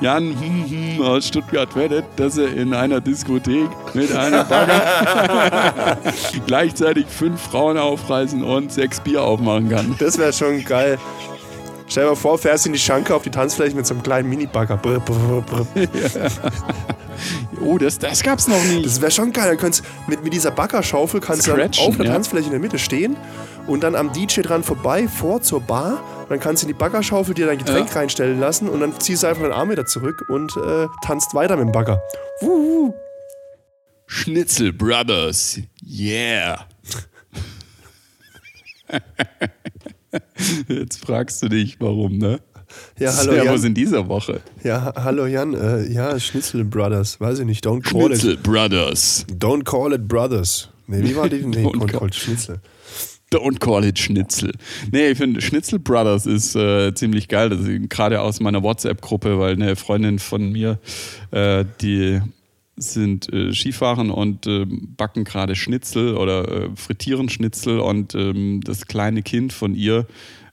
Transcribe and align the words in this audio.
Jan 0.00 0.36
hm, 0.38 0.96
hm, 0.98 1.02
aus 1.02 1.28
Stuttgart 1.28 1.74
wettet, 1.74 2.04
dass 2.16 2.36
er 2.36 2.52
in 2.54 2.74
einer 2.74 3.00
Diskothek 3.00 3.68
mit 3.94 4.14
einer 4.14 4.44
Bagger 4.44 5.96
gleichzeitig 6.46 7.06
fünf 7.06 7.40
Frauen 7.40 7.78
aufreißen 7.78 8.42
und 8.42 8.72
sechs 8.72 9.00
Bier 9.00 9.22
aufmachen 9.22 9.70
kann. 9.70 9.94
Das 9.98 10.18
wäre 10.18 10.32
schon 10.32 10.62
geil. 10.64 10.98
Stell 11.88 12.04
dir 12.04 12.10
mal 12.10 12.16
vor, 12.16 12.36
fährst 12.36 12.66
in 12.66 12.72
die 12.72 12.78
Schanke 12.78 13.14
auf 13.14 13.22
die 13.22 13.30
Tanzfläche 13.30 13.74
mit 13.74 13.86
so 13.86 13.94
einem 13.94 14.02
kleinen 14.02 14.28
Mini-Bagger. 14.28 14.78
Oh, 17.64 17.78
das, 17.78 17.98
das 17.98 18.22
gab's 18.22 18.48
noch 18.48 18.62
nicht. 18.64 18.84
Das 18.84 19.00
wäre 19.00 19.10
schon 19.10 19.32
geil. 19.32 19.48
Dann 19.48 19.56
kannst, 19.56 19.82
mit, 20.06 20.22
mit 20.22 20.32
dieser 20.32 20.50
Baggerschaufel 20.50 21.20
kannst 21.20 21.46
du 21.46 21.52
dann 21.52 21.70
auf 21.70 21.96
der 21.96 22.06
ja. 22.06 22.12
Tanzfläche 22.12 22.46
in 22.46 22.50
der 22.52 22.60
Mitte 22.60 22.78
stehen 22.78 23.16
und 23.66 23.82
dann 23.82 23.94
am 23.94 24.12
DJ 24.12 24.42
dran 24.42 24.62
vorbei, 24.62 25.08
vor 25.08 25.40
zur 25.40 25.60
Bar. 25.60 26.02
Und 26.26 26.30
dann 26.30 26.40
kannst 26.40 26.62
du 26.62 26.66
in 26.66 26.72
die 26.72 26.78
Baggerschaufel 26.78 27.34
dir 27.34 27.46
dein 27.46 27.58
Getränk 27.58 27.88
Ja. 27.90 27.94
reinstellen 28.00 28.40
lassen 28.40 28.68
und 28.68 28.80
dann 28.80 28.98
ziehst 28.98 29.22
du 29.22 29.28
einfach 29.28 29.42
den 29.44 29.52
Arm 29.52 29.70
wieder 29.70 29.86
zurück 29.86 30.24
und 30.28 30.52
äh, 30.56 30.86
tanzt 31.04 31.34
weiter 31.34 31.56
mit 31.56 31.66
dem 31.66 31.72
Bagger. 31.72 32.02
Wuhu. 32.40 32.92
Schnitzel 34.08 34.72
Brothers. 34.72 35.60
Yeah. 35.88 36.66
Jetzt 40.68 41.04
fragst 41.04 41.42
du 41.42 41.48
dich, 41.48 41.76
warum, 41.80 42.18
ne? 42.18 42.40
Ja, 42.98 43.14
hallo 43.16 43.32
Servus 43.32 43.60
Jan. 43.62 43.66
in 43.66 43.74
dieser 43.74 44.08
Woche. 44.08 44.40
Ja, 44.64 44.82
ha- 44.82 44.92
hallo 45.04 45.26
Jan. 45.26 45.54
Äh, 45.54 45.86
ja, 45.92 46.18
Schnitzel 46.18 46.64
Brothers. 46.64 47.20
Weiß 47.20 47.38
ich 47.38 47.46
nicht. 47.46 47.64
Don't 47.66 47.82
call 47.82 48.06
Schnitzel 48.08 48.32
it. 48.34 48.42
Brothers. 48.42 49.24
Don't 49.30 49.64
call 49.64 49.92
it 49.92 50.06
Brothers. 50.08 50.68
Nee, 50.86 51.02
wie 51.02 51.16
war 51.16 51.28
die? 51.28 51.42
Nee, 51.44 51.64
Don't 51.64 51.78
call- 51.78 51.98
call 52.00 52.08
it 52.08 52.14
Schnitzel. 52.14 52.60
Don't 53.30 53.58
call 53.58 53.84
it 53.84 53.98
Schnitzel. 53.98 54.52
Nee, 54.92 55.10
ich 55.10 55.18
finde 55.18 55.40
Schnitzel 55.40 55.80
Brothers 55.80 56.26
ist 56.26 56.54
äh, 56.54 56.94
ziemlich 56.94 57.26
geil. 57.26 57.48
Das 57.48 57.60
ist 57.60 57.90
gerade 57.90 58.20
aus 58.20 58.38
meiner 58.38 58.62
WhatsApp-Gruppe, 58.62 59.38
weil 59.38 59.54
eine 59.54 59.74
Freundin 59.74 60.20
von 60.20 60.52
mir, 60.52 60.78
äh, 61.32 61.64
die 61.80 62.20
sind 62.76 63.32
äh, 63.32 63.52
Skifahren 63.52 64.10
und 64.10 64.46
äh, 64.46 64.66
backen 64.66 65.24
gerade 65.24 65.56
Schnitzel 65.56 66.16
oder 66.16 66.48
äh, 66.48 66.68
frittieren 66.76 67.28
Schnitzel 67.28 67.80
und 67.80 68.14
ähm, 68.14 68.60
das 68.62 68.86
kleine 68.86 69.22
Kind 69.22 69.52
von 69.52 69.74
ihr, 69.74 70.06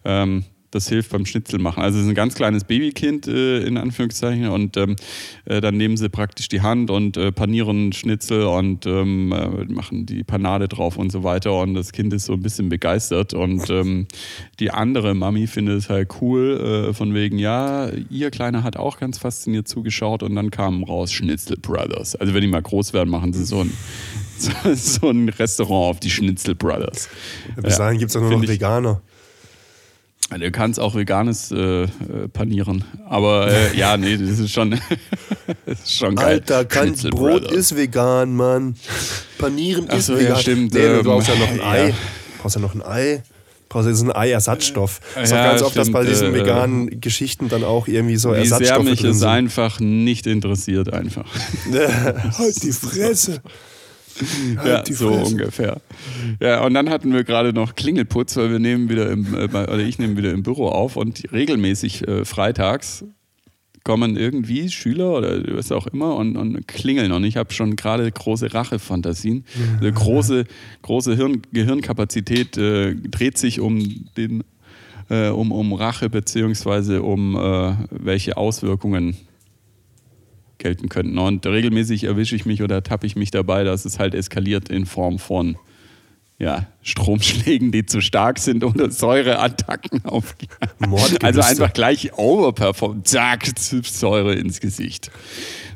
ähm, 0.06 0.46
das 0.74 0.90
hilft 0.90 1.12
beim 1.12 1.26
Schnitzel 1.26 1.60
machen. 1.60 1.82
Also 1.84 2.00
es 2.00 2.06
ist 2.06 2.10
ein 2.12 2.16
ganz 2.16 2.36
kleines 2.36 2.64
Babykind 2.64 3.28
äh, 3.28 3.60
in 3.66 3.78
Anführungszeichen 3.78 4.48
und 4.50 4.78
ähm, 4.78 4.96
äh, 5.46 5.62
dann 5.62 5.78
nehmen 5.78 5.98
sie 5.98 6.10
praktisch 6.10 6.48
die 6.50 6.62
Hand 6.62 6.90
und 6.90 7.18
äh, 7.18 7.32
panieren 7.32 7.94
Schnitzel 7.94 8.44
und 8.44 8.86
ähm, 8.86 9.32
äh, 9.32 9.66
machen 9.72 10.06
die 10.06 10.24
Panade 10.24 10.68
drauf 10.68 10.98
und 10.98 11.12
so 11.12 11.24
weiter 11.24 11.60
und 11.60 11.74
das 11.74 11.92
Kind 11.92 12.14
ist 12.14 12.26
so 12.26 12.34
ein 12.34 12.42
bisschen 12.42 12.70
begeistert 12.70 13.34
und 13.34 13.70
ähm, 13.70 14.08
die 14.60 14.72
andere 14.72 15.14
Mami 15.14 15.48
findet 15.48 15.78
es 15.80 15.90
halt 15.90 16.10
cool 16.22 16.88
äh, 16.90 16.94
von 16.94 17.14
wegen, 17.14 17.38
ja, 17.38 17.90
ihr 18.10 18.32
Kleiner 18.32 18.64
hat 18.64 18.78
auch 18.78 18.98
ganz 19.00 19.18
fasziniert 19.18 19.68
zugeschaut 19.68 20.24
und 20.24 20.36
dann 20.36 20.52
kamen 20.52 20.84
raus 20.84 21.12
Schnitzel 21.12 21.58
Brothers. 21.58 22.16
Also 22.16 22.34
wenn 22.34 22.42
die 22.42 22.48
mal 22.48 22.62
groß 22.62 22.94
werden, 22.94 23.10
machen 23.10 23.34
sie 23.34 23.44
so 23.46 23.62
ein 23.62 23.72
so, 24.38 24.52
so 24.74 25.10
ein 25.10 25.30
Restaurant 25.30 25.92
auf 25.96 26.00
die 26.00 26.10
Schnitzel 26.10 26.56
Brothers. 26.56 27.10
Bis 27.62 27.78
dahin 27.78 28.00
gibt 28.00 28.10
es 28.12 28.16
auch 28.18 28.22
nur 28.22 28.32
noch 28.32 28.44
ich- 28.44 28.50
Veganer. 28.50 29.02
Du 30.40 30.52
kannst 30.52 30.80
auch 30.80 30.96
veganes 30.96 31.52
äh, 31.52 31.84
äh, 31.84 31.88
panieren. 32.32 32.84
Aber 33.08 33.52
äh, 33.52 33.78
ja, 33.78 33.98
nee, 33.98 34.18
das 34.18 34.40
ist 34.40 34.52
schon, 34.52 34.72
das 35.66 35.80
ist 35.84 35.98
schon 35.98 36.16
geil. 36.16 36.42
Alter, 36.48 36.66
Schnitzel 36.70 37.12
Brot 37.12 37.52
ist 37.52 37.76
vegan, 37.76 38.36
Mann. 38.36 38.76
Panieren 39.38 39.86
Ach 39.90 39.98
ist 39.98 40.08
so, 40.08 40.14
ja, 40.14 40.20
vegan. 40.22 40.38
stimmt, 40.40 40.74
Nee, 40.74 40.80
du 40.80 41.00
ähm, 41.00 41.04
brauchst 41.04 41.28
ja 41.28 41.36
noch 41.36 41.50
ein 41.52 41.62
Ei. 41.62 41.88
ja. 41.88 41.88
Du 41.90 41.96
brauchst 42.42 42.56
ja 42.56 42.62
noch 42.62 42.76
ein 42.76 42.82
Ei. 42.84 43.14
Ja 43.16 43.24
so 43.96 44.04
einen 44.04 44.16
Eiersatzstoff. 44.16 45.02
Das 45.16 45.24
ist 45.24 45.34
auch 45.34 45.38
Ja, 45.38 45.50
ganz 45.50 45.62
oft, 45.64 45.76
dass 45.76 45.92
bei 45.92 46.04
stimmt, 46.04 46.16
diesen 46.16 46.36
äh, 46.36 46.40
veganen 46.40 47.02
Geschichten 47.02 47.50
dann 47.50 47.64
auch 47.64 47.88
irgendwie 47.88 48.18
so 48.18 48.32
Wie 48.32 48.36
Ersatzstoffe 48.38 48.84
sehr 48.84 48.84
mich 48.84 49.00
drin 49.02 49.12
es 49.12 49.20
sind. 49.20 49.28
einfach 49.28 49.80
nicht 49.80 50.28
interessiert, 50.28 50.94
einfach. 50.94 51.26
halt 52.38 52.62
die 52.64 52.72
Fresse. 52.72 53.42
Ja, 54.66 54.84
so 54.86 55.12
ungefähr. 55.12 55.82
Ja, 56.40 56.64
und 56.66 56.74
dann 56.74 56.90
hatten 56.90 57.14
wir 57.14 57.24
gerade 57.24 57.54
noch 57.54 57.76
Klingelputz, 57.76 58.38
weil 58.38 58.52
wir 58.52 58.60
nehmen 58.60 58.90
wieder 58.90 59.10
im, 59.10 59.34
äh, 59.34 59.46
oder 59.46 59.80
ich 59.80 60.00
nehme 60.00 60.18
wieder 60.18 60.32
im 60.32 60.44
Büro 60.44 60.68
auf 60.68 60.96
und 60.96 61.24
regelmäßig 61.32 62.08
äh, 62.08 62.26
freitags 62.26 63.06
kommen 63.84 64.16
irgendwie 64.16 64.70
Schüler 64.70 65.18
oder 65.18 65.42
was 65.56 65.72
auch 65.72 65.88
immer 65.88 66.16
und, 66.16 66.38
und 66.38 66.68
klingeln. 66.68 67.12
Und 67.12 67.26
ich 67.26 67.38
habe 67.38 67.54
schon 67.54 67.76
gerade 67.76 68.10
große 68.10 68.54
Rachefantasien. 68.54 69.44
Also 69.82 69.92
große, 69.92 70.46
große 70.82 71.16
Hirn, 71.16 71.42
Gehirnkapazität 71.52 72.58
äh, 72.58 72.96
dreht 72.96 73.38
sich 73.38 73.60
um 73.60 74.06
den 74.16 74.44
äh, 75.10 75.30
um, 75.30 75.52
um 75.52 75.74
Rache 75.74 76.10
beziehungsweise 76.10 77.04
um 77.04 77.36
äh, 77.36 77.76
welche 77.92 78.38
Auswirkungen 78.38 79.18
gelten 80.64 80.90
könnten. 80.90 81.18
Und 81.20 81.46
regelmäßig 81.46 82.06
erwische 82.06 82.36
ich 82.36 82.46
mich 82.46 82.64
oder 82.64 82.82
tappe 82.82 83.06
ich 83.06 83.16
mich 83.16 83.30
dabei, 83.32 83.64
dass 83.64 83.86
es 83.86 84.00
halt 84.00 84.16
eskaliert 84.16 84.70
in 84.70 84.86
Form 84.88 85.20
von 85.20 85.58
ja, 86.40 86.66
Stromschlägen, 86.82 87.72
die 87.72 87.86
zu 87.86 88.02
stark 88.02 88.40
sind 88.40 88.64
oder 88.64 88.90
Säureattacken 88.90 90.04
auf. 90.06 90.36
Also 91.22 91.42
einfach 91.42 91.72
gleich 91.74 92.18
overperform. 92.18 93.06
Zack, 93.06 93.46
Säure 93.84 94.34
ins 94.34 94.60
Gesicht. 94.60 95.12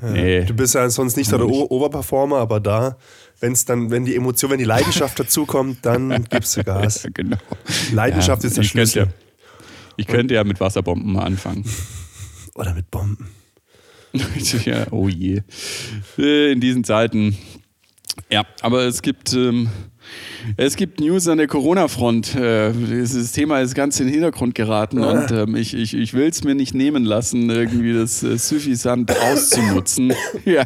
Nee. 0.01 0.43
Du 0.45 0.53
bist 0.55 0.73
ja 0.75 0.89
sonst 0.89 1.15
nicht 1.15 1.29
so 1.29 1.37
der 1.37 1.47
O- 1.47 1.67
Oberperformer, 1.69 2.37
aber 2.37 2.59
da, 2.59 2.97
wenn's 3.39 3.65
dann, 3.65 3.91
wenn 3.91 4.03
die 4.05 4.15
Emotion, 4.15 4.51
wenn 4.51 4.57
die 4.59 4.65
Leidenschaft 4.65 5.19
dazukommt, 5.19 5.85
dann 5.85 6.25
gibst 6.29 6.57
du 6.57 6.63
Gas. 6.63 7.03
Ja, 7.03 7.09
genau. 7.13 7.37
Leidenschaft 7.93 8.43
ist 8.43 8.57
der 8.57 8.63
ich 8.63 8.71
könnte 8.73 8.91
Schlüssel. 8.91 9.03
Ja, 9.05 9.13
ich 9.95 10.07
könnte 10.07 10.33
ja 10.33 10.43
mit 10.43 10.59
Wasserbomben 10.59 11.13
mal 11.13 11.23
anfangen. 11.23 11.63
Oder 12.55 12.73
mit 12.73 12.89
Bomben. 12.91 13.29
Ja, 14.65 14.87
oh 14.91 15.07
je. 15.07 15.41
Äh, 16.17 16.51
In 16.51 16.59
diesen 16.59 16.83
Zeiten. 16.83 17.37
Ja, 18.29 18.43
aber 18.61 18.81
es 18.85 19.01
gibt, 19.01 19.33
ähm, 19.33 19.69
es 20.57 20.75
gibt 20.75 20.99
News 20.99 21.27
an 21.27 21.37
der 21.37 21.47
Corona-Front. 21.47 22.35
Äh, 22.35 22.71
dieses 22.73 23.31
Thema 23.31 23.61
ist 23.61 23.75
ganz 23.75 23.99
in 23.99 24.07
den 24.07 24.13
Hintergrund 24.13 24.55
geraten 24.55 24.99
und 25.03 25.31
ähm, 25.31 25.55
ich, 25.55 25.73
ich, 25.73 25.93
ich 25.93 26.13
will 26.13 26.27
es 26.27 26.43
mir 26.43 26.55
nicht 26.55 26.73
nehmen 26.73 27.05
lassen, 27.05 27.49
irgendwie 27.49 27.93
das 27.93 28.23
äh, 28.23 28.37
suffisant 28.37 29.15
auszunutzen. 29.31 30.13
ja, 30.45 30.63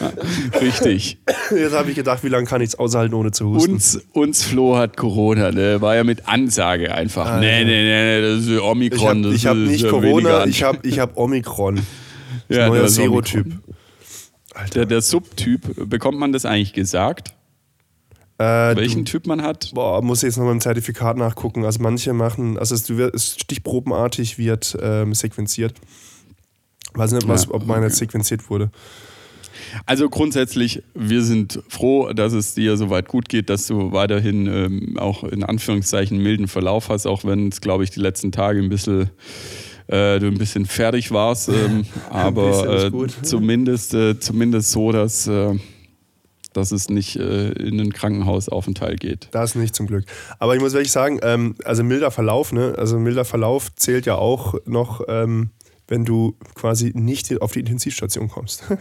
richtig. 0.60 1.18
Jetzt 1.50 1.74
habe 1.74 1.90
ich 1.90 1.96
gedacht, 1.96 2.24
wie 2.24 2.28
lange 2.28 2.46
kann 2.46 2.60
ich 2.60 2.68
es 2.70 2.74
aushalten, 2.78 3.14
ohne 3.14 3.30
zu 3.30 3.50
husten? 3.50 3.74
Uns, 3.74 4.00
uns 4.12 4.42
Flo 4.44 4.76
hat 4.76 4.96
Corona, 4.96 5.50
ne? 5.50 5.80
war 5.80 5.96
ja 5.96 6.04
mit 6.04 6.26
Ansage 6.28 6.94
einfach. 6.94 7.26
Ah, 7.26 7.40
nee, 7.40 7.64
nee, 7.64 7.82
nee, 7.82 8.20
nee, 8.20 8.22
das 8.22 8.44
ist 8.44 8.50
ich 8.50 8.60
Omikron. 8.60 9.08
habe 9.08 9.22
das 9.22 9.34
ich 9.34 9.46
hab 9.46 9.56
ist 9.56 9.70
nicht 9.70 9.88
Corona, 9.88 10.46
ich 10.46 10.62
habe 10.62 10.78
ich 10.82 10.98
hab 10.98 11.16
Omikron. 11.16 11.80
Ja, 12.48 12.68
neuer 12.68 12.88
Serotyp. 12.88 13.46
Der, 14.74 14.86
der 14.86 15.02
Subtyp, 15.02 15.88
bekommt 15.88 16.18
man 16.18 16.32
das 16.32 16.44
eigentlich 16.44 16.72
gesagt? 16.72 17.34
Äh, 18.38 18.76
welchen 18.76 19.04
du, 19.04 19.12
Typ 19.12 19.26
man 19.26 19.42
hat? 19.42 19.70
boah, 19.74 20.02
muss 20.02 20.18
ich 20.18 20.28
jetzt 20.28 20.36
noch 20.36 20.44
mal 20.44 20.52
im 20.52 20.60
Zertifikat 20.60 21.16
nachgucken. 21.16 21.64
Also 21.64 21.82
manche 21.82 22.12
machen, 22.12 22.58
also 22.58 22.74
es, 22.74 22.84
du 22.84 23.10
stichprobenartig 23.18 24.36
wird 24.36 24.76
ähm, 24.80 25.14
sequenziert. 25.14 25.74
Weiß 26.92 27.12
nicht, 27.12 27.28
was, 27.28 27.46
Ja, 27.46 27.52
ob 27.52 27.66
meiner 27.66 27.80
okay. 27.80 27.88
jetzt 27.88 27.98
sequenziert 27.98 28.50
wurde. 28.50 28.70
Also 29.86 30.08
grundsätzlich, 30.08 30.82
wir 30.94 31.22
sind 31.22 31.60
froh, 31.68 32.12
dass 32.12 32.32
es 32.34 32.54
dir 32.54 32.76
soweit 32.76 33.08
gut 33.08 33.28
geht, 33.28 33.48
dass 33.48 33.66
du 33.66 33.92
weiterhin 33.92 34.46
ähm, 34.46 34.98
auch 34.98 35.24
in 35.24 35.42
Anführungszeichen 35.42 36.18
milden 36.18 36.46
Verlauf 36.48 36.88
hast, 36.88 37.06
auch 37.06 37.24
wenn 37.24 37.48
es, 37.48 37.60
glaube 37.60 37.84
ich, 37.84 37.90
die 37.90 38.00
letzten 38.00 38.32
Tage 38.32 38.60
ein 38.60 38.68
bisschen 38.68 39.10
äh, 39.88 40.18
du 40.18 40.26
ein 40.26 40.38
bisschen 40.38 40.66
fertig 40.66 41.12
warst, 41.12 41.48
ähm, 41.48 41.84
aber 42.10 42.86
äh, 42.86 42.90
zumindest, 43.22 43.94
äh, 43.94 44.18
zumindest 44.18 44.70
so, 44.72 44.92
dass, 44.92 45.26
äh, 45.26 45.54
dass 46.52 46.72
es 46.72 46.88
nicht 46.88 47.16
äh, 47.16 47.50
in 47.52 47.80
einen 47.80 47.92
Krankenhausaufenthalt 47.92 49.00
geht. 49.00 49.28
Das 49.30 49.54
nicht 49.54 49.74
zum 49.74 49.86
Glück. 49.86 50.04
Aber 50.38 50.54
ich 50.54 50.60
muss 50.60 50.72
wirklich 50.72 50.92
sagen, 50.92 51.20
ähm, 51.22 51.54
also 51.64 51.84
milder 51.84 52.10
Verlauf, 52.10 52.52
ne? 52.52 52.74
Also 52.76 52.98
milder 52.98 53.24
Verlauf 53.24 53.74
zählt 53.74 54.06
ja 54.06 54.16
auch 54.16 54.54
noch, 54.64 55.02
ähm, 55.08 55.50
wenn 55.88 56.04
du 56.04 56.36
quasi 56.54 56.92
nicht 56.94 57.40
auf 57.40 57.52
die 57.52 57.60
Intensivstation 57.60 58.28
kommst. 58.28 58.64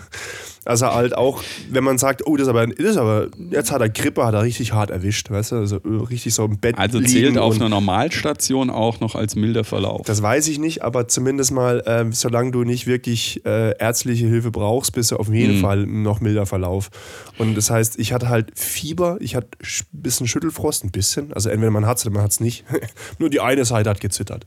Also 0.67 0.87
halt 0.87 1.15
auch, 1.15 1.43
wenn 1.69 1.83
man 1.83 1.99
sagt, 1.99 2.25
oh, 2.25 2.37
das 2.37 2.45
ist 2.47 2.49
aber, 2.49 2.65
das 2.65 2.79
ist 2.79 2.97
aber 2.97 3.27
jetzt 3.51 3.71
hat 3.71 3.81
er 3.81 3.89
Grippe, 3.89 4.25
hat 4.25 4.33
er 4.33 4.41
richtig 4.41 4.73
hart 4.73 4.89
erwischt, 4.89 5.29
weißt 5.29 5.51
du? 5.51 5.55
Also 5.57 5.75
äh, 5.75 6.03
richtig 6.09 6.33
so 6.33 6.43
im 6.45 6.57
Bett 6.57 6.75
Also 6.75 6.99
zählt 7.01 7.37
auf 7.37 7.53
einer 7.57 7.69
Normalstation 7.69 8.71
auch 8.71 8.99
noch 8.99 9.13
als 9.13 9.35
milder 9.35 9.63
Verlauf. 9.63 10.07
Das 10.07 10.23
weiß 10.23 10.47
ich 10.47 10.57
nicht, 10.57 10.81
aber 10.81 11.07
zumindest 11.07 11.51
mal, 11.51 11.83
ähm, 11.85 12.13
solange 12.13 12.49
du 12.49 12.63
nicht 12.63 12.87
wirklich 12.87 13.45
äh, 13.45 13.77
ärztliche 13.77 14.25
Hilfe 14.25 14.49
brauchst, 14.49 14.93
bist 14.93 15.11
du 15.11 15.17
auf 15.17 15.29
jeden 15.29 15.57
Mhm. 15.57 15.61
Fall 15.61 15.85
noch 15.85 16.19
milder 16.19 16.47
Verlauf. 16.47 16.89
Und 17.37 17.53
das 17.55 17.69
heißt, 17.69 17.99
ich 17.99 18.11
hatte 18.11 18.29
halt 18.29 18.57
Fieber, 18.57 19.17
ich 19.19 19.35
hatte 19.35 19.49
ein 19.61 19.67
bisschen 19.91 20.27
Schüttelfrost, 20.27 20.83
ein 20.83 20.89
bisschen. 20.89 21.31
Also 21.31 21.49
entweder 21.49 21.69
man 21.69 21.85
hat 21.85 21.99
es 21.99 22.05
oder 22.07 22.15
man 22.15 22.23
hat 22.23 22.31
es 22.31 22.39
nicht. 22.39 22.65
Nur 23.19 23.29
die 23.29 23.39
eine 23.39 23.65
Seite 23.65 23.91
hat 23.91 24.01
gezittert. 24.01 24.45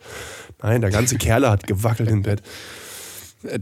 Nein, 0.63 0.81
der 0.81 0.91
ganze 0.91 1.17
Kerl 1.17 1.49
hat 1.49 1.67
gewackelt 1.67 2.11
im 2.11 2.23
Bett. 2.23 2.43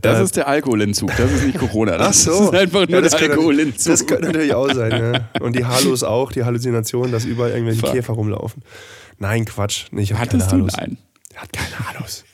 Das 0.01 0.19
Äh, 0.21 0.25
ist 0.25 0.37
der 0.37 0.49
Alkoholentzug, 0.49 1.13
das 1.19 1.31
ist 1.31 1.45
nicht 1.45 1.59
Corona. 1.59 1.99
Das 1.99 2.27
Ach 2.29 2.33
so. 2.33 2.45
ist 2.51 2.55
einfach 2.59 2.81
nur 2.89 2.97
Ja, 2.97 3.01
das 3.03 3.13
der 3.13 3.31
Alkoholentzug. 3.31 3.93
Das 3.93 4.07
könnte 4.07 4.27
natürlich 4.27 4.55
auch 4.55 4.73
sein, 4.73 4.91
ja. 4.91 5.41
Und 5.41 5.55
die 5.55 5.67
Hallos 5.67 6.03
auch, 6.03 6.33
die 6.33 6.45
Halluzination, 6.45 7.13
dass 7.13 7.27
überall 7.27 7.51
irgendwelche 7.51 7.81
Fuck. 7.81 7.93
Käfer 7.93 8.15
rumlaufen. 8.15 8.63
Nein, 9.19 9.45
Quatsch. 9.45 9.85
Nee, 9.91 10.03
ich 10.03 10.15
hatte 10.15 10.39
Hattest 10.39 10.47
du 10.47 10.57
keine 10.57 10.63
Hallos. 10.63 10.75
einen? 10.77 10.99
Er 11.35 11.43
hat 11.43 11.53
keine 11.53 11.89
Hallos. 11.91 12.25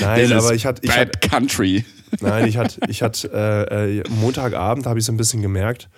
Nein, 0.00 0.30
Das 0.30 0.44
aber 0.44 0.54
ich 0.54 0.64
hatte, 0.64 0.80
ich 0.82 0.88
Bad 0.90 0.98
hatte, 1.16 1.28
Country. 1.28 1.84
Nein, 2.20 2.46
ich 2.48 2.56
hatte, 2.56 2.80
ich 2.88 3.02
hatte 3.02 3.30
äh, 3.70 3.98
äh, 3.98 4.02
Montagabend 4.08 4.86
habe 4.86 4.98
ich 4.98 5.04
so 5.04 5.12
ein 5.12 5.18
bisschen 5.18 5.42
gemerkt, 5.42 5.90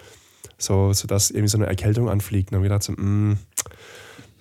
so, 0.58 0.92
so 0.92 1.06
dass 1.06 1.30
irgendwie 1.30 1.48
so 1.48 1.58
eine 1.58 1.66
Erkältung 1.66 2.08
anfliegt. 2.08 2.50
Und 2.52 2.60
dann 2.64 2.68
habe 2.70 2.82
ich 2.82 2.86
gedacht, 2.86 2.98
so, 2.98 3.02
mm, 3.02 3.38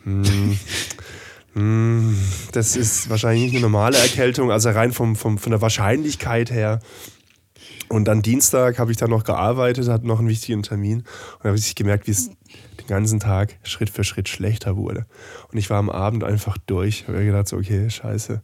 mm, 0.05 0.21
mm, 0.21 0.59
das 1.55 2.75
ist 2.75 3.09
wahrscheinlich 3.09 3.43
nicht 3.43 3.53
eine 3.53 3.61
normale 3.61 3.97
Erkältung, 3.97 4.51
also 4.51 4.69
rein 4.69 4.91
vom, 4.91 5.15
vom, 5.15 5.37
von 5.37 5.51
der 5.51 5.61
Wahrscheinlichkeit 5.61 6.51
her. 6.51 6.79
Und 7.89 8.05
dann 8.05 8.23
Dienstag 8.23 8.79
habe 8.79 8.91
ich 8.91 8.97
dann 8.97 9.11
noch 9.11 9.23
gearbeitet, 9.23 9.87
hatte 9.87 10.07
noch 10.07 10.17
einen 10.17 10.27
wichtigen 10.27 10.63
Termin 10.63 11.03
und 11.39 11.43
habe 11.43 11.57
ich 11.57 11.75
gemerkt, 11.75 12.07
wie 12.07 12.11
es 12.11 12.29
den 12.29 12.87
ganzen 12.87 13.19
Tag 13.19 13.55
Schritt 13.63 13.91
für 13.91 14.03
Schritt 14.03 14.29
schlechter 14.29 14.77
wurde. 14.77 15.05
Und 15.51 15.59
ich 15.59 15.69
war 15.69 15.77
am 15.77 15.91
Abend 15.91 16.23
einfach 16.23 16.57
durch. 16.65 17.07
Habe 17.07 17.23
gedacht, 17.23 17.47
so, 17.47 17.57
okay, 17.57 17.89
scheiße. 17.89 18.41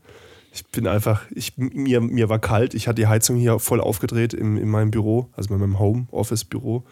Ich 0.52 0.68
bin 0.68 0.88
einfach, 0.88 1.24
ich, 1.32 1.58
mir, 1.58 2.02
mir 2.02 2.30
war 2.30 2.40
kalt. 2.40 2.74
Ich 2.74 2.88
hatte 2.88 3.02
die 3.02 3.08
Heizung 3.08 3.38
hier 3.38 3.60
voll 3.60 3.82
aufgedreht 3.82 4.34
in, 4.34 4.58
in 4.58 4.70
meinem 4.70 4.92
Büro, 4.92 5.30
also 5.36 5.54
in 5.54 5.60
meinem 5.60 5.80
Home-Office-Büro. 5.80 6.84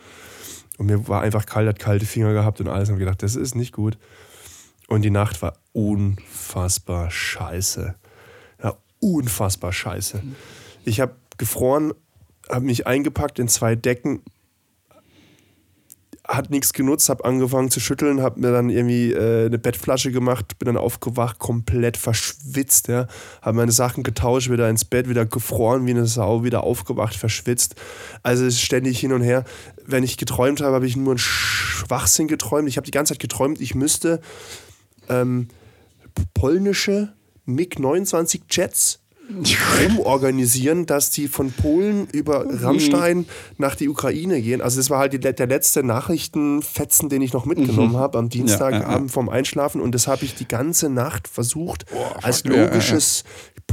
Und 0.78 0.86
mir 0.86 1.08
war 1.08 1.22
einfach 1.22 1.46
kalt, 1.46 1.68
hat 1.68 1.80
kalte 1.80 2.06
Finger 2.06 2.34
gehabt 2.34 2.60
und 2.60 2.68
alles. 2.68 2.90
Und 2.90 2.96
habe 2.96 3.06
gedacht, 3.06 3.24
das 3.24 3.36
ist 3.36 3.56
nicht 3.56 3.74
gut. 3.74 3.98
Und 4.88 5.02
die 5.04 5.10
Nacht 5.10 5.42
war 5.42 5.58
unfassbar 5.78 7.12
scheiße. 7.12 7.94
Ja, 8.64 8.78
unfassbar 9.00 9.72
scheiße. 9.72 10.24
Ich 10.86 11.00
habe 11.00 11.16
gefroren 11.38 11.94
habe 12.50 12.66
mich 12.66 12.88
eingepackt 12.88 13.40
in 13.40 13.48
zwei 13.48 13.76
Decken, 13.76 14.22
hat 16.28 16.50
nichts 16.50 16.74
genutzt, 16.74 17.08
habe 17.08 17.24
angefangen 17.24 17.72
zu 17.72 17.80
schütteln, 17.80 18.22
habe 18.22 18.42
mir 18.42 18.52
dann 18.52 18.70
irgendwie 18.70 19.14
äh, 19.14 19.46
eine 19.46 19.58
Bettflasche 19.58 20.12
gemacht, 20.12 20.60
bin 20.60 20.66
dann 20.66 20.78
aufgewacht, 20.78 21.40
komplett 21.40 21.96
verschwitzt, 21.96 22.90
ja, 22.90 23.08
habe 23.42 23.58
meine 23.58 23.72
Sachen 23.72 24.04
getauscht, 24.04 24.50
wieder 24.50 24.70
ins 24.70 24.84
Bett, 24.84 25.08
wieder 25.08 25.26
gefroren 25.26 25.86
wie 25.86 25.92
eine 25.92 26.06
Sau, 26.06 26.44
wieder 26.44 26.64
aufgewacht, 26.64 27.16
verschwitzt. 27.16 27.76
Also 28.24 28.46
es 28.46 28.56
ist 28.56 28.62
ständig 28.62 29.00
hin 29.00 29.14
und 29.14 29.22
her. 29.22 29.46
Wenn 29.86 30.04
ich 30.04 30.18
geträumt 30.18 30.60
habe, 30.60 30.76
habe 30.76 30.88
ich 30.88 30.98
nur 30.98 31.12
einen 31.12 31.18
Schwachsinn 31.18 32.28
geträumt. 32.28 32.68
Ich 32.68 32.76
habe 32.76 32.86
die 32.86 32.92
ganze 32.92 33.14
Zeit 33.14 33.22
geträumt, 33.22 33.62
ich 33.62 33.74
müsste 33.74 34.20
ähm, 35.08 35.48
polnische 36.34 37.14
MiG-29 37.46 38.42
Jets 38.50 39.00
umorganisieren, 39.90 40.86
dass 40.86 41.10
die 41.10 41.28
von 41.28 41.52
Polen 41.52 42.08
über 42.08 42.46
mhm. 42.46 42.58
Rammstein 42.60 43.26
nach 43.58 43.76
die 43.76 43.90
Ukraine 43.90 44.42
gehen. 44.42 44.62
Also 44.62 44.78
das 44.78 44.90
war 44.90 45.00
halt 45.00 45.14
die, 45.14 45.20
der 45.20 45.48
letzte 45.48 45.84
Nachrichtenfetzen, 45.84 47.10
den 47.10 47.22
ich 47.22 47.34
noch 47.34 47.46
mitgenommen 47.46 47.94
mhm. 47.94 47.98
habe 47.98 48.18
am 48.18 48.30
Dienstagabend 48.30 48.84
ja, 48.84 48.96
ja, 48.96 49.02
ja. 49.02 49.08
vorm 49.08 49.30
Einschlafen 49.30 49.82
und 49.82 49.94
das 49.94 50.08
habe 50.08 50.26
ich 50.26 50.36
die 50.36 50.48
ganze 50.48 50.90
Nacht 50.90 51.28
versucht, 51.28 51.86
oh, 51.94 52.20
als 52.22 52.46
logisches 52.46 53.24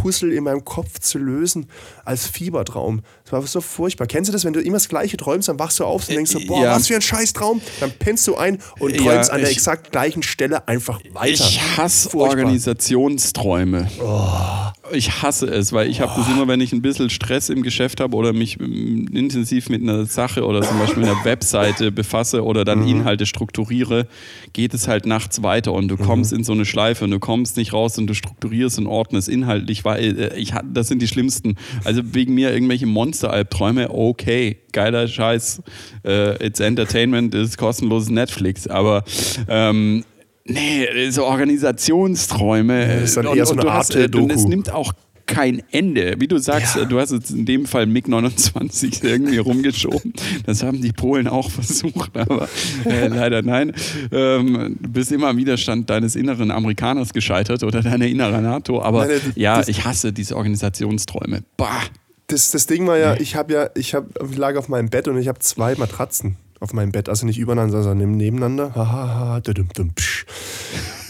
Puzzle 0.04 0.34
in 0.34 0.44
meinem 0.44 0.66
Kopf 0.66 0.98
zu 0.98 1.16
lösen, 1.16 1.66
als 2.04 2.26
Fiebertraum. 2.26 3.00
Das 3.22 3.32
war 3.32 3.42
so 3.46 3.62
furchtbar. 3.62 4.06
Kennst 4.06 4.28
du 4.28 4.32
das, 4.34 4.44
wenn 4.44 4.52
du 4.52 4.60
immer 4.60 4.76
das 4.76 4.90
Gleiche 4.90 5.16
träumst, 5.16 5.48
dann 5.48 5.58
wachst 5.58 5.80
du 5.80 5.84
auf 5.84 6.06
und 6.06 6.14
denkst 6.14 6.30
so, 6.30 6.40
boah, 6.46 6.66
was 6.66 6.88
für 6.88 6.96
ein 6.96 7.00
Scheißtraum. 7.00 7.62
Dann 7.80 7.90
pennst 7.98 8.26
du 8.26 8.36
ein 8.36 8.58
und 8.80 8.94
träumst 8.98 9.30
an 9.30 9.40
der 9.40 9.48
ich, 9.48 9.56
exakt 9.56 9.92
gleichen 9.92 10.22
Stelle 10.22 10.68
einfach 10.68 11.00
weiter. 11.14 11.30
Ich 11.32 11.78
hasse 11.78 12.10
furchtbar. 12.10 12.28
Organisationsträume. 12.28 13.88
Oh 13.98 14.74
ich 14.92 15.22
hasse 15.22 15.46
es, 15.46 15.72
weil 15.72 15.88
ich 15.88 16.00
habe 16.00 16.12
das 16.16 16.28
immer, 16.28 16.46
wenn 16.48 16.60
ich 16.60 16.72
ein 16.72 16.82
bisschen 16.82 17.10
Stress 17.10 17.48
im 17.48 17.62
Geschäft 17.62 18.00
habe 18.00 18.16
oder 18.16 18.32
mich 18.32 18.60
ähm, 18.60 19.08
intensiv 19.12 19.68
mit 19.68 19.82
einer 19.82 20.06
Sache 20.06 20.44
oder 20.44 20.62
zum 20.62 20.78
Beispiel 20.78 21.04
einer 21.04 21.24
Webseite 21.24 21.90
befasse 21.90 22.44
oder 22.44 22.64
dann 22.64 22.80
mhm. 22.80 22.88
Inhalte 22.88 23.26
strukturiere, 23.26 24.06
geht 24.52 24.74
es 24.74 24.88
halt 24.88 25.06
nachts 25.06 25.42
weiter 25.42 25.72
und 25.72 25.88
du 25.88 25.96
kommst 25.96 26.32
mhm. 26.32 26.38
in 26.38 26.44
so 26.44 26.52
eine 26.52 26.64
Schleife 26.64 27.04
und 27.04 27.10
du 27.10 27.18
kommst 27.18 27.56
nicht 27.56 27.72
raus 27.72 27.98
und 27.98 28.06
du 28.06 28.14
strukturierst 28.14 28.78
und 28.78 28.86
ordnest 28.86 29.28
inhaltlich, 29.28 29.84
weil 29.84 29.93
äh, 29.98 30.36
ich, 30.36 30.52
das 30.72 30.88
sind 30.88 31.00
die 31.00 31.08
schlimmsten. 31.08 31.56
Also 31.84 32.02
wegen 32.14 32.34
mir 32.34 32.52
irgendwelche 32.52 32.86
Monster-Albträume, 32.86 33.90
okay, 33.90 34.58
geiler 34.72 35.08
Scheiß, 35.08 35.62
äh, 36.04 36.46
it's 36.46 36.60
Entertainment, 36.60 37.34
ist 37.34 37.58
kostenloses 37.58 38.10
Netflix, 38.10 38.66
aber 38.66 39.04
ähm, 39.48 40.04
Nee, 40.46 41.10
so 41.10 41.24
Organisationsträume. 41.24 42.86
das 42.86 43.02
ist 43.04 43.16
dann 43.16 43.34
eher 43.34 43.46
so 43.46 43.54
eine 43.54 43.70
Art 43.70 43.94
äh, 43.94 44.10
Doku. 44.10 44.30
Es 44.30 44.44
nimmt 44.44 44.70
auch 44.70 44.92
kein 45.26 45.62
Ende. 45.70 46.16
Wie 46.18 46.28
du 46.28 46.38
sagst, 46.38 46.76
ja. 46.76 46.84
du 46.84 46.98
hast 47.00 47.12
jetzt 47.12 47.30
in 47.30 47.46
dem 47.46 47.66
Fall 47.66 47.86
MiG-29 47.86 49.02
irgendwie 49.04 49.38
rumgeschoben. 49.38 50.12
Das 50.46 50.62
haben 50.62 50.80
die 50.80 50.92
Polen 50.92 51.28
auch 51.28 51.50
versucht, 51.52 52.16
aber 52.16 52.48
äh, 52.84 53.08
leider 53.08 53.42
nein. 53.42 53.72
Ähm, 54.12 54.76
du 54.80 54.88
bist 54.88 55.12
immer 55.12 55.28
am 55.28 55.36
Widerstand 55.36 55.90
deines 55.90 56.16
inneren 56.16 56.50
Amerikaners 56.50 57.12
gescheitert 57.12 57.62
oder 57.62 57.82
deiner 57.82 58.06
inneren 58.06 58.42
NATO. 58.42 58.82
Aber 58.82 59.06
nein, 59.06 59.20
ja, 59.34 59.62
ich 59.66 59.84
hasse 59.84 60.12
diese 60.12 60.36
Organisationsträume. 60.36 61.42
Bah. 61.56 61.82
Das, 62.26 62.50
das 62.50 62.66
Ding 62.66 62.86
war 62.86 62.96
ja, 62.96 63.14
ich 63.16 63.36
habe 63.36 63.52
ja, 63.52 63.70
ich 63.74 63.94
hab, 63.94 64.06
ich 64.30 64.38
lag 64.38 64.56
auf 64.56 64.70
meinem 64.70 64.88
Bett 64.88 65.08
und 65.08 65.18
ich 65.18 65.28
habe 65.28 65.40
zwei 65.40 65.74
Matratzen 65.74 66.36
auf 66.58 66.72
meinem 66.72 66.90
Bett, 66.90 67.10
also 67.10 67.26
nicht 67.26 67.38
übereinander, 67.38 67.82
sondern 67.82 68.16
nebeneinander. 68.16 68.74
Hahaha, 68.74 69.40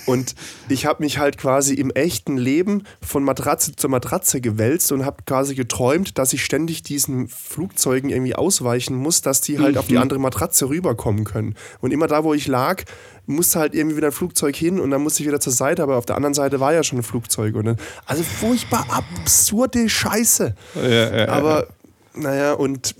und 0.06 0.34
ich 0.68 0.86
habe 0.86 1.02
mich 1.02 1.18
halt 1.18 1.38
quasi 1.38 1.74
im 1.74 1.90
echten 1.90 2.36
Leben 2.36 2.84
von 3.00 3.24
Matratze 3.24 3.74
zu 3.76 3.88
Matratze 3.88 4.40
gewälzt 4.40 4.92
und 4.92 5.04
habe 5.04 5.22
quasi 5.26 5.54
geträumt, 5.54 6.18
dass 6.18 6.32
ich 6.32 6.44
ständig 6.44 6.82
diesen 6.82 7.28
Flugzeugen 7.28 8.10
irgendwie 8.10 8.34
ausweichen 8.34 8.96
muss, 8.96 9.22
dass 9.22 9.40
die 9.40 9.58
halt 9.58 9.74
mhm. 9.74 9.78
auf 9.78 9.86
die 9.86 9.94
mhm. 9.94 10.02
andere 10.02 10.18
Matratze 10.18 10.68
rüberkommen 10.68 11.24
können. 11.24 11.54
Und 11.80 11.92
immer 11.92 12.06
da, 12.06 12.24
wo 12.24 12.34
ich 12.34 12.46
lag, 12.46 12.82
musste 13.26 13.58
halt 13.58 13.74
irgendwie 13.74 13.96
wieder 13.96 14.08
ein 14.08 14.12
Flugzeug 14.12 14.54
hin 14.56 14.78
und 14.80 14.90
dann 14.90 15.02
musste 15.02 15.22
ich 15.22 15.28
wieder 15.28 15.40
zur 15.40 15.52
Seite, 15.52 15.82
aber 15.82 15.96
auf 15.96 16.06
der 16.06 16.16
anderen 16.16 16.34
Seite 16.34 16.60
war 16.60 16.74
ja 16.74 16.82
schon 16.82 16.98
ein 16.98 17.02
Flugzeug. 17.02 17.54
Und 17.54 17.64
dann, 17.64 17.76
also 18.06 18.22
furchtbar 18.22 18.86
absurde 18.90 19.88
Scheiße. 19.88 20.54
Ja, 20.74 21.16
ja, 21.16 21.28
aber 21.28 21.68
naja, 22.14 22.52
und 22.52 22.94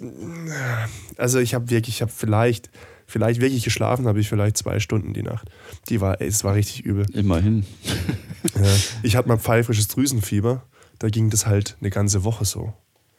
also 1.17 1.39
ich 1.39 1.55
habe 1.55 1.71
wirklich, 1.71 1.97
ich 1.97 2.03
habe 2.03 2.13
vielleicht, 2.15 2.71
vielleicht 3.15 3.41
wirklich 3.41 3.63
geschlafen, 3.63 4.09
habe 4.09 4.19
ich 4.19 4.29
vielleicht 4.29 4.57
zwei 4.57 4.81
Stunden 4.81 5.15
die 5.15 5.23
Nacht. 5.23 5.49
Die 5.89 6.01
war, 6.01 6.21
ey, 6.21 6.27
es 6.27 6.43
war 6.43 6.55
richtig 6.55 6.85
übel. 6.85 7.07
Immerhin. 7.15 7.65
ja, 8.57 8.67
ich 9.05 9.15
hatte 9.15 9.29
mal 9.29 9.39
pfeifrisches 9.39 9.87
Drüsenfieber. 9.87 10.65
Da 10.99 11.09
ging 11.09 11.31
das 11.31 11.47
halt 11.47 11.77
eine 11.81 11.91
ganze 11.91 12.25
Woche 12.25 12.45
so. 12.45 12.73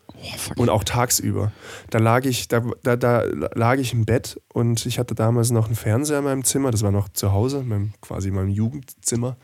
Oh, 0.08 0.62
und 0.62 0.70
auch 0.70 0.84
tagsüber. 0.84 1.54
Da 1.92 2.00
lag 2.00 2.26
ich, 2.26 2.50
da, 2.50 2.62
da, 2.84 2.98
da 2.98 3.24
lag 3.54 3.78
ich 3.78 3.94
im 3.94 4.04
Bett 4.04 4.38
und 4.52 4.86
ich 4.86 5.00
hatte 5.00 5.16
damals 5.16 5.52
noch 5.52 5.68
einen 5.68 5.76
Fernseher 5.76 6.20
in 6.20 6.26
meinem 6.26 6.44
Zimmer. 6.44 6.72
Das 6.72 6.84
war 6.84 6.92
noch 6.92 7.08
zu 7.08 7.32
Hause, 7.32 7.64
meinem, 7.64 7.94
quasi 8.02 8.32
meinem 8.32 8.50
Jugendzimmer. 8.50 9.38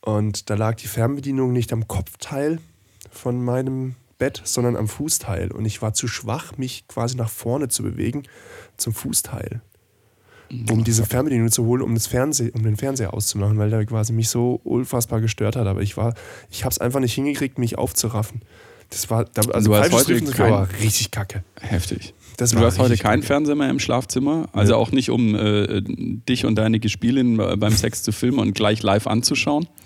Und 0.00 0.48
da 0.48 0.54
lag 0.54 0.76
die 0.76 0.86
Fernbedienung 0.86 1.52
nicht 1.52 1.70
am 1.74 1.86
Kopfteil 1.86 2.60
von 3.10 3.44
meinem 3.44 3.96
Bett, 4.16 4.40
sondern 4.44 4.76
am 4.76 4.88
Fußteil. 4.88 5.52
Und 5.52 5.66
ich 5.66 5.82
war 5.82 5.92
zu 5.92 6.08
schwach, 6.08 6.56
mich 6.56 6.88
quasi 6.88 7.16
nach 7.16 7.28
vorne 7.28 7.68
zu 7.68 7.82
bewegen 7.82 8.22
zum 8.80 8.92
Fußteil. 8.92 9.60
Um 10.68 10.82
diese 10.82 11.06
Fernbedienung 11.06 11.50
zu 11.52 11.64
holen, 11.64 11.80
um, 11.80 11.94
das 11.94 12.08
Fernseh, 12.08 12.50
um 12.50 12.64
den 12.64 12.76
Fernseher 12.76 13.14
auszumachen, 13.14 13.56
weil 13.56 13.70
der 13.70 13.86
quasi 13.86 14.12
mich 14.12 14.28
so 14.28 14.60
unfassbar 14.64 15.20
gestört 15.20 15.54
hat. 15.54 15.68
Aber 15.68 15.80
ich 15.80 15.96
war, 15.96 16.14
ich 16.50 16.64
habe 16.64 16.72
es 16.72 16.78
einfach 16.78 16.98
nicht 16.98 17.14
hingekriegt, 17.14 17.58
mich 17.58 17.78
aufzuraffen. 17.78 18.40
Das 18.90 19.08
war, 19.08 19.26
also 19.52 19.70
du 19.70 19.76
hast 19.76 19.92
heute 19.92 20.20
kein, 20.32 20.50
war 20.50 20.68
richtig 20.82 21.12
kacke. 21.12 21.44
Heftig. 21.60 22.14
Das 22.36 22.50
du 22.50 22.58
hast 22.58 22.80
heute 22.80 22.96
keinen 22.96 23.22
Fernseher 23.22 23.54
mehr 23.54 23.70
im 23.70 23.78
Schlafzimmer, 23.78 24.48
also 24.52 24.72
ja. 24.72 24.78
auch 24.78 24.90
nicht, 24.90 25.10
um 25.10 25.36
äh, 25.36 25.82
dich 25.82 26.44
und 26.44 26.56
deine 26.56 26.80
Gespielin 26.80 27.36
beim 27.36 27.72
Sex 27.72 28.02
zu 28.02 28.10
filmen 28.10 28.40
und 28.40 28.54
gleich 28.54 28.82
live 28.82 29.06
anzuschauen. 29.06 29.68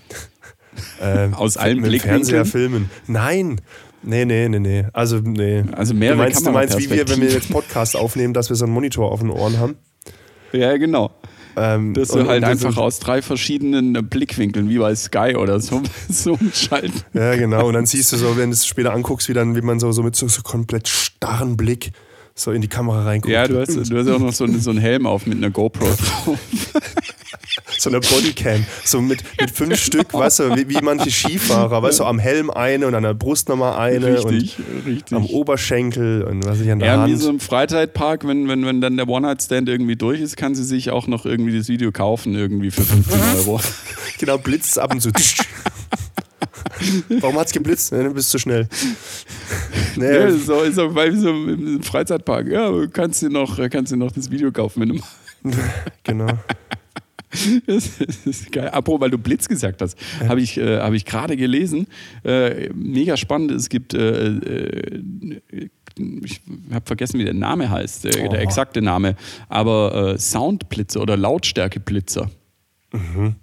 Ähm, 1.00 1.34
Aus 1.34 1.56
allen 1.56 1.82
Blickwinkeln. 1.82 2.24
Fernseher 2.24 2.44
filmen. 2.44 2.90
Nein, 3.06 3.60
Nee, 4.04 4.24
nee, 4.24 4.48
nee, 4.48 4.58
nee. 4.58 4.84
Also, 4.92 5.18
nee. 5.18 5.64
Also 5.72 5.94
mehrere 5.94 6.16
du 6.16 6.22
meinst, 6.22 6.46
du 6.46 6.50
meinst, 6.50 6.78
wie 6.78 6.90
wir, 6.90 7.08
wenn 7.08 7.20
wir 7.20 7.30
jetzt 7.30 7.50
Podcast 7.50 7.96
aufnehmen, 7.96 8.34
dass 8.34 8.50
wir 8.50 8.56
so 8.56 8.64
einen 8.64 8.74
Monitor 8.74 9.10
auf 9.10 9.20
den 9.20 9.30
Ohren 9.30 9.58
haben? 9.58 9.76
Ja, 10.52 10.76
genau. 10.76 11.10
Ähm, 11.56 11.94
dass 11.94 12.08
du 12.08 12.26
halt 12.26 12.42
einfach 12.42 12.76
aus 12.76 12.98
drei 12.98 13.22
verschiedenen 13.22 13.92
Blickwinkeln, 14.08 14.68
wie 14.68 14.78
bei 14.78 14.94
Sky 14.94 15.36
oder 15.36 15.60
so, 15.60 15.82
so 16.08 16.38
schalten. 16.52 17.02
Ja, 17.12 17.36
genau. 17.36 17.68
Und 17.68 17.74
dann 17.74 17.86
siehst 17.86 18.12
du 18.12 18.16
so, 18.16 18.36
wenn 18.36 18.50
du 18.50 18.54
es 18.54 18.66
später 18.66 18.92
anguckst, 18.92 19.28
wie, 19.28 19.34
dann, 19.34 19.54
wie 19.54 19.60
man 19.60 19.78
so, 19.78 19.92
so 19.92 20.02
mit 20.02 20.16
so, 20.16 20.26
so 20.28 20.42
komplett 20.42 20.88
starren 20.88 21.56
Blick 21.56 21.92
so 22.34 22.50
in 22.50 22.60
die 22.60 22.68
Kamera 22.68 23.04
reinguckt. 23.04 23.32
Ja, 23.32 23.46
du 23.46 23.60
hast, 23.60 23.74
du 23.74 23.96
hast 23.96 24.08
auch 24.08 24.18
noch 24.18 24.32
so, 24.32 24.46
so 24.46 24.70
einen 24.70 24.80
Helm 24.80 25.06
auf 25.06 25.26
mit 25.26 25.38
einer 25.38 25.50
GoPro 25.50 25.84
drauf. 25.84 26.38
So 27.78 27.90
eine 27.90 28.00
Bodycam, 28.00 28.64
so 28.84 29.00
mit, 29.00 29.22
mit 29.40 29.50
fünf 29.50 29.70
genau. 29.70 29.76
Stück, 29.76 30.14
weißt 30.14 30.40
du, 30.40 30.56
wie, 30.56 30.68
wie, 30.68 30.80
manche 30.82 31.10
Skifahrer, 31.10 31.82
weißt 31.82 32.00
du, 32.00 32.04
am 32.04 32.18
Helm 32.18 32.50
eine 32.50 32.86
und 32.86 32.94
an 32.94 33.02
der 33.02 33.14
Brust 33.14 33.48
nochmal 33.48 33.78
eine 33.78 34.14
richtig, 34.14 34.58
und 34.58 34.86
richtig. 34.86 35.16
am 35.16 35.26
Oberschenkel 35.26 36.22
und 36.22 36.44
was 36.44 36.60
ich 36.60 36.70
an 36.70 36.78
der 36.78 36.88
ja, 36.88 36.98
Hand. 36.98 37.12
wie 37.12 37.16
so 37.16 37.30
im 37.30 37.40
Freizeitpark, 37.40 38.26
wenn, 38.26 38.48
wenn, 38.48 38.64
wenn 38.66 38.80
dann 38.80 38.96
der 38.96 39.08
One-Night-Stand 39.08 39.68
irgendwie 39.68 39.96
durch 39.96 40.20
ist, 40.20 40.36
kann 40.36 40.54
sie 40.54 40.64
sich 40.64 40.90
auch 40.90 41.06
noch 41.06 41.26
irgendwie 41.26 41.56
das 41.56 41.68
Video 41.68 41.92
kaufen, 41.92 42.34
irgendwie 42.34 42.70
für 42.70 42.82
15 42.82 43.20
Euro. 43.36 43.60
genau, 44.18 44.38
blitzt 44.38 44.78
ab 44.78 44.92
und 44.92 45.00
zu. 45.00 45.10
Warum 47.20 47.38
hat 47.38 47.46
es 47.46 47.52
geblitzt? 47.52 47.92
Ne, 47.92 48.04
du 48.04 48.14
bist 48.14 48.30
zu 48.30 48.38
schnell. 48.38 48.68
Nee. 49.96 50.12
Ja, 50.12 50.30
so, 50.30 50.62
ist 50.62 50.78
auch 50.78 50.92
bei 50.92 51.10
so 51.12 51.30
im 51.30 51.82
Freizeitpark. 51.82 52.48
Ja, 52.48 52.70
kannst 52.92 53.22
du 53.22 53.28
noch, 53.28 53.58
kannst 53.70 53.92
du 53.92 53.96
noch 53.96 54.10
das 54.10 54.30
Video 54.30 54.50
kaufen, 54.50 54.80
wenn 54.80 54.88
du 54.90 55.00
Genau. 56.04 56.26
Das 57.66 58.00
ist 58.26 58.52
geil. 58.52 58.68
Apropos, 58.68 59.00
weil 59.00 59.10
du 59.10 59.18
Blitz 59.18 59.48
gesagt 59.48 59.82
hast, 59.82 59.98
ja. 60.20 60.28
habe 60.28 60.40
ich, 60.40 60.58
äh, 60.58 60.78
hab 60.78 60.92
ich 60.92 61.04
gerade 61.04 61.36
gelesen. 61.36 61.86
Äh, 62.24 62.70
mega 62.74 63.16
spannend. 63.16 63.50
Es 63.52 63.68
gibt, 63.68 63.94
äh, 63.94 64.28
äh 64.28 65.68
ich 66.24 66.40
habe 66.72 66.84
vergessen, 66.86 67.20
wie 67.20 67.24
der 67.24 67.34
Name 67.34 67.70
heißt, 67.70 68.04
der, 68.04 68.28
der 68.28 68.40
exakte 68.40 68.82
Name, 68.82 69.14
aber 69.48 70.14
äh, 70.14 70.18
Soundblitzer 70.18 71.00
oder 71.00 71.16
Lautstärkeblitzer. 71.16 72.30
Mhm 72.92 73.36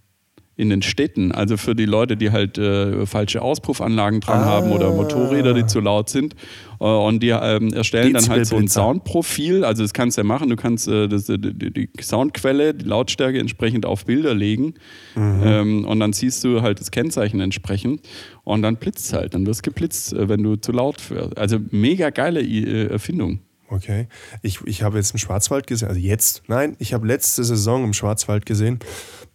in 0.62 0.70
den 0.70 0.84
Städten. 0.84 1.32
Also 1.32 1.58
für 1.58 1.74
die 1.74 1.86
Leute, 1.86 2.15
die 2.15 2.30
halt 2.30 2.60
äh, 2.60 3.08
falsche 3.08 3.41
Auspuffanlagen 3.41 4.22
dran 4.22 4.41
ah. 4.41 4.46
haben 4.46 4.72
oder 4.72 4.91
Motorräder, 4.91 5.56
die 5.56 5.65
zu 5.65 5.80
laut 5.80 6.08
sind. 6.08 6.36
Äh, 6.80 6.84
und 6.84 7.24
die 7.24 7.30
ähm, 7.30 7.74
erstellen 7.74 8.13
dann 8.13 8.30
halt 8.30 8.46
so 8.46 8.58
ein 8.58 8.68
Soundprofil. 8.68 9.65
Also 9.65 9.82
das 9.82 9.94
kannst 9.94 10.18
du 10.18 10.22
ja 10.22 10.27
machen. 10.27 10.50
Du 10.50 10.56
kannst 10.56 10.88
äh, 10.88 11.08
das, 11.08 11.25
die, 11.25 11.39
die, 11.39 11.89
Soundquelle, 12.00 12.75
die 12.75 12.86
Lautstärke 12.86 13.39
entsprechend 13.39 13.88
auf 13.88 14.06
Bilder 14.06 14.36
legen. 14.36 14.75
Mhm. 15.15 15.41
Ähm, 15.44 15.86
und 15.86 16.00
dann 16.00 16.13
siehst 16.13 16.44
du 16.44 16.62
halt 16.62 16.80
das 16.80 16.91
Kennzeichen 16.91 17.39
entsprechend. 17.39 18.08
Und 18.44 18.62
dann 18.62 18.75
blitzt 18.75 19.08
es 19.08 19.13
halt. 19.13 19.34
Dann 19.34 19.48
wirst 19.48 19.63
geblitzt, 19.63 20.13
äh, 20.13 20.30
wenn 20.30 20.44
du 20.44 20.58
zu 20.58 20.72
laut 20.72 21.10
wirst. 21.10 21.39
Also 21.39 21.58
mega 21.72 22.12
geile 22.12 22.41
äh, 22.41 22.86
Erfindung. 22.86 23.39
Okay. 23.72 24.08
Ich, 24.41 24.60
ich 24.65 24.84
habe 24.84 24.98
jetzt 24.98 25.12
im 25.13 25.18
Schwarzwald 25.18 25.65
gesehen, 25.65 25.88
also 25.88 26.00
jetzt, 26.00 26.44
nein, 26.48 26.75
ich 26.77 26.94
habe 26.94 27.08
letzte 27.08 27.46
Saison 27.46 27.86
im 27.86 27.94
Schwarzwald 27.94 28.46
gesehen, 28.46 28.80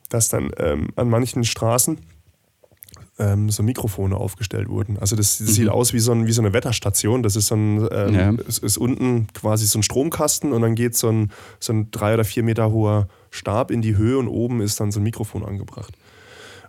dass 0.09 0.29
dann 0.29 0.51
ähm, 0.59 0.89
an 0.97 1.09
manchen 1.09 1.45
Straßen 1.45 1.99
ähm, 3.19 3.51
so 3.51 3.63
Mikrofone 3.63 4.17
aufgestellt 4.17 4.69
wurden. 4.69 4.99
Also 4.99 5.17
das, 5.17 5.39
das 5.39 5.49
mhm. 5.49 5.53
sieht 5.53 5.69
aus 5.69 5.93
wie 5.93 5.99
so, 5.99 6.13
ein, 6.13 6.27
wie 6.27 6.33
so 6.33 6.43
eine 6.43 6.53
Wetterstation. 6.53 7.23
Das 7.23 7.37
ist 7.37 7.47
so 7.47 7.55
ein, 7.55 7.89
ähm, 7.91 8.15
ja. 8.15 8.31
ist, 8.47 8.63
ist, 8.63 8.77
unten 8.77 9.27
quasi 9.33 9.67
so 9.67 9.79
ein 9.79 9.83
Stromkasten 9.83 10.53
und 10.53 10.63
dann 10.63 10.75
geht 10.75 10.95
so 10.95 11.09
ein, 11.09 11.31
so 11.59 11.73
ein 11.73 11.91
drei 11.91 12.15
oder 12.15 12.25
vier 12.25 12.43
Meter 12.43 12.71
hoher 12.71 13.09
Stab 13.31 13.71
in 13.71 13.83
die 13.83 13.97
Höhe 13.97 14.19
und 14.19 14.29
oben 14.29 14.61
ist 14.61 14.81
dann 14.81 14.93
so 14.93 15.01
ein 15.01 15.03
Mikrofon 15.03 15.45
angebracht. 15.45 15.95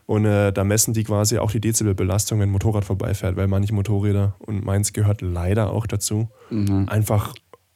Und 0.05 0.23
äh, 0.23 0.53
da 0.53 0.63
messen 0.63 0.93
die 0.93 1.03
quasi 1.03 1.37
auch 1.37 1.51
die 1.51 1.59
Dezibelbelastung, 1.59 2.39
wenn 2.39 2.47
ein 2.47 2.53
Motorrad 2.53 2.85
vorbeifährt, 2.85 3.35
weil 3.35 3.47
manche 3.47 3.73
Motorräder, 3.73 4.35
und 4.39 4.63
meins 4.63 4.93
gehört 4.93 5.21
leider 5.21 5.71
auch 5.71 5.85
dazu, 5.85 6.29
mhm. 6.49 6.87
einfach 6.87 7.33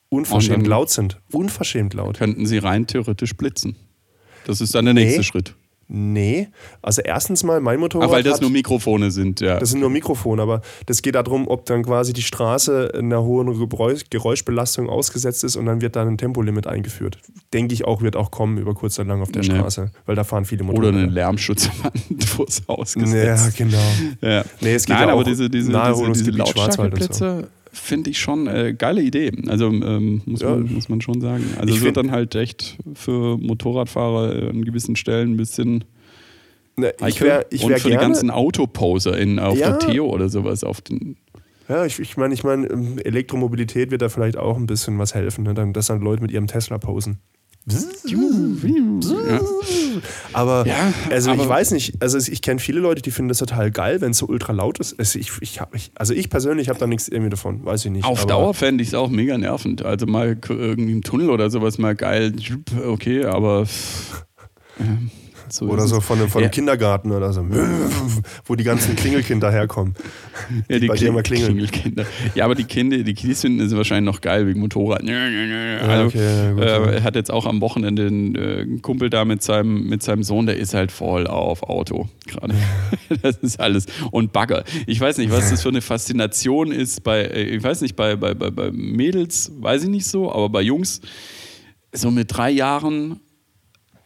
unverschämt 0.07 0.65
laut 0.65 0.89
sind. 0.89 1.19
Unverschämt 1.33 1.93
laut. 1.93 2.17
Könnten 2.17 2.45
sie 2.45 2.57
rein 2.57 2.87
theoretisch 2.87 3.35
blitzen. 3.35 3.75
Das 4.45 4.61
ist 4.61 4.73
dann 4.75 4.85
der 4.85 4.93
nächste 4.93 5.19
nee. 5.19 5.23
Schritt. 5.23 5.55
Nee, 5.93 6.47
also 6.81 7.01
erstens 7.01 7.43
mal, 7.43 7.59
mein 7.59 7.77
Motorrad. 7.77 8.07
Ach, 8.07 8.13
weil 8.13 8.23
das 8.23 8.35
hat, 8.35 8.41
nur 8.41 8.49
Mikrofone 8.49 9.11
sind, 9.11 9.41
ja. 9.41 9.59
Das 9.59 9.71
sind 9.71 9.81
nur 9.81 9.89
Mikrofone, 9.89 10.41
aber 10.41 10.61
das 10.85 11.01
geht 11.01 11.15
darum, 11.15 11.49
ob 11.49 11.65
dann 11.65 11.83
quasi 11.83 12.13
die 12.13 12.21
Straße 12.21 12.93
einer 12.97 13.23
hohen 13.23 13.53
Geräuschbelastung 14.09 14.87
ausgesetzt 14.87 15.43
ist 15.43 15.57
und 15.57 15.65
dann 15.65 15.81
wird 15.81 15.97
dann 15.97 16.07
ein 16.07 16.17
Tempolimit 16.17 16.65
eingeführt. 16.65 17.17
Denke 17.51 17.73
ich 17.73 17.83
auch, 17.83 18.01
wird 18.01 18.15
auch 18.15 18.31
kommen 18.31 18.57
über 18.57 18.73
kurz 18.73 18.99
oder 18.99 19.09
lang 19.09 19.21
auf 19.21 19.33
der 19.33 19.41
nee. 19.41 19.49
Straße, 19.49 19.91
weil 20.05 20.15
da 20.15 20.23
fahren 20.23 20.45
viele 20.45 20.63
Motorräder. 20.63 20.93
Oder 20.93 20.97
eine 20.97 21.11
Lärmschutzwand, 21.11 21.93
wo 22.37 22.45
es 22.45 22.61
ausgesetzt 22.69 23.57
Ja, 23.59 23.65
genau. 23.65 23.77
Ja. 24.21 24.45
Nee, 24.61 24.75
es 24.75 24.85
geht 24.85 24.95
Nein, 24.95 25.09
ja 25.09 25.13
aber 25.13 25.25
diese, 25.25 25.49
diese, 25.49 25.73
diese, 25.73 26.11
diese 26.13 26.31
Lautstärkeplätze 26.31 27.49
finde 27.71 28.09
ich 28.09 28.19
schon 28.19 28.47
äh, 28.47 28.73
geile 28.77 29.01
Idee. 29.01 29.31
Also 29.47 29.67
ähm, 29.67 30.21
muss, 30.25 30.41
ja. 30.41 30.51
man, 30.51 30.73
muss 30.73 30.89
man 30.89 31.01
schon 31.01 31.21
sagen. 31.21 31.45
Also 31.57 31.73
es 31.73 31.81
wird 31.81 31.97
dann 31.97 32.11
halt 32.11 32.35
echt 32.35 32.77
für 32.93 33.37
Motorradfahrer 33.37 34.49
an 34.49 34.65
gewissen 34.65 34.95
Stellen 34.95 35.33
ein 35.33 35.37
bisschen 35.37 35.85
ne, 36.75 36.93
ich 37.07 37.21
wär, 37.21 37.45
ich 37.49 37.63
und 37.63 37.73
für 37.73 37.89
gerne, 37.89 37.97
die 37.97 38.01
ganzen 38.01 38.29
Autoposer 38.29 39.17
in, 39.17 39.39
auf 39.39 39.57
ja. 39.57 39.77
der 39.77 39.79
Theo 39.79 40.05
oder 40.07 40.29
sowas 40.29 40.63
auf 40.63 40.81
den 40.81 41.17
ja, 41.69 41.85
ich, 41.85 41.99
ich 41.99 42.17
meine, 42.17 42.33
ich 42.33 42.43
mein, 42.43 42.69
ähm, 42.69 42.97
Elektromobilität 42.97 43.91
wird 43.91 44.01
da 44.01 44.09
vielleicht 44.09 44.35
auch 44.35 44.57
ein 44.57 44.67
bisschen 44.67 44.99
was 44.99 45.15
helfen, 45.15 45.45
ne? 45.45 45.53
dass 45.71 45.87
dann 45.87 46.01
Leute 46.01 46.21
mit 46.21 46.29
ihrem 46.29 46.47
Tesla 46.47 46.77
posen. 46.77 47.19
Aber, 50.33 50.65
ja, 50.65 50.93
also 51.11 51.31
aber 51.31 51.43
ich 51.43 51.49
weiß 51.49 51.71
nicht, 51.71 52.01
also 52.01 52.17
ich 52.17 52.41
kenne 52.41 52.59
viele 52.59 52.79
Leute, 52.79 53.01
die 53.01 53.11
finden 53.11 53.29
das 53.29 53.37
total 53.37 53.69
geil, 53.69 54.01
wenn 54.01 54.11
es 54.11 54.17
so 54.17 54.27
ultra 54.27 54.51
laut 54.51 54.79
ist. 54.79 54.97
Also 54.97 55.19
ich, 55.19 55.31
ich, 55.41 55.59
ich, 55.73 55.91
also 55.95 56.13
ich 56.13 56.29
persönlich 56.29 56.69
habe 56.69 56.79
da 56.79 56.87
nichts 56.87 57.07
irgendwie 57.07 57.29
davon, 57.29 57.63
weiß 57.63 57.85
ich 57.85 57.91
nicht. 57.91 58.05
Auf 58.05 58.25
Dauer 58.25 58.53
fände 58.53 58.81
ich 58.81 58.89
es 58.89 58.93
auch 58.95 59.09
mega 59.09 59.37
nervend. 59.37 59.85
Also 59.85 60.07
mal 60.07 60.37
irgendwie 60.49 60.91
im 60.91 61.03
Tunnel 61.03 61.29
oder 61.29 61.49
sowas 61.49 61.77
mal 61.77 61.95
geil, 61.95 62.33
okay, 62.87 63.25
aber. 63.25 63.67
Ähm, 64.79 65.11
so 65.53 65.65
oder 65.65 65.87
so 65.87 66.01
von, 66.01 66.17
von 66.29 66.41
ja. 66.41 66.45
einem 66.45 66.51
Kindergarten 66.51 67.11
oder 67.11 67.33
so, 67.33 67.45
wo 68.45 68.55
die 68.55 68.63
ganzen 68.63 68.95
Klingelkinder 68.95 69.51
herkommen. 69.51 69.95
Ja, 70.67 70.75
die, 70.75 70.81
die 70.81 70.87
bei 70.87 70.95
Kling 70.95 71.13
dir 71.13 71.23
Klingeln. 71.23 71.51
Klingelkinder. 71.53 72.05
Ja, 72.35 72.45
aber 72.45 72.55
die 72.55 72.63
Kinder, 72.63 72.97
die 72.97 73.13
Kids 73.13 73.41
finden 73.41 73.59
es 73.61 73.75
wahrscheinlich 73.75 74.11
noch 74.11 74.21
geil 74.21 74.47
wegen 74.47 74.59
Motorrad. 74.59 75.01
Also, 75.01 76.05
okay, 76.05 76.53
gut, 76.53 76.63
äh, 76.63 76.95
er 76.95 77.03
hat 77.03 77.15
jetzt 77.15 77.31
auch 77.31 77.45
am 77.45 77.61
Wochenende 77.61 78.07
einen 78.07 78.35
äh, 78.35 78.65
Kumpel 78.81 79.09
da 79.09 79.25
mit 79.25 79.41
seinem, 79.43 79.87
mit 79.87 80.03
seinem 80.03 80.23
Sohn, 80.23 80.45
der 80.45 80.57
ist 80.57 80.73
halt 80.73 80.91
voll 80.91 81.27
auf 81.27 81.63
Auto 81.63 82.07
gerade. 82.27 82.55
das 83.21 83.37
ist 83.37 83.59
alles. 83.59 83.85
Und 84.11 84.33
Bagger. 84.33 84.63
Ich 84.87 84.99
weiß 84.99 85.17
nicht, 85.17 85.31
was 85.31 85.49
das 85.49 85.61
für 85.61 85.69
eine 85.69 85.81
Faszination 85.81 86.71
ist 86.71 87.03
bei, 87.03 87.21
äh, 87.21 87.43
ich 87.43 87.63
weiß 87.63 87.81
nicht, 87.81 87.95
bei, 87.95 88.15
bei, 88.15 88.33
bei, 88.33 88.49
bei 88.49 88.71
Mädels, 88.71 89.51
weiß 89.59 89.83
ich 89.83 89.89
nicht 89.89 90.07
so, 90.07 90.31
aber 90.31 90.49
bei 90.49 90.61
Jungs, 90.61 91.01
so 91.93 92.11
mit 92.11 92.35
drei 92.35 92.51
Jahren 92.51 93.19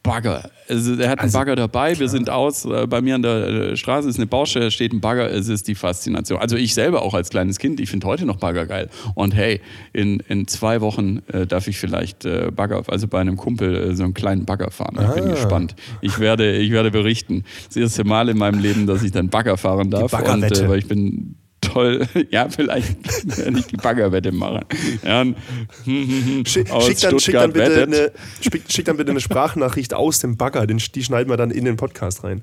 Bagger. 0.06 0.50
Also 0.70 0.94
er 0.94 1.10
hat 1.10 1.20
einen 1.20 1.28
also, 1.28 1.38
Bagger 1.38 1.56
dabei, 1.56 1.90
klar. 1.90 2.00
wir 2.00 2.10
sind 2.10 2.30
aus, 2.30 2.66
äh, 2.66 2.88
bei 2.88 3.02
mir 3.02 3.16
an 3.16 3.22
der 3.22 3.48
äh, 3.48 3.78
Straße 3.78 4.08
ist 4.08 4.18
eine 4.18 4.28
Baustelle, 4.28 4.72
steht 4.72 4.94
ein 4.94 5.02
Bagger, 5.02 5.32
es 5.32 5.48
ist 5.48 5.68
die 5.68 5.76
Faszination. 5.76 6.40
Also 6.40 6.56
ich 6.56 6.74
selber 6.74 7.02
auch 7.02 7.14
als 7.14 7.30
kleines 7.30 7.60
Kind, 7.60 7.80
ich 7.80 7.90
finde 7.90 8.08
heute 8.08 8.26
noch 8.26 8.38
Bagger 8.38 8.66
geil. 8.66 8.90
Und 9.16 9.36
hey, 9.36 9.62
in, 9.94 10.20
in 10.28 10.48
zwei 10.48 10.82
Wochen 10.82 11.22
äh, 11.32 11.46
darf 11.46 11.68
ich 11.68 11.78
vielleicht 11.78 12.26
äh, 12.26 12.52
Bagger, 12.56 12.84
also 12.88 13.08
bei 13.08 13.20
einem 13.20 13.38
Kumpel 13.38 13.76
äh, 13.76 13.96
so 13.96 14.04
einen 14.04 14.14
kleinen 14.14 14.46
Bagger 14.46 14.72
fahren. 14.72 14.98
Ich 15.02 15.16
bin 15.16 15.26
ah. 15.26 15.34
gespannt. 15.34 15.76
Ich 16.02 16.20
werde, 16.20 16.58
ich 16.58 16.72
werde 16.72 16.92
berichten. 16.92 17.44
Das 17.68 17.78
erste 17.78 18.04
Mal 18.04 18.30
in 18.30 18.38
meinem 18.38 18.60
Leben, 18.60 18.88
dass 18.88 19.04
ich 19.04 19.12
dann 19.12 19.30
Bagger 19.30 19.58
fahren 19.58 19.90
darf. 19.90 20.12
Die 20.12 20.32
und, 20.32 20.70
weil 20.70 20.80
ich 20.80 20.88
bin 20.88 21.36
toll. 21.66 22.08
Ja, 22.32 22.50
vielleicht 22.50 22.96
ich 23.58 23.66
die 23.68 23.78
Baggerwette 23.78 24.32
machen. 24.32 24.66
Ja, 25.04 25.24
schick, 25.86 26.68
schick, 26.68 27.00
dann, 27.00 27.20
schick, 27.20 27.36
dann 27.36 27.54
bitte 27.54 27.84
eine, 27.84 28.12
schick, 28.42 28.64
schick, 28.68 28.86
dann 28.86 28.98
bitte 28.98 29.12
eine 29.12 29.20
Sprachnachricht 29.22 29.94
aus 29.94 30.20
dem 30.20 30.38
Bagger. 30.38 30.66
Den, 30.68 30.78
die 30.78 31.04
schneiden 31.04 31.30
wir 31.30 31.38
dann 31.38 31.52
in 31.52 31.66
den 31.66 31.78
Podcast 31.78 32.24
rein. 32.24 32.42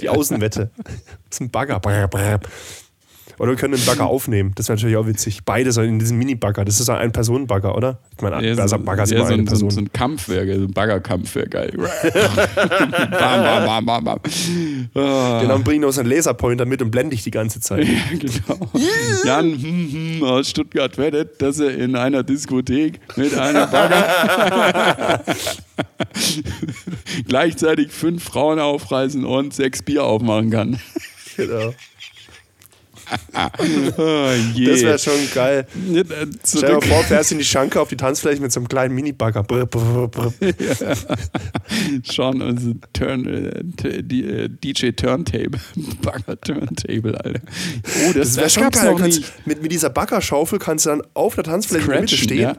Die 0.00 0.08
Außenwette. 0.08 0.70
Das 0.76 0.94
ist 1.30 1.40
ein 1.40 1.50
Bagger. 1.50 1.80
Oder 3.38 3.50
wir 3.50 3.56
können 3.56 3.74
einen 3.74 3.84
Bagger 3.84 4.06
aufnehmen. 4.06 4.52
Das 4.54 4.68
wäre 4.68 4.76
natürlich 4.76 4.96
auch 4.96 5.06
witzig. 5.06 5.44
Beide 5.44 5.72
so 5.72 5.82
in 5.82 5.98
diesem 5.98 6.18
Mini-Bagger. 6.18 6.64
Das 6.64 6.80
ist 6.80 6.88
ein 6.88 7.12
Personen-Bagger, 7.12 7.76
oder? 7.76 7.98
Ich 8.16 8.22
meine, 8.22 8.46
ja, 8.46 8.56
also 8.56 8.78
Bagger 8.78 9.02
ist 9.04 9.12
ja, 9.12 9.24
so, 9.26 9.32
ein, 9.32 9.46
so, 9.46 9.68
so 9.70 9.80
ein 9.80 9.92
Kampfwerk, 9.92 10.48
so 10.48 10.64
ein 10.64 10.72
Baggerkampf 10.72 11.34
wäre 11.34 11.48
geil. 11.48 11.72
bam, 11.76 13.10
bam, 13.10 13.66
bam, 13.66 13.86
bam, 13.86 14.04
bam. 14.04 14.18
Oh. 14.94 15.40
Genau, 15.40 15.58
bringe 15.58 15.74
ich 15.74 15.80
noch 15.80 15.92
so 15.92 16.00
einen 16.00 16.10
Laserpointer 16.10 16.64
mit 16.64 16.80
und 16.82 16.90
blende 16.90 17.14
ich 17.14 17.22
die 17.22 17.30
ganze 17.30 17.60
Zeit. 17.60 17.86
Ja, 17.86 17.94
genau. 18.18 18.70
Jan 19.24 19.52
hm, 19.52 19.92
hm, 19.92 20.24
aus 20.24 20.50
Stuttgart 20.50 20.96
wettet, 20.98 21.42
dass 21.42 21.58
er 21.58 21.76
in 21.76 21.96
einer 21.96 22.22
Diskothek 22.22 23.00
mit 23.16 23.36
einem 23.36 23.70
Bagger 23.70 25.22
gleichzeitig 27.28 27.92
fünf 27.92 28.24
Frauen 28.24 28.58
aufreißen 28.58 29.24
und 29.24 29.52
sechs 29.52 29.82
Bier 29.82 30.04
aufmachen 30.04 30.50
kann. 30.50 30.80
Genau 31.36 31.74
oh, 33.32 34.30
das 34.66 34.82
wäre 34.82 34.98
schon 34.98 35.30
geil. 35.34 35.66
Äh, 35.92 36.04
Stell 36.44 36.80
dir 36.80 36.82
vor, 36.82 37.02
fährst 37.04 37.32
in 37.32 37.38
die 37.38 37.44
Schanke 37.44 37.80
auf 37.80 37.88
die 37.88 37.96
Tanzfläche 37.96 38.40
mit 38.40 38.52
so 38.52 38.60
einem 38.60 38.68
kleinen 38.68 38.94
Minibagger. 38.94 39.42
Brr, 39.42 39.66
brr, 39.66 40.08
brr. 40.08 40.32
ja. 40.40 40.94
Schon, 42.10 42.42
also 42.42 42.74
Turn, 42.92 43.26
äh, 43.26 43.88
äh 43.88 44.48
DJ 44.48 44.90
Turntable. 44.90 45.60
Bagger 46.02 46.40
Turntable, 46.40 47.18
Alter. 47.22 47.40
Oh, 47.44 48.12
das, 48.12 48.34
das 48.34 48.36
wäre 48.36 48.50
schon 48.50 48.70
geil. 48.70 49.10
Mit, 49.44 49.62
mit 49.62 49.72
dieser 49.72 49.90
Baggerschaufel 49.90 50.58
kannst 50.58 50.86
du 50.86 50.90
dann 50.90 51.02
auf 51.14 51.34
der 51.34 51.44
Tanzfläche 51.44 51.84
Scratchen, 51.84 52.02
in 52.02 52.06
der 52.06 52.16
Mitte 52.16 52.16
stehen. 52.16 52.40
Ja 52.40 52.56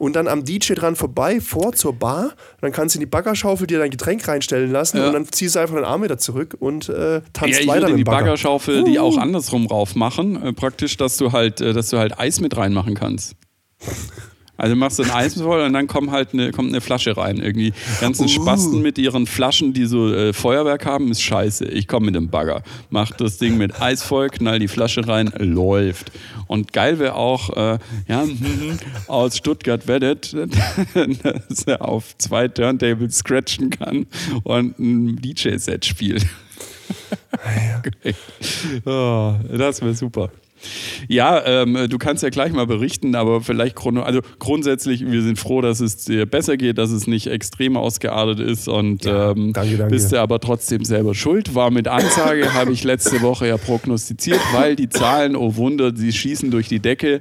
und 0.00 0.16
dann 0.16 0.28
am 0.28 0.44
DJ 0.46 0.72
dran 0.72 0.96
vorbei, 0.96 1.42
vor 1.42 1.74
zur 1.74 1.92
Bar. 1.92 2.32
Dann 2.62 2.72
kannst 2.72 2.94
du 2.94 2.98
in 2.98 3.00
die 3.00 3.06
Baggerschaufel 3.06 3.66
dir 3.66 3.78
dein 3.78 3.90
Getränk 3.90 4.26
reinstellen 4.26 4.72
lassen 4.72 4.96
ja. 4.96 5.06
und 5.06 5.12
dann 5.12 5.30
ziehst 5.30 5.56
du 5.56 5.58
einfach 5.60 5.76
den 5.76 5.84
Arm 5.84 6.02
wieder 6.02 6.16
zurück 6.16 6.56
und 6.58 6.88
äh, 6.88 7.20
tanzt 7.34 7.60
ja, 7.60 7.66
weiter. 7.66 7.82
Würde 7.82 7.96
die 7.96 8.04
Bagger. 8.04 8.20
Baggerschaufel 8.20 8.80
uh. 8.80 8.84
die 8.84 8.98
auch 8.98 9.18
andersrum 9.18 9.66
rauf 9.66 9.94
machen, 9.94 10.42
äh, 10.42 10.52
praktisch, 10.54 10.96
dass 10.96 11.18
du 11.18 11.32
halt, 11.32 11.60
äh, 11.60 11.74
dass 11.74 11.90
du 11.90 11.98
halt 11.98 12.18
Eis 12.18 12.40
mit 12.40 12.56
reinmachen 12.56 12.94
kannst. 12.94 13.36
Also 14.60 14.76
machst 14.76 14.98
du 14.98 15.04
ein 15.04 15.10
Eis 15.10 15.34
voll 15.40 15.62
und 15.62 15.72
dann 15.72 15.86
kommt 15.86 16.10
halt 16.10 16.34
eine, 16.34 16.50
kommt 16.52 16.68
eine 16.68 16.80
Flasche 16.80 17.16
rein. 17.16 17.38
Irgendwie 17.38 17.72
ganzen 18.00 18.26
uh. 18.26 18.28
Spasten 18.28 18.82
mit 18.82 18.98
ihren 18.98 19.26
Flaschen, 19.26 19.72
die 19.72 19.86
so 19.86 20.12
äh, 20.12 20.32
Feuerwerk 20.32 20.84
haben, 20.84 21.10
ist 21.10 21.22
scheiße. 21.22 21.64
Ich 21.66 21.88
komme 21.88 22.06
mit 22.06 22.14
dem 22.14 22.28
Bagger. 22.28 22.62
Mach 22.90 23.10
das 23.12 23.38
Ding 23.38 23.56
mit 23.56 23.80
Eis 23.80 24.02
voll, 24.02 24.28
knall 24.28 24.58
die 24.58 24.68
Flasche 24.68 25.08
rein, 25.08 25.32
läuft. 25.38 26.12
Und 26.46 26.72
geil 26.72 26.98
wäre 26.98 27.14
auch, 27.14 27.56
äh, 27.56 27.78
ja, 28.06 28.24
aus 29.06 29.36
Stuttgart 29.36 29.88
wettet, 29.88 30.34
dass 31.22 31.62
er 31.64 31.86
auf 31.86 32.16
zwei 32.18 32.48
Turntables 32.48 33.18
scratchen 33.18 33.70
kann 33.70 34.06
und 34.42 34.78
ein 34.78 35.16
DJ-Set 35.16 35.86
spielt. 35.86 36.26
okay. 37.78 38.14
oh, 38.84 39.34
das 39.56 39.80
wäre 39.80 39.94
super. 39.94 40.30
Ja, 41.08 41.44
ähm, 41.44 41.86
du 41.88 41.98
kannst 41.98 42.22
ja 42.22 42.28
gleich 42.30 42.52
mal 42.52 42.66
berichten, 42.66 43.14
aber 43.14 43.40
vielleicht 43.40 43.76
chrono 43.76 44.02
also 44.02 44.20
grundsätzlich, 44.38 45.04
wir 45.10 45.22
sind 45.22 45.38
froh, 45.38 45.60
dass 45.60 45.80
es 45.80 45.96
dir 46.04 46.26
besser 46.26 46.56
geht, 46.56 46.78
dass 46.78 46.90
es 46.90 47.06
nicht 47.06 47.26
extrem 47.28 47.76
ausgeartet 47.76 48.40
ist 48.40 48.68
und 48.68 49.04
Ja, 49.04 49.30
ähm, 49.32 49.52
danke, 49.52 49.76
danke. 49.76 49.92
bist 49.94 50.12
du 50.12 50.20
aber 50.20 50.40
trotzdem 50.40 50.84
selber 50.84 51.14
schuld. 51.14 51.54
War 51.54 51.70
mit 51.70 51.88
Ansage, 51.88 52.52
habe 52.54 52.72
ich 52.72 52.84
letzte 52.84 53.20
Woche 53.22 53.48
ja 53.48 53.56
prognostiziert, 53.56 54.40
weil 54.52 54.76
die 54.76 54.88
Zahlen, 54.88 55.36
oh 55.36 55.56
Wunder, 55.56 55.92
sie 55.94 56.12
schießen 56.12 56.50
durch 56.50 56.68
die 56.68 56.80
Decke. 56.80 57.20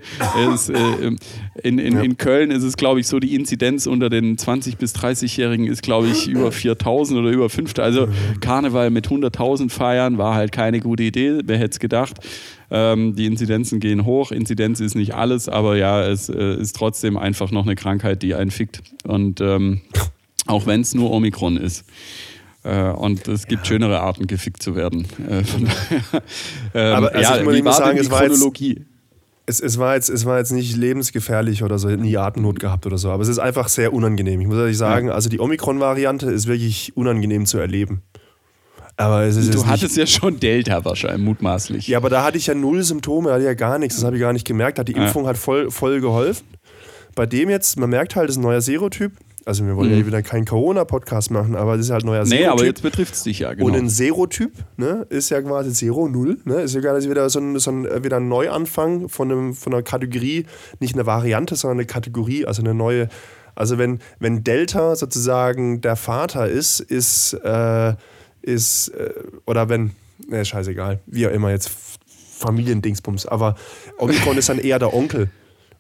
Es, 0.53 0.69
äh, 0.69 0.77
in, 1.63 1.79
in, 1.79 1.96
Ja. 1.96 2.01
in 2.01 2.17
Köln 2.17 2.51
ist 2.51 2.63
es, 2.63 2.77
glaube 2.77 3.00
ich, 3.00 3.08
so, 3.08 3.19
die 3.19 3.36
Inzidenz 3.36 3.88
unter 3.88 4.10
den 4.10 4.38
20- 4.38 4.77
bis 4.77 4.93
30-Jährigen 4.96 5.67
ist, 5.67 5.81
glaube 5.84 6.08
ich, 6.08 6.27
über 6.29 6.51
4000 6.51 7.19
oder 7.19 7.29
über 7.29 7.50
5000. 7.50 7.79
Also 7.79 8.08
Karneval 8.41 8.89
mit 8.89 9.08
100.000 9.08 9.69
feiern 9.69 10.17
war 10.17 10.36
halt 10.36 10.51
keine 10.51 10.79
gute 10.79 11.03
Idee. 11.03 11.39
Wer 11.43 11.58
hätte 11.58 11.72
es 11.72 11.79
gedacht? 11.79 12.17
Ähm, 12.72 13.16
die 13.16 13.26
Inzidenzen 13.26 13.80
gehen 13.80 14.06
hoch. 14.06 14.32
Inzidenz 14.32 14.80
ist 14.80 14.96
nicht 14.96 15.16
alles, 15.16 15.50
aber 15.50 15.76
ja, 15.78 16.04
es 16.06 16.30
äh, 16.30 16.56
ist 16.56 16.76
trotzdem 16.76 17.18
einfach 17.18 17.52
noch 17.52 17.66
eine 17.66 17.76
Krankheit, 17.76 18.22
die 18.22 18.36
einen 18.36 18.52
fickt. 18.52 18.82
Und 19.04 19.42
ähm, 19.42 19.82
auch 20.48 20.66
wenn 20.68 20.82
es 20.82 20.94
nur 20.94 21.12
Omikron 21.12 21.58
ist. 21.58 21.86
Äh, 22.64 22.90
und 22.92 23.28
es 23.28 23.48
gibt 23.48 23.66
schönere 23.66 24.02
Arten, 24.02 24.28
gefickt 24.28 24.62
zu 24.62 24.76
werden. 24.76 25.06
Äh, 25.28 25.44
von 25.44 25.66
daher, 25.66 26.24
ähm, 26.74 26.96
Aber, 26.96 27.16
also 27.16 27.34
ja, 27.34 27.52
ich 27.54 27.64
muss- 27.64 27.78
sagen, 27.78 27.98
es 27.98 28.12
war 28.12 28.26
Chronologie? 28.26 28.86
Es, 29.46 29.60
es, 29.60 29.80
war 29.80 29.96
jetzt, 29.96 30.10
es 30.10 30.26
war 30.26 30.38
jetzt 30.38 30.52
nicht 30.52 30.78
lebensgefährlich 30.78 31.64
oder 31.64 31.80
so, 31.80 31.88
nie 31.88 32.18
Atemnot 32.18 32.60
gehabt 32.60 32.86
oder 32.86 33.00
so, 33.00 33.10
aber 33.10 33.24
es 33.24 33.30
ist 33.30 33.40
einfach 33.40 33.68
sehr 33.68 33.94
unangenehm. 33.94 34.40
Ich 34.42 34.48
muss 34.48 34.58
ehrlich 34.58 34.78
sagen, 34.78 35.10
also 35.10 35.28
die 35.28 35.40
Omikron-Variante 35.40 36.30
ist 36.30 36.46
wirklich 36.46 36.96
unangenehm 36.96 37.48
zu 37.48 37.58
erleben. 37.58 38.04
Aber 39.00 39.24
es 39.24 39.38
ist 39.38 39.53
Du 39.53 39.65
hattest 39.65 39.96
ja 39.96 40.06
schon 40.06 40.39
Delta 40.39 40.84
wahrscheinlich, 40.84 41.22
mutmaßlich. 41.25 41.88
Ja, 41.88 41.98
aber 41.98 42.10
da 42.10 42.24
hatte 42.24 42.38
ich 42.38 42.48
ja 42.48 42.53
null 42.53 42.84
Symptome, 42.84 43.32
hatte 43.32 43.46
ja 43.46 43.53
gar 43.53 43.79
nichts, 43.79 43.96
das 43.96 44.03
habe 44.03 44.18
ich 44.18 44.22
gar 44.22 44.34
nicht 44.34 44.46
gemerkt. 44.46 44.77
Hat 44.77 44.89
die 44.89 44.94
Ja. 44.94 45.03
Impfung 45.06 45.25
hat 45.25 45.38
voll, 45.38 45.72
voll 45.72 46.01
geholfen. 46.01 46.46
Bei 47.15 47.25
dem 47.25 47.50
jetzt, 47.50 47.79
man 47.79 47.89
merkt 47.89 48.15
halt, 48.15 48.27
das 48.27 48.36
ist 48.36 48.39
ein 48.39 48.44
neuer 48.44 48.62
Serotyp. 48.62 49.13
Also 49.46 49.65
wir 49.65 49.75
wollen 49.77 49.98
ja 49.98 50.06
wieder 50.06 50.22
keinen 50.22 50.44
Corona-Podcast 50.46 51.32
machen, 51.32 51.56
aber 51.56 51.77
das 51.77 51.86
ist 51.88 51.91
halt 51.91 52.03
ein 52.03 52.08
neuer 52.08 52.24
Mhm. 52.24 52.29
nee, 52.29 52.36
Serotyp. 52.39 52.51
aber 52.60 52.65
jetzt 52.65 52.82
betrifft 52.84 53.13
es 53.15 53.24
dich 53.24 53.39
ja, 53.39 53.53
genau. 53.53 53.68
Und 53.68 53.75
ein 53.75 53.89
Serotyp 53.89 54.51
ne, 54.77 55.06
ist 55.10 55.29
ja 55.29 55.41
quasi 55.41 55.72
Zero, 55.72 56.08
Null. 56.10 56.38
Ne, 56.44 56.56
ist 56.62 56.75
ja 56.75 56.82
quasi 56.82 57.10
wieder 57.10 57.29
so 57.29 57.39
ein, 57.39 57.58
so 57.58 57.72
ein, 57.72 58.03
wieder 58.03 58.18
ein 58.18 58.27
Neuanfang 58.27 59.08
von, 59.08 59.32
einem, 59.32 59.53
von 59.53 59.74
einer 59.74 59.82
Kategorie, 59.82 60.46
nicht 60.82 60.94
eine 60.94 61.06
Variante, 61.06 61.56
sondern 61.56 61.77
eine 61.79 61.86
Kategorie, 61.88 62.46
also 62.46 62.62
eine 62.62 62.74
neue. 62.74 63.08
Also 63.56 63.77
wenn, 63.77 64.00
wenn 64.20 64.44
Delta 64.44 64.96
sozusagen 64.96 65.82
der 65.82 65.96
Vater 65.96 66.48
ist, 66.48 66.79
ist, 66.82 67.34
äh, 67.34 67.94
ist 68.50 68.89
äh, 68.89 69.13
oder 69.46 69.70
wenn, 69.70 69.91
ne, 70.27 70.44
scheißegal, 70.44 71.00
wie 71.06 71.27
auch 71.27 71.32
immer 71.32 71.51
jetzt 71.51 71.70
Familiendingsbums, 72.39 73.25
aber 73.25 73.56
Omikron 73.98 74.38
ist 74.38 74.50
dann 74.50 74.60
eher 74.60 74.79
der 74.79 74.94
Onkel. 74.94 75.29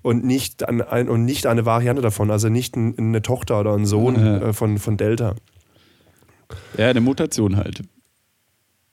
Und 0.01 0.23
nicht, 0.23 0.67
an, 0.67 0.81
ein, 0.81 1.09
und 1.09 1.25
nicht 1.25 1.45
eine 1.45 1.65
Variante 1.65 2.01
davon, 2.01 2.31
also 2.31 2.47
nicht 2.47 2.77
ein, 2.77 2.97
eine 2.97 3.21
Tochter 3.21 3.59
oder 3.59 3.73
ein 3.73 3.85
Sohn 3.85 4.15
Ja. 4.15 4.37
äh, 4.49 4.53
von, 4.53 4.77
von 4.77 4.95
Delta. 4.95 5.35
ja, 6.77 6.87
eine 6.89 7.01
Mutation 7.01 7.57
halt. 7.57 7.81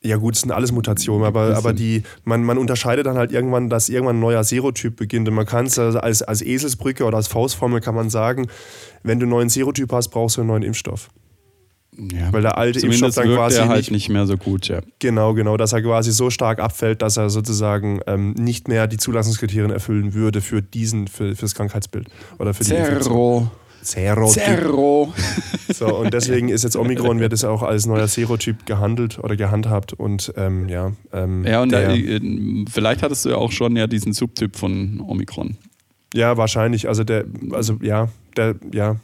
Ja 0.02 0.16
gut, 0.16 0.35
es 0.35 0.40
sind 0.42 0.50
alles 0.52 0.73
Mutationen, 0.73 1.25
aber, 1.26 1.56
aber 1.56 1.73
die, 1.73 2.02
man, 2.25 2.45
man 2.45 2.59
unterscheidet 2.59 3.06
dann 3.06 3.16
halt 3.16 3.33
irgendwann, 3.33 3.71
dass 3.71 3.88
irgendwann 3.88 4.16
ein 4.16 4.21
neuer 4.21 4.45
Serotyp 4.45 4.97
beginnt. 4.97 5.28
Und 5.28 5.35
man 5.35 5.47
kann 5.47 5.66
es 5.66 5.78
also 5.78 5.99
als, 5.99 6.23
als 6.23 6.42
Eselsbrücke 6.42 7.04
oder 7.04 7.16
als 7.16 7.28
Faustformel 7.28 7.80
kann 7.80 7.95
man 7.95 8.11
sagen, 8.11 8.49
wenn 9.02 9.18
du 9.18 9.25
einen 9.25 9.30
neuen 9.30 9.49
Serotyp 9.49 9.90
hast, 9.92 10.09
brauchst 10.11 10.37
du 10.37 10.42
einen 10.42 10.49
neuen 10.49 10.62
Impfstoff. 10.62 11.09
Ja. 12.12 12.33
Weil 12.33 12.43
der 12.43 12.59
alte 12.59 12.81
Impfstoff 12.81 13.15
Zumindest 13.15 13.19
dann 13.19 13.29
wirkt 13.29 13.38
quasi 13.38 13.59
er 13.59 13.69
halt 13.69 13.79
nicht, 13.79 13.91
nicht 13.91 14.09
mehr 14.11 14.26
so 14.26 14.37
gut, 14.37 14.69
ja. 14.69 14.81
genau, 14.99 15.35
genau, 15.35 15.57
dass 15.57 15.73
er 15.73 15.83
quasi 15.83 16.12
so 16.12 16.31
stark 16.31 16.61
abfällt, 16.61 17.03
dass 17.03 17.17
er 17.17 17.31
sozusagen 17.31 18.00
ähm, 18.07 18.33
nicht 18.33 18.69
mehr 18.69 18.87
die 18.87 18.99
Zulassungskriterien 18.99 19.71
erfüllen 19.71 20.15
würde 20.15 20.41
für 20.41 20.62
diesen, 20.62 21.09
für, 21.09 21.35
fürs 21.35 21.55
Krankheitsbild 21.55 22.09
oder 22.38 22.55
für 22.55 22.65
die 22.65 22.75
Infektion. 22.75 23.03
Zerro. 23.03 23.50
Serotyp. 23.87 24.43
Zerro. 24.43 25.15
So, 25.73 25.97
und 25.97 26.12
deswegen 26.12 26.49
ist 26.49 26.65
jetzt 26.65 26.76
Omikron, 26.76 27.21
wird 27.21 27.33
es 27.33 27.45
auch 27.45 27.62
als 27.62 27.87
neuer 27.87 28.09
Serotyp 28.09 28.67
gehandelt 28.67 29.19
oder 29.21 29.37
gehandhabt 29.37 29.93
und 29.93 30.33
ähm, 30.37 30.69
ja. 30.69 30.93
Ähm, 31.12 31.45
Ja, 31.45 31.62
und 31.62 31.71
der, 31.71 31.88
da, 31.88 31.95
äh, 31.95 32.21
vielleicht 32.69 33.03
hattest 33.03 33.25
du 33.25 33.31
ja 33.31 33.37
auch 33.37 33.53
schon 33.53 33.76
ja 33.76 33.87
diesen 33.87 34.12
Subtyp 34.12 34.57
von 34.57 35.00
Omikron, 35.00 35.57
Ja, 36.15 36.37
wahrscheinlich. 36.37 36.88
Also 36.88 37.05
der, 37.05 37.26
also 37.53 37.79
ja, 37.81 38.09
der, 38.37 38.57
ja, 38.73 38.97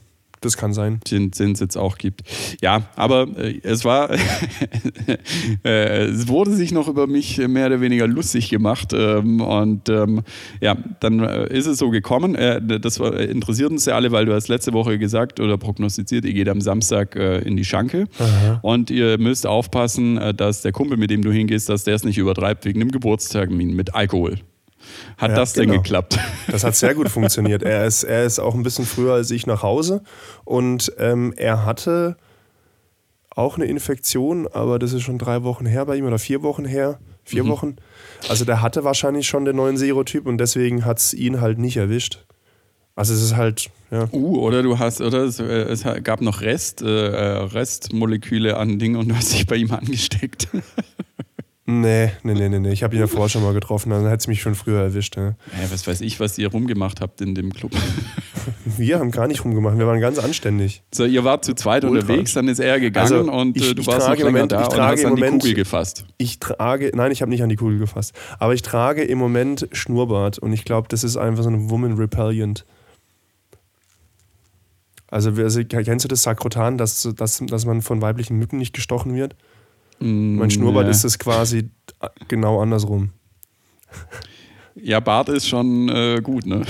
das 0.44 0.57
kann 0.57 0.72
sein. 0.72 1.00
den 1.11 1.31
es 1.33 1.61
jetzt 1.61 1.76
auch 1.76 1.98
gibt. 1.98 2.22
Ja, 2.61 2.83
aber 2.96 3.28
äh, 3.37 3.61
es 3.62 3.85
war, 3.85 4.11
äh, 5.64 6.05
es 6.05 6.28
wurde 6.28 6.52
sich 6.52 6.72
noch 6.72 6.88
über 6.88 7.07
mich 7.07 7.38
mehr 7.38 7.66
oder 7.66 7.81
weniger 7.81 8.07
lustig 8.07 8.50
gemacht 8.50 8.92
ähm, 8.92 9.40
und 9.40 9.88
ähm, 9.88 10.22
ja, 10.61 10.76
dann 11.00 11.20
äh, 11.20 11.52
ist 11.57 11.66
es 11.66 11.78
so 11.78 11.90
gekommen. 11.90 12.35
Äh, 12.35 12.61
das 12.81 13.00
war, 13.00 13.18
interessiert 13.18 13.70
uns 13.70 13.87
ja 13.87 13.94
alle, 13.94 14.12
weil 14.12 14.26
du 14.26 14.35
hast 14.35 14.48
letzte 14.48 14.72
Woche 14.72 14.98
gesagt 14.98 15.40
oder 15.40 15.57
prognostiziert, 15.59 16.24
ihr 16.24 16.35
geht 16.35 16.48
am 16.48 16.61
Samstag 16.61 17.16
äh, 17.16 17.38
in 17.38 17.57
die 17.57 17.64
Schanke 17.64 18.07
und 18.62 18.90
ihr 18.90 19.18
müsst 19.18 19.46
aufpassen, 19.46 20.18
äh, 20.18 20.35
dass 20.35 20.62
der 20.62 20.72
Kumpel, 20.72 20.96
mit 20.96 21.11
dem 21.11 21.22
du 21.22 21.33
hingehst, 21.33 21.68
dass 21.68 21.85
der 21.85 21.94
es 21.94 22.05
nicht 22.05 22.18
übertreibt 22.18 22.64
wegen 22.64 22.81
dem 22.81 22.90
Geburtstermin 22.90 23.74
mit 23.74 23.94
Alkohol. 23.94 24.38
Hat 25.18 25.31
Ja, 25.31 25.37
das 25.37 25.52
denn 25.52 25.68
genau. 25.68 25.83
geklappt? 25.83 26.18
Das 26.48 26.64
hat 26.64 26.74
sehr 26.76 26.94
gut 26.94 27.09
funktioniert. 27.09 27.62
Er 27.62 27.87
ist, 27.87 28.02
er 28.02 28.24
ist 28.24 28.38
auch 28.38 28.55
ein 28.55 28.62
bisschen 28.62 28.85
früher 28.85 29.14
als 29.14 29.31
ich 29.31 29.46
nach 29.46 29.62
Hause 29.62 30.02
und 30.44 30.92
ähm, 30.98 31.33
er 31.37 31.64
hatte 31.64 32.16
auch 33.35 33.57
eine 33.57 33.64
Infektion, 33.66 34.46
aber 34.46 34.78
das 34.78 34.92
ist 34.92 35.02
schon 35.02 35.18
drei 35.18 35.42
Wochen 35.42 35.66
her 35.66 35.87
bei 35.87 35.96
ihm 35.96 36.05
oder 36.07 36.18
vier 36.18 36.42
Wochen 36.42 36.64
her. 36.64 36.98
Vier 37.24 37.46
Wochen. 37.46 37.76
Also 38.28 38.44
der 38.44 38.62
hatte 38.62 38.85
wahrscheinlich 38.85 39.28
schon 39.28 39.44
den 39.44 39.57
neuen 39.57 39.76
Serotyp 39.76 40.26
und 40.26 40.38
deswegen 40.38 40.85
hat 40.85 40.98
es 40.98 41.14
ihn 41.14 41.40
halt 41.40 41.59
nicht 41.59 41.76
erwischt. 41.76 42.24
Also 42.94 43.14
es 43.14 43.22
ist 43.22 43.37
halt, 43.37 43.70
ja. 43.90 44.07
Uh, 44.12 44.40
oder 44.40 44.62
du 44.62 44.78
hast, 44.78 45.00
oder 45.00 45.24
es, 45.24 45.38
äh, 45.38 45.44
es 45.44 45.85
gab 46.02 46.20
noch 46.20 46.42
Rest, 46.42 46.83
äh, 46.83 47.09
äh, 47.09 47.38
Restmoleküle 47.44 48.57
an 48.57 48.78
Dingen 48.78 48.96
und 48.96 49.09
du 49.09 49.16
hast 49.16 49.33
dich 49.33 49.46
bei 49.46 49.57
ihm 49.57 49.70
angesteckt. 49.70 50.48
Nee, 51.64 52.11
nee, 52.25 52.35
nee, 52.35 52.48
nee, 52.48 52.59
nee. 52.59 52.72
Ich 52.72 52.83
habe 52.83 52.96
ihn 52.96 53.01
ja 53.01 53.07
vorher 53.07 53.29
schon 53.29 53.44
mal 53.44 53.55
getroffen, 53.55 53.90
dann 53.90 54.03
hätte 54.05 54.16
es 54.16 54.27
mich 54.27 54.42
schon 54.42 54.57
früher 54.57 54.81
erwischt. 54.83 55.16
Ja. 55.16 55.37
Was 55.70 55.87
weiß 55.87 56.01
ich, 56.01 56.18
was 56.18 56.37
ihr 56.37 56.48
rumgemacht 56.51 57.01
habt 57.01 57.20
in 57.20 57.37
dem 57.37 57.53
Club. 57.53 57.70
Wir 58.64 58.98
haben 58.98 59.12
gar 59.12 59.29
nicht 59.29 59.44
rumgemacht, 59.44 59.77
wir 59.79 59.87
waren 59.87 60.01
ganz 60.01 60.18
anständig. 60.18 60.83
So, 60.92 61.05
ihr 61.05 61.22
wart 61.25 61.44
zu 61.44 61.55
zweit 61.55 61.85
Ultra 61.85 62.01
unterwegs, 62.01 62.33
dann 62.33 62.48
ist 62.48 62.59
er 62.59 62.81
gegangen 62.81 63.12
Also, 63.12 63.31
und 63.31 63.57
ich- 63.57 63.70
äh, 63.70 63.75
du 63.75 63.83
ich 63.83 63.87
warst 63.87 63.98
noch 64.01 64.07
trage 64.07 64.20
im 64.22 64.27
länger 64.27 64.38
Moment- 64.38 64.53
da 64.53 64.61
ich 64.62 64.66
und 64.68 64.75
trage 64.75 64.92
hast 64.92 65.01
im 65.03 65.07
an 65.11 65.16
die 65.16 65.22
Moment- 65.22 65.42
Kugel 65.42 65.55
gefasst. 65.55 66.05
Ich 66.16 66.38
trage, 66.40 66.90
nein, 66.94 67.12
ich 67.12 67.20
habe 67.22 67.31
nicht 67.31 67.42
an 67.42 67.48
die 67.48 67.57
Kugel 67.57 67.79
gefasst, 67.79 68.14
aber 68.38 68.55
ich 68.55 68.62
trage 68.62 69.03
im 69.05 69.18
Moment 69.18 69.68
Schnurrbart 69.72 70.38
und 70.38 70.53
ich 70.53 70.64
glaube, 70.64 70.88
das 70.88 71.05
ist 71.05 71.16
einfach 71.16 71.42
so 71.44 71.51
ein 71.51 71.70
Woman 71.70 71.92
Repellent. 71.94 72.64
Also, 75.09 75.31
also, 75.31 75.62
kennst 75.64 76.05
du 76.05 76.09
das 76.09 76.22
Sakrotan, 76.22 76.79
dass, 76.79 77.07
dass, 77.16 77.38
dass 77.46 77.66
man 77.66 77.83
von 77.83 78.01
weiblichen 78.01 78.38
Mücken 78.38 78.57
nicht 78.59 78.72
gestochen 78.75 79.14
wird? 79.14 79.37
Mein 80.03 80.51
Schnurrbart 80.51 80.87
nee. 80.87 80.91
ist 80.91 81.05
es 81.05 81.19
quasi 81.19 81.71
genau 82.29 82.61
andersrum. 82.61 83.11
Ja, 84.75 85.01
Bart 85.01 85.29
ist 85.29 85.49
schon 85.49 85.88
äh, 85.88 86.21
gut, 86.23 86.47
ne? 86.47 86.62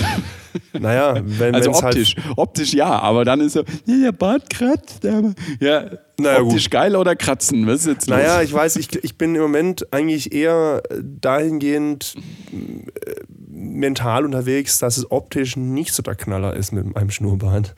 Naja, 0.79 1.15
wenn 1.25 1.55
Also 1.55 1.71
wenn's 1.71 1.83
optisch. 1.83 2.17
Optisch 2.37 2.75
ja, 2.75 2.99
aber 2.99 3.25
dann 3.25 3.41
ist 3.41 3.55
so, 3.55 3.63
ja, 3.87 3.97
der 4.05 4.13
Bart 4.13 4.51
kratzt. 4.51 5.07
Aber, 5.07 5.35
ja, 5.61 5.91
Naja, 6.19 6.43
optisch 6.43 6.69
geil 6.69 6.97
oder 6.97 7.17
kratzen? 7.17 7.67
Was 7.67 7.81
ist 7.81 7.87
jetzt 7.87 8.09
los? 8.09 8.19
Naja, 8.19 8.43
ich 8.43 8.53
weiß, 8.53 8.77
ich, 8.77 9.03
ich 9.03 9.17
bin 9.17 9.35
im 9.35 9.43
Moment 9.43 9.93
eigentlich 9.93 10.33
eher 10.33 10.83
dahingehend 11.01 12.17
äh, 12.53 13.15
mental 13.49 14.25
unterwegs, 14.25 14.79
dass 14.79 14.99
es 14.99 15.11
optisch 15.11 15.57
nicht 15.57 15.95
so 15.95 16.03
der 16.03 16.17
Knaller 16.17 16.55
ist 16.55 16.73
mit 16.73 16.95
meinem 16.95 17.11
Schnurrbart. 17.11 17.75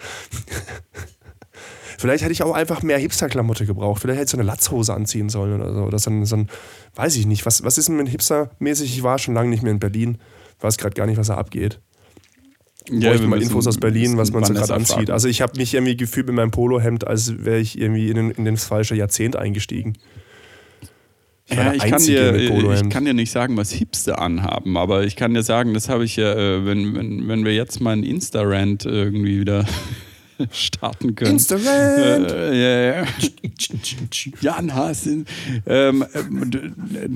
Vielleicht 2.05 2.23
hätte 2.23 2.33
ich 2.33 2.43
auch 2.43 2.53
einfach 2.53 2.83
mehr 2.83 2.99
Hipster-Klamotte 2.99 3.65
gebraucht. 3.65 4.03
Vielleicht 4.03 4.19
hätte 4.19 4.27
ich 4.27 4.31
so 4.33 4.37
eine 4.37 4.47
Latzhose 4.47 4.93
anziehen 4.93 5.31
sollen 5.31 5.59
oder 5.59 5.73
so. 5.73 5.81
Oder 5.85 5.99
so 5.99 6.11
ein, 6.11 6.27
so 6.27 6.37
ein 6.37 6.51
weiß 6.97 7.17
ich 7.17 7.25
nicht. 7.25 7.47
Was, 7.47 7.65
was 7.65 7.79
ist 7.79 7.89
denn 7.89 7.97
mit 7.97 8.11
Hipster-mäßig? 8.11 8.95
Ich 8.95 9.03
war 9.03 9.19
schon 9.19 9.33
lange 9.33 9.49
nicht 9.49 9.63
mehr 9.63 9.73
in 9.73 9.79
Berlin. 9.79 10.19
Weiß 10.61 10.77
gerade 10.77 10.95
gar 10.95 11.07
nicht, 11.07 11.17
was 11.17 11.29
da 11.29 11.39
abgeht. 11.39 11.81
ja, 12.91 13.09
Bräuchte 13.09 13.23
wir 13.23 13.29
mal 13.31 13.41
Infos 13.41 13.67
aus 13.67 13.79
Berlin, 13.79 14.19
was 14.19 14.33
man 14.33 14.45
so 14.45 14.53
gerade 14.53 14.75
anzieht. 14.75 14.97
fragen. 14.97 15.13
Also 15.13 15.29
ich 15.29 15.41
habe 15.41 15.57
mich 15.57 15.73
irgendwie 15.73 15.97
gefühlt 15.97 16.27
mit 16.27 16.37
meinem 16.37 16.51
Polohemd, 16.51 17.07
als 17.07 17.43
wäre 17.43 17.59
ich 17.59 17.81
irgendwie 17.81 18.11
in, 18.11 18.17
den, 18.17 18.31
in 18.33 18.45
das 18.45 18.67
falsche 18.67 18.95
Jahrzehnt 18.95 19.37
eingestiegen. 19.37 19.95
Ich 21.47 21.57
Ja, 21.57 21.73
ich 21.73 21.85
kann, 21.85 22.03
dir, 22.03 22.35
ich 22.37 22.89
kann 22.91 23.07
dir 23.07 23.15
nicht 23.15 23.31
sagen, 23.31 23.57
was 23.57 23.73
Hipster 23.73 24.21
anhaben, 24.21 24.77
aber 24.77 25.05
ich 25.05 25.17
kann 25.17 25.33
dir 25.33 25.43
sagen, 25.43 25.73
das 25.73 25.89
habe 25.89 26.05
ich 26.05 26.17
ja, 26.17 26.35
äh, 26.35 26.67
wenn, 26.67 26.95
wenn, 26.95 27.29
wenn 27.29 27.47
wir 27.47 27.55
jetzt 27.55 27.81
mal 27.81 27.93
einen 27.93 28.03
Insta-Rant 28.03 28.85
irgendwie 28.85 29.41
wieder 29.41 29.65
starten 30.53 31.15
können. 31.15 31.33
Instagram! 31.33 32.25
Äh, 32.27 32.61
ja, 32.61 33.03
ja. 33.03 33.07
Jan 34.41 34.75
Haas. 34.75 35.07
Ähm, 35.07 36.05
d- 36.15 36.71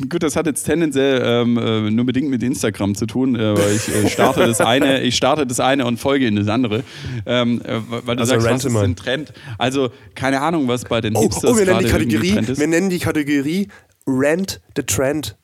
gut, 0.09 0.23
das 0.23 0.37
hat 0.37 0.47
jetzt 0.47 0.65
tendenziell 0.65 1.21
ähm, 1.25 1.59
äh, 1.59 1.91
nur 1.91 2.05
bedingt 2.07 2.31
mit 2.31 2.43
Instagram 2.43 2.95
zu 2.95 3.07
tun, 3.07 3.35
äh, 3.37 3.57
weil 3.57 3.75
ich 3.77 3.89
äh, 3.89 4.09
starte 4.09 4.47
das 4.47 4.61
eine, 4.61 5.03
ich 5.03 5.17
starte 5.17 5.47
das 5.47 5.61
eine 5.61 5.87
und 5.87 5.99
folge 5.99 6.27
in 6.27 6.37
das 6.37 6.49
andere. 6.49 6.85
Ähm, 7.27 7.61
äh, 7.65 7.81
weil 8.07 8.17
du 8.17 8.21
Also 8.23 8.39
sagst, 8.39 8.47
was 8.47 8.65
ist 8.65 8.77
ein 8.77 8.97
Trend? 8.97 9.33
Also, 9.59 9.91
keine 10.15 10.41
Ahnung, 10.41 10.69
was 10.69 10.85
bei 10.85 11.01
den 11.01 11.17
Oh, 11.17 11.23
Hipsters 11.23 11.51
oh, 11.53 11.57
wir 11.59 11.65
nennen 11.67 11.81
die 11.81 11.91
Kategorie, 11.91 12.33
Trend 12.33 12.49
ist. 12.51 12.61
wir 12.61 12.67
nennen 12.67 12.91
die 12.91 12.99
Kategorie 12.99 13.69
Rant 14.07 14.61
the 14.77 14.83
Trend. 14.83 15.37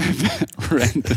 Rent 0.70 1.08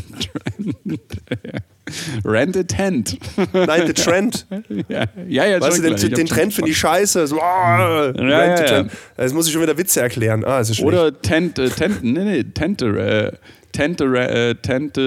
Rent 2.24 2.58
a 2.58 2.64
Tent. 2.64 3.18
Nein, 3.54 3.88
The 3.88 3.94
Trend. 3.94 4.46
ja, 4.88 5.06
ja, 5.28 5.46
ja 5.46 5.62
Weißt 5.62 5.78
du, 5.78 5.82
den, 5.82 6.14
den 6.14 6.28
Trend 6.28 6.54
finde 6.54 6.72
ich 6.72 6.78
scheiße. 6.78 7.28
So, 7.28 7.38
Rent 7.38 8.20
ja, 8.20 8.58
the 8.58 8.64
ja. 8.64 8.70
Trend. 8.70 8.92
Jetzt 9.18 9.34
muss 9.34 9.48
ich 9.48 9.54
schon 9.54 9.62
wieder 9.62 9.78
Witze 9.78 10.02
erklären. 10.02 10.44
Ah, 10.46 10.60
es 10.60 10.70
ist 10.70 10.78
schlecht. 10.78 10.88
Oder 10.88 11.22
Tent, 11.22 11.60
äh, 11.60 11.70
Tent, 11.70 12.04
nee, 12.04 12.24
nee, 12.24 12.44
Tente, 12.44 12.86
äh, 12.88 13.38
Tente, 13.74 14.06
äh, 14.06 14.56
Tente 14.56 15.02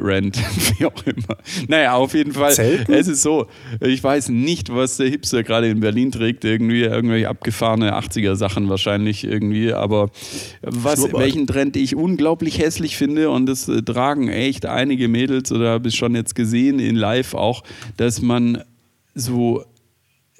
äh, 0.00 0.04
Rent, 0.04 0.36
wie 0.78 0.84
auch 0.84 1.06
immer. 1.06 1.38
Naja, 1.66 1.94
auf 1.94 2.14
jeden 2.14 2.32
Fall. 2.32 2.52
Zelten? 2.52 2.92
Es 2.92 3.08
ist 3.08 3.22
so, 3.22 3.46
ich 3.80 4.04
weiß 4.04 4.28
nicht, 4.28 4.72
was 4.72 4.98
der 4.98 5.08
Hipster 5.08 5.42
gerade 5.42 5.68
in 5.68 5.80
Berlin 5.80 6.12
trägt, 6.12 6.44
irgendwie 6.44 6.82
irgendwelche 6.82 7.28
abgefahrene 7.28 7.96
80er-Sachen 7.98 8.68
wahrscheinlich 8.68 9.24
irgendwie, 9.24 9.72
aber 9.72 10.10
was, 10.60 11.00
Schnurrbart. 11.00 11.24
welchen 11.24 11.46
Trend 11.46 11.76
ich 11.76 11.96
unglaublich 11.96 12.58
hässlich 12.58 12.96
finde 12.96 13.30
und 13.30 13.46
das 13.46 13.66
äh, 13.68 13.82
tragen 13.82 14.28
echt 14.28 14.66
einige 14.66 15.08
Mädels 15.08 15.50
oder 15.50 15.70
habe 15.70 15.88
ich 15.88 15.96
schon 15.96 16.14
jetzt 16.14 16.34
gesehen 16.34 16.78
in 16.78 16.96
Live 16.96 17.34
auch, 17.34 17.64
dass 17.96 18.20
man 18.20 18.62
so 19.14 19.64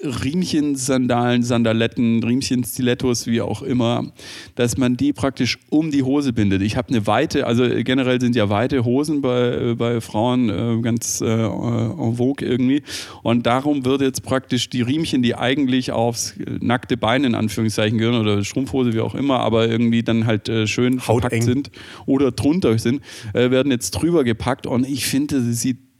Riemchen-Sandalen, 0.03 1.43
Sandaletten, 1.43 2.23
Riemchen-Stilettos, 2.23 3.27
wie 3.27 3.41
auch 3.41 3.61
immer, 3.61 4.11
dass 4.55 4.77
man 4.77 4.97
die 4.97 5.13
praktisch 5.13 5.57
um 5.69 5.91
die 5.91 6.03
Hose 6.03 6.33
bindet. 6.33 6.61
Ich 6.61 6.75
habe 6.77 6.89
eine 6.89 7.07
weite, 7.07 7.47
also 7.47 7.63
generell 7.83 8.19
sind 8.19 8.35
ja 8.35 8.49
weite 8.49 8.83
Hosen 8.83 9.21
bei, 9.21 9.71
äh, 9.71 9.75
bei 9.75 10.01
Frauen 10.01 10.49
äh, 10.49 10.81
ganz 10.81 11.21
äh, 11.21 11.25
en 11.25 12.15
vogue 12.17 12.45
irgendwie. 12.45 12.83
Und 13.23 13.45
darum 13.45 13.85
wird 13.85 14.01
jetzt 14.01 14.23
praktisch 14.23 14.69
die 14.69 14.81
Riemchen, 14.81 15.21
die 15.21 15.35
eigentlich 15.35 15.91
aufs 15.91 16.35
nackte 16.59 16.97
Bein 16.97 17.23
in 17.23 17.35
Anführungszeichen 17.35 17.97
gehören 17.97 18.19
oder 18.19 18.43
Strumpfhose, 18.43 18.93
wie 18.93 18.99
auch 18.99 19.15
immer, 19.15 19.39
aber 19.39 19.69
irgendwie 19.69 20.03
dann 20.03 20.25
halt 20.25 20.49
äh, 20.49 20.67
schön 20.67 20.99
verpackt 20.99 21.25
Hauteng. 21.25 21.41
sind 21.41 21.71
oder 22.05 22.31
drunter 22.31 22.77
sind, 22.77 23.01
äh, 23.33 23.51
werden 23.51 23.71
jetzt 23.71 23.91
drüber 23.91 24.23
gepackt. 24.23 24.67
Und 24.67 24.87
ich 24.87 25.05
finde, 25.05 25.41
sie 25.41 25.53
sieht 25.53 25.92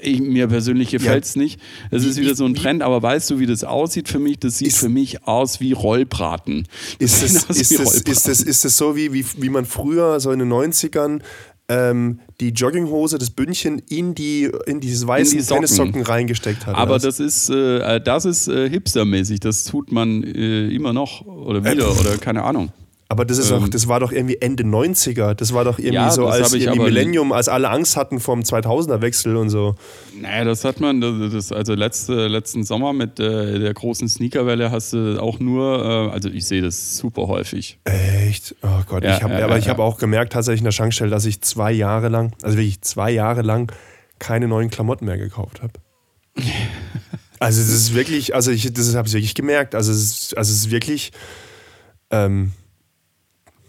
ich, 0.00 0.20
mir 0.20 0.46
persönlich 0.48 0.90
gefällt 0.90 1.24
es 1.24 1.36
nicht. 1.36 1.60
Es 1.90 2.04
ist 2.04 2.16
Wie- 2.16 2.22
wieder 2.22 2.34
so 2.34 2.44
ein 2.44 2.54
Trend, 2.54 2.82
aber 2.82 3.02
weißt 3.02 3.30
du, 3.30 3.38
wie 3.38 3.46
das 3.46 3.64
aussieht 3.64 4.08
für 4.08 4.18
mich? 4.18 4.38
Das 4.38 4.58
sieht 4.58 4.68
Ist- 4.68 4.78
für 4.78 4.88
mich 4.88 5.24
aus 5.26 5.60
wie 5.60 5.72
Rollbraten. 5.72 6.66
Ist 6.98 7.22
Das 7.22 7.32
ist, 7.56 7.78
Rollbraten. 7.78 8.12
ist, 8.12 8.28
es, 8.28 8.42
ist 8.42 8.64
es 8.64 8.76
so, 8.76 8.96
wie, 8.96 9.12
wie, 9.12 9.24
wie 9.38 9.48
man 9.48 9.64
früher 9.64 10.18
so 10.20 10.30
in 10.32 10.38
den 10.40 10.52
90ern 10.52 11.20
ähm, 11.70 12.20
die 12.40 12.48
Jogginghose, 12.48 13.18
das 13.18 13.28
Bündchen 13.30 13.82
in, 13.90 14.14
die, 14.14 14.50
in 14.66 14.80
dieses 14.80 15.06
weißen 15.06 15.32
In 15.34 15.38
die 15.38 15.44
Socken. 15.44 15.64
Tennissocken 15.66 16.02
reingesteckt 16.02 16.66
hat? 16.66 16.74
aber 16.74 16.98
das 16.98 17.20
ist, 17.20 17.50
äh, 17.50 18.00
das 18.00 18.24
ist 18.24 18.48
äh, 18.48 18.70
hipstermäßig. 18.70 19.40
Das 19.40 19.64
tut 19.64 19.92
man 19.92 20.22
äh, 20.22 20.68
immer 20.68 20.92
noch 20.94 21.26
oder 21.26 21.62
wieder 21.64 21.90
oder 22.00 22.16
keine 22.16 22.44
Ahnung. 22.44 22.72
Aber 23.10 23.24
das, 23.24 23.38
ist 23.38 23.52
auch, 23.52 23.66
das 23.66 23.88
war 23.88 24.00
doch 24.00 24.12
irgendwie 24.12 24.36
Ende 24.38 24.64
90er. 24.64 25.32
Das 25.32 25.54
war 25.54 25.64
doch 25.64 25.78
irgendwie 25.78 25.88
ähm, 25.88 25.94
Ja, 25.94 26.10
so 26.10 26.26
das 26.26 26.52
als 26.52 26.52
irgendwie 26.52 26.80
Millennium, 26.80 27.32
als 27.32 27.48
alle 27.48 27.70
Angst 27.70 27.96
hatten 27.96 28.20
vom 28.20 28.40
2000er-Wechsel 28.40 29.34
und 29.36 29.48
so. 29.48 29.76
Naja, 30.20 30.44
das 30.44 30.62
hat 30.64 30.80
man, 30.80 31.00
das, 31.00 31.32
das, 31.32 31.52
also 31.52 31.72
letzte, 31.72 32.26
letzten 32.26 32.64
Sommer 32.64 32.92
mit 32.92 33.18
äh, 33.18 33.60
der 33.60 33.72
großen 33.72 34.06
Sneakerwelle 34.10 34.70
hast 34.70 34.92
du 34.92 35.22
auch 35.22 35.40
nur, 35.40 36.10
äh, 36.10 36.12
also 36.12 36.28
ich 36.28 36.44
sehe 36.44 36.60
das 36.60 36.98
super 36.98 37.28
häufig. 37.28 37.78
Echt? 37.84 38.54
Oh 38.62 38.82
Gott. 38.86 39.02
Ja, 39.04 39.16
ich 39.16 39.22
hab, 39.22 39.30
ja, 39.30 39.44
aber 39.44 39.56
ich 39.56 39.70
habe 39.70 39.82
auch 39.82 39.96
gemerkt, 39.96 40.34
tatsächlich 40.34 40.60
in 40.60 40.66
der 40.66 40.72
Schankstelle, 40.72 41.10
dass 41.10 41.24
ich 41.24 41.40
zwei 41.40 41.72
Jahre 41.72 42.10
lang, 42.10 42.34
also 42.42 42.58
wirklich 42.58 42.82
zwei 42.82 43.10
Jahre 43.10 43.40
lang, 43.40 43.72
keine 44.18 44.48
neuen 44.48 44.68
Klamotten 44.68 45.06
mehr 45.06 45.18
gekauft 45.18 45.62
habe. 45.62 45.72
Also 47.40 47.60
es 47.60 47.68
ist 47.68 47.94
wirklich, 47.94 48.34
also 48.34 48.50
ich, 48.50 48.72
das 48.72 48.96
habe 48.96 49.06
ich 49.06 49.14
wirklich 49.14 49.36
gemerkt. 49.36 49.76
Also 49.76 49.92
es 49.92 49.98
ist, 49.98 50.36
also 50.36 50.50
es 50.50 50.58
ist 50.58 50.70
wirklich, 50.72 51.12
ähm, 52.10 52.50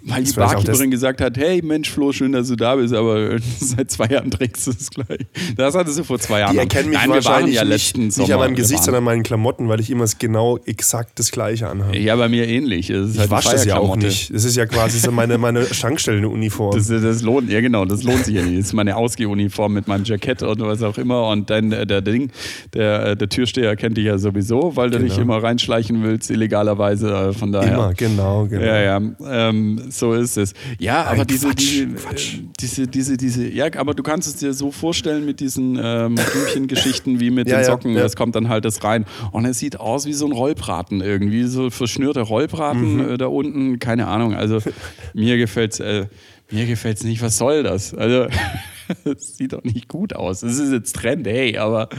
Weil 0.02 0.24
die 0.24 0.32
Barkeeperin 0.34 0.92
gesagt 0.92 1.22
hat, 1.22 1.38
hey 1.38 1.62
Mensch 1.64 1.90
Flo, 1.90 2.12
schön, 2.12 2.32
dass 2.32 2.48
du 2.48 2.56
da 2.56 2.76
bist, 2.76 2.94
aber 2.94 3.38
seit 3.60 3.92
zwei 3.92 4.06
Jahren 4.08 4.32
trägst 4.32 4.68
du 4.68 4.72
es 4.72 4.90
gleich. 4.90 5.26
Das 5.58 5.76
hattest 5.76 6.00
du 6.00 6.04
vor 6.04 6.20
zwei 6.20 6.40
Jahren. 6.40 6.54
die 6.54 6.60
erkennen 6.60 6.90
mich 6.90 6.98
Nein, 7.00 7.10
wahrscheinlich 7.10 7.56
ja 7.56 7.66
nicht, 7.66 7.98
nicht 7.98 8.20
an 8.32 8.40
meinem 8.40 8.56
Gesicht, 8.56 8.84
sondern 8.84 9.00
an 9.00 9.06
meinen 9.06 9.24
Klamotten, 9.24 9.68
weil 9.68 9.80
ich 9.80 9.90
immer 9.90 10.04
das 10.04 10.18
genau 10.18 10.58
exakt 10.66 11.20
das 11.20 11.32
Gleiche 11.32 11.68
anhabe. 11.68 11.98
Ja, 11.98 12.16
bei 12.16 12.30
mir 12.30 12.48
ähnlich. 12.48 12.90
Es 12.90 13.14
ich 13.14 13.20
halt 13.20 13.30
wasche 13.32 13.52
das 13.52 13.66
ja 13.66 13.78
auch 13.78 13.96
nicht. 13.96 14.34
Das 14.34 14.46
ist 14.46 14.56
ja 14.56 14.66
quasi 14.66 15.00
so 15.00 15.12
meine, 15.12 15.38
meine 15.38 15.66
Schankstellenuniform. 15.66 16.76
Das, 16.76 16.88
das 16.88 17.22
lohnt, 17.22 17.50
ja 17.52 17.62
genau, 17.62 17.86
das 17.86 18.04
lohnt 18.04 18.26
sich 18.26 18.36
ja 18.36 18.42
nicht. 18.44 18.60
Das 18.60 18.66
ist 18.68 18.74
meine 18.74 18.96
Ausgehuniform 18.96 19.74
mit 19.74 19.88
meinem 19.88 20.06
Jackett 20.06 20.44
und 20.44 20.62
was 20.62 20.82
auch 20.82 20.98
immer. 20.98 21.28
Und 21.30 21.50
dann 21.50 21.72
äh, 21.72 21.86
der 21.86 22.02
Ding, 22.02 22.32
der, 22.74 23.06
äh, 23.08 23.18
der 23.18 23.30
Türsteher 23.30 23.76
kennt 23.76 23.98
dich 23.98 24.06
ja 24.06 24.18
sowieso, 24.18 24.76
weil 24.76 24.90
du 24.90 25.00
dich 25.00 25.10
Genau. 25.10 25.22
immer 25.36 25.44
reinschleichen 25.44 26.04
willst, 26.04 26.30
illegalerweise. 26.32 27.10
Äh, 27.30 27.34
Von 27.34 27.52
daher. 27.52 27.74
Immer, 27.74 27.94
genau, 27.94 28.46
genau. 28.46 28.64
Ja, 28.64 28.80
ja, 28.82 29.02
ähm, 29.50 29.82
so 29.90 30.14
ist 30.14 30.38
es. 30.38 30.54
Ja, 30.80 31.04
aber 31.06 31.26
diese, 31.26 31.48
Quatsch, 31.48 31.60
diese, 31.60 31.88
Quatsch. 31.88 32.34
äh, 32.36 32.44
diese, 32.60 32.88
diese, 32.88 33.18
diese, 33.18 33.48
ja, 33.48 33.66
aber 33.78 33.94
du 33.94 34.04
kannst 34.04 34.28
es 34.28 34.36
dir 34.38 34.54
so 34.54 34.72
vorstellen 34.72 35.26
mit 35.26 35.40
diesen 35.40 35.80
ähm, 35.82 36.16
Blümchen-Geschichten 36.16 37.20
wie 37.20 37.32
mit 37.32 37.48
Ja, 37.50 37.58
den 37.58 37.62
ja, 37.66 37.72
Socken, 37.72 37.94
ja. 37.94 38.02
das 38.02 38.16
kommt 38.16 38.36
dann 38.36 38.50
halt 38.50 38.66
das 38.66 38.84
rein. 38.84 39.06
Und 39.32 39.46
es 39.46 39.60
sieht 39.60 39.80
aus 39.80 40.06
wie 40.06 40.14
so 40.14 40.26
ein 40.26 40.32
Rollbraten 40.32 41.02
irgendwie, 41.02 41.44
so 41.46 41.70
verschnürter 41.70 42.22
Rollbraten 42.22 42.96
Mhm. 42.98 43.10
äh, 43.12 43.18
da 43.18 43.28
unten, 43.28 43.80
keine 43.80 44.08
Ahnung. 44.08 44.34
Also 44.34 44.60
mir 45.14 45.38
gefällt's, 45.38 45.80
äh, 45.80 46.08
mir 46.52 46.66
gefällt's 46.66 47.04
nicht. 47.04 47.22
Was 47.22 47.38
soll 47.38 47.64
das? 47.64 47.94
Also 47.94 48.28
es 49.06 49.38
sieht 49.38 49.54
doch 49.54 49.64
nicht 49.64 49.88
gut 49.88 50.16
aus. 50.16 50.42
Es 50.42 50.58
ist 50.58 50.72
jetzt 50.72 50.96
Trend, 50.96 51.28
hey, 51.28 51.58
aber 51.58 51.90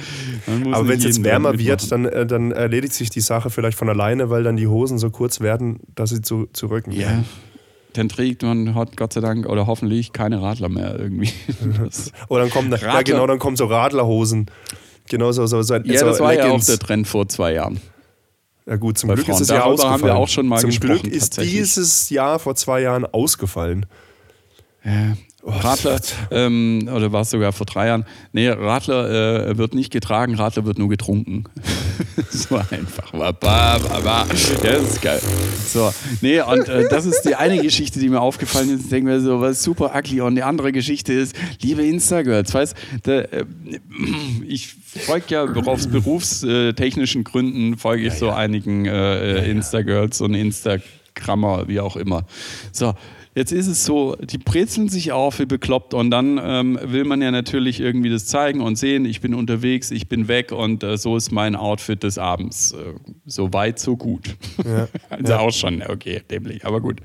man 0.46 0.62
muss 0.64 0.74
Aber 0.76 0.88
wenn 0.88 0.98
es 0.98 1.05
jetzt 1.05 1.22
wärmer 1.22 1.59
wird, 1.59 1.92
dann, 1.92 2.05
äh, 2.07 2.26
dann 2.26 2.50
erledigt 2.50 2.92
sich 2.94 3.11
die 3.11 3.20
Sache 3.20 3.50
vielleicht 3.50 3.79
von 3.79 3.88
alleine, 3.88 4.29
weil 4.31 4.42
dann 4.42 4.57
die 4.57 4.66
Hosen 4.66 4.98
so 4.98 5.11
kurz 5.11 5.40
werden, 5.40 5.79
dass 5.94 6.11
sie 6.11 6.20
zu, 6.22 6.48
zu 6.53 6.66
Rücken 6.66 6.90
Ja. 6.92 7.22
Dann 7.94 8.09
trägt 8.09 8.42
man, 8.42 8.74
hat 8.74 8.96
Gott 8.96 9.12
sei 9.12 9.20
Dank 9.20 9.46
oder 9.46 9.66
hoffentlich 9.66 10.12
keine 10.12 10.40
Radler 10.40 10.68
mehr 10.68 10.98
irgendwie. 10.98 11.33
Oder 12.29 12.42
dann 12.42 12.50
kommen, 12.50 12.70
ja 12.70 13.03
genau, 13.03 13.26
dann 13.26 13.38
kommen 13.38 13.57
so 13.57 13.66
Radlerhosen. 13.66 14.46
Genau 15.09 15.33
so, 15.33 15.46
so, 15.46 15.62
so, 15.62 15.74
ja, 15.74 15.98
so 15.98 16.07
das 16.07 16.20
war 16.20 16.35
ja 16.35 16.42
auch 16.42 16.46
Leggings. 16.46 16.66
der 16.66 16.79
Trend 16.79 17.09
vor 17.09 17.29
zwei 17.29 17.55
Jahren. 17.55 17.81
Ja 18.66 18.76
gut, 18.76 18.98
zum 18.98 19.09
bei 19.09 19.14
Glück 19.14 19.26
Frauen. 19.26 19.35
ist 19.37 19.40
es 19.42 19.48
ja 19.48 19.64
ausgefallen. 19.64 19.94
haben 19.94 20.05
wir 20.05 20.16
auch 20.16 20.29
schon 20.29 20.46
mal 20.46 20.61
zum 20.61 20.70
Glück 20.70 21.05
ist 21.05 21.40
dieses 21.40 22.11
Jahr 22.11 22.38
vor 22.38 22.55
zwei 22.55 22.83
Jahren 22.83 23.05
ausgefallen. 23.05 23.87
Ja. 24.85 25.16
Radler, 25.42 26.00
ähm, 26.31 26.88
oder 26.94 27.12
war 27.12 27.22
es 27.22 27.31
sogar 27.31 27.53
vor 27.53 27.64
drei 27.64 27.87
Jahren? 27.87 28.05
Nee, 28.33 28.48
Radler 28.48 29.48
äh, 29.48 29.59
wird 29.59 29.74
nicht 29.74 29.90
getragen, 29.90 30.35
Radler 30.35 30.66
wird 30.66 30.79
nur 30.79 30.88
getrunken. 30.88 31.44
so 32.31 32.57
einfach. 32.57 33.12
Ja, 34.62 34.72
das 34.72 34.94
ist 34.94 35.03
geil. 35.03 35.20
So, 35.66 35.92
nee, 36.20 36.40
und 36.42 36.68
äh, 36.68 36.88
das 36.90 37.07
ist 37.07 37.22
die 37.22 37.37
eine 37.37 37.62
Geschichte, 37.62 38.00
die 38.00 38.09
mir 38.09 38.20
aufgefallen 38.20 38.70
ist. 38.70 38.85
Ich 38.85 38.90
denke 38.90 39.11
mir 39.11 39.20
so, 39.20 39.40
was 39.40 39.62
super 39.62 39.92
ugly. 39.94 40.20
Und 40.20 40.35
die 40.35 40.42
andere 40.42 40.72
Geschichte 40.72 41.12
ist, 41.12 41.35
liebe 41.62 41.87
Instagirls, 41.87 42.53
weißt 42.53 42.74
da, 43.05 43.20
äh, 43.20 43.44
ich 44.46 44.74
folge 45.07 45.26
ja 45.29 45.44
aus 45.44 45.87
berufstechnischen 45.87 47.24
Gründen, 47.24 47.79
folge 47.79 48.07
ich 48.07 48.14
so 48.14 48.31
einigen 48.31 48.85
äh, 48.87 49.38
äh, 49.38 49.50
Instagirls 49.50 50.20
und 50.20 50.35
Instagrammer, 50.35 51.68
wie 51.68 51.81
auch 51.81 51.96
immer. 51.96 52.24
So, 52.72 52.94
Jetzt 53.35 53.53
ist 53.53 53.69
es 53.69 53.85
so, 53.85 54.16
die 54.16 54.38
brezeln 54.38 54.88
sich 54.88 55.12
auf 55.12 55.38
wie 55.38 55.47
bekloppt 55.47 55.95
und 55.95 56.11
dann 56.11 56.40
ähm, 56.43 56.79
will 56.83 57.05
man 57.05 57.23
ja 57.23 57.31
natürlich 57.31 57.79
irgendwie 57.79 58.11
das 58.11 58.27
zeigen 58.27 58.61
und 58.61 58.77
sehen, 58.77 59.05
ich 59.05 59.21
bin 59.21 59.35
unterwegs, 59.35 59.93
ich 59.93 60.09
bin 60.09 60.27
weg 60.27 60.51
und 60.51 60.83
äh, 60.83 60.99
so 60.99 61.16
ist 61.16 61.31
mein 61.31 61.55
Outfit 61.55 62.03
des 62.03 62.19
Abends. 62.19 62.73
Äh, 62.73 62.95
so 63.27 63.53
weit, 63.53 63.79
so 63.79 63.97
gut. 63.97 64.37
Ja. 64.64 64.88
also 65.11 65.35
auch 65.35 65.53
schon, 65.53 65.83
okay, 65.83 66.23
dämlich, 66.29 66.64
aber 66.64 66.81
gut. 66.81 67.01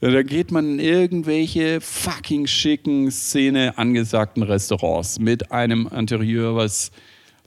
Ja, 0.00 0.10
Da 0.10 0.22
geht 0.24 0.50
man 0.50 0.72
in 0.72 0.78
irgendwelche 0.80 1.80
fucking 1.80 2.48
schicken 2.48 3.12
Szene 3.12 3.78
angesagten 3.78 4.42
Restaurants 4.42 5.20
mit 5.20 5.52
einem 5.52 5.88
Interieur, 5.96 6.56
was 6.56 6.90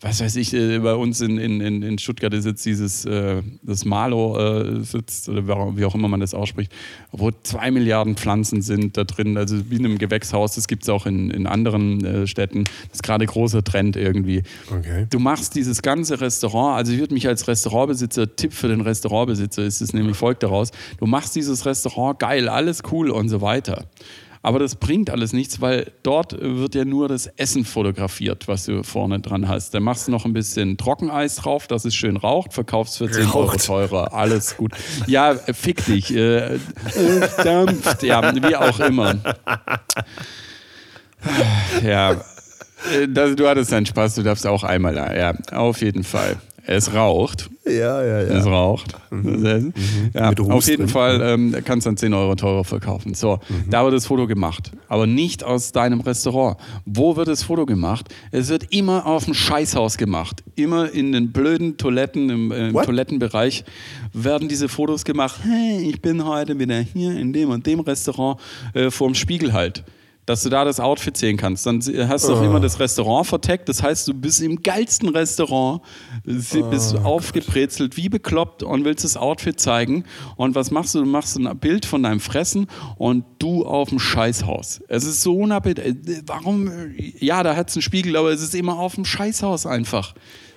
was 0.06 0.22
weiß 0.22 0.36
ich, 0.36 0.54
äh, 0.54 0.78
bei 0.78 0.94
uns 0.94 1.20
in, 1.20 1.40
in, 1.40 1.62
in 1.62 1.82
in 1.82 1.98
Stuttgart 1.98 2.32
ist 2.32 2.46
jetzt 2.46 2.64
dieses, 2.64 3.06
äh, 3.06 3.42
das 3.64 3.86
Malo 3.86 4.38
äh, 4.38 4.84
sitzt, 4.84 5.28
oder 5.30 5.48
wie 5.76 5.84
auch 5.84 5.96
immer 5.96 6.08
man 6.08 6.20
das 6.20 6.36
ausspricht, 6.36 6.72
wo 7.12 7.32
zwei 7.32 7.72
Milliarden 7.72 8.16
Pflanzen 8.16 8.62
sind 8.62 8.98
da 8.98 9.04
drin, 9.04 9.36
also 9.36 9.68
wie 9.72 9.78
in 9.78 9.86
einem 9.86 9.98
Gewächshaus, 9.98 10.54
das 10.54 10.68
gibt 10.68 10.84
es 10.84 10.90
auch 10.90 11.08
in, 11.08 11.32
in 11.32 11.48
anderen 11.48 12.06
äh, 12.06 12.28
Städten, 12.28 12.66
das 12.66 12.98
ist 12.98 13.04
gerade 13.04 13.26
großer 13.26 13.64
Trend 13.64 13.96
irgendwie. 13.96 14.44
Okay. 14.70 15.08
Du 15.10 15.18
machst 15.18 15.56
dieses 15.56 15.82
ganze 15.82 16.22
Restaurant, 16.22 16.78
also 16.78 16.94
ich 16.94 17.00
würde 17.00 17.16
mich 17.16 17.28
als 17.28 17.48
Restaurantbesitzer, 17.48 18.36
Tipp 18.36 18.54
für 18.54 18.68
den 18.68 18.82
Restaurantbesitzer 18.82 19.64
ist 19.64 19.82
es 19.82 19.92
nämlich 19.92 20.16
folgt 20.16 20.44
daraus, 20.44 20.70
du 21.00 21.08
machst 21.08 21.36
dieses 21.36 21.66
Restaurant 21.66 22.20
geil, 22.20 22.48
alles 22.48 22.84
cool 22.92 23.10
und 23.10 23.30
so 23.30 23.42
weiter. 23.42 23.86
Aber 24.46 24.60
das 24.60 24.76
bringt 24.76 25.10
alles 25.10 25.34
nichts, 25.34 25.60
weil 25.60 25.92
dort 26.04 26.40
wird 26.40 26.76
ja 26.76 26.86
nur 26.86 27.08
das 27.08 27.26
Essen 27.26 27.66
fotografiert, 27.66 28.48
was 28.48 28.66
du 28.66 28.84
vorne 28.84 29.20
dran 29.20 29.48
hast. 29.48 29.74
Dann 29.74 29.82
machst 29.82 30.08
du 30.08 30.12
noch 30.12 30.24
ein 30.24 30.34
bisschen 30.34 30.78
Trockeneis 30.78 31.38
drauf, 31.38 31.66
dass 31.66 31.84
es 31.84 31.96
schön 31.96 32.16
raucht, 32.16 32.54
verkaufst 32.54 33.00
für 33.00 33.10
10 33.10 33.26
Euro 33.32 33.58
teurer, 33.58 34.14
alles 34.14 34.56
gut. 34.56 34.74
Ja, 35.08 35.34
fick 35.34 35.84
dich, 35.86 36.16
äh, 36.16 36.58
äh, 36.58 36.60
dampft, 37.44 38.04
ja, 38.04 38.36
wie 38.36 38.56
auch 38.56 38.80
immer. 38.82 39.16
Ja, 41.84 42.12
äh, 42.12 43.08
du 43.08 43.48
hattest 43.48 43.72
deinen 43.72 43.88
Spaß, 43.88 44.14
du 44.14 44.22
darfst 44.22 44.46
auch 44.46 44.64
einmal, 44.64 44.96
ja, 44.96 45.34
auf 45.58 45.82
jeden 45.82 46.04
Fall. 46.04 46.38
Es 46.68 46.94
raucht. 46.94 47.50
Ja, 47.66 48.04
ja, 48.04 48.22
ja. 48.22 48.38
Es 48.38 48.46
raucht. 48.46 48.96
Mhm. 49.12 49.74
Ja, 50.14 50.30
Mit 50.30 50.40
Ruß 50.40 50.50
auf 50.50 50.68
jeden 50.68 50.84
drin. 50.84 50.90
Fall 50.90 51.22
ähm, 51.22 51.56
kannst 51.64 51.86
du 51.86 51.90
dann 51.90 51.98
10 51.98 52.14
Euro 52.14 52.36
teurer 52.36 52.64
verkaufen. 52.64 53.14
So, 53.14 53.40
Mhm. 53.50 53.70
da 53.70 53.84
wird 53.84 53.94
das 53.94 54.08
Foto 54.08 54.28
gemacht. 54.28 54.72
Aber 54.88 55.06
nicht 55.08 55.44
aus 55.44 55.72
deinem 55.72 56.02
Restaurant. 56.02 56.58
Wo 56.86 57.16
wird 57.16 57.28
das 57.28 57.44
Foto 57.44 57.66
gemacht? 57.66 58.14
Es 58.32 58.50
wird 58.50 58.72
immer 58.74 59.06
auf 59.06 59.26
dem 59.26 59.34
Scheißhaus 59.34 59.98
gemacht. 59.98 60.44
Immer 60.56 60.92
in 60.92 61.12
den 61.12 61.32
blöden 61.32 61.78
Toiletten, 61.78 62.30
im, 62.30 62.52
äh, 62.52 62.70
im? 62.70 62.74
Toilettenbereich 62.76 63.64
werden 64.14 64.48
diese 64.48 64.68
Fotos 64.70 65.04
gemacht. 65.06 65.42
Hey, 65.44 65.90
ich 65.90 66.02
bin 66.02 66.26
heute 66.26 66.58
wieder 66.60 66.80
hier 66.80 67.12
in 67.18 67.34
dem 67.34 67.50
und 67.50 67.66
dem 67.66 67.80
Restaurant 67.80 68.40
äh, 68.74 68.90
vorm 68.92 69.16
Spiegel 69.16 69.54
halt. 69.54 69.84
Dass 70.28 70.42
du 70.42 70.50
da 70.50 70.66
das 70.66 70.80
Outfit 70.80 71.16
sehen 71.18 71.38
kannst. 71.38 71.68
Dann 71.68 71.82
hast 72.10 72.28
du 72.28 72.34
auch 72.34 72.42
immer 72.42 72.60
das 72.60 72.80
Restaurant 72.80 73.28
verteckt. 73.28 73.70
Das 73.70 73.84
heißt, 73.84 74.08
du 74.08 74.14
bist 74.16 74.42
im 74.42 74.64
geilsten 74.64 75.10
Restaurant, 75.10 75.82
sie- 76.26 76.64
bist 76.64 76.96
aufgebrezelt, 76.98 77.96
wie 77.96 78.10
bekloppt 78.10 78.64
und 78.64 78.86
willst 78.86 79.04
das 79.04 79.18
Outfit 79.18 79.60
zeigen. 79.60 80.04
Und 80.36 80.56
was 80.56 80.72
machst 80.72 80.96
du? 80.96 81.00
Du 81.02 81.06
machst 81.06 81.38
ein 81.38 81.58
Bild 81.60 81.86
von 81.86 82.02
deinem 82.02 82.20
Fressen 82.20 82.68
und 82.98 83.24
du 83.38 83.66
auf 83.66 83.90
dem 83.90 84.00
Scheißhaus. 84.00 84.82
Es 84.88 85.04
ist 85.06 85.22
so 85.22 85.36
unappetitlich. 85.38 86.24
Warum? 86.26 86.72
Ja, 87.20 87.44
da 87.44 87.56
hat 87.56 87.70
es 87.70 87.76
einen 87.76 87.84
Spiegel, 87.84 88.16
aber 88.18 88.32
es 88.32 88.42
ist 88.42 88.56
immer 88.56 88.80
auf 88.80 88.96
dem 88.96 89.06
Scheißhaus 89.06 89.68
einfach. 89.68 90.16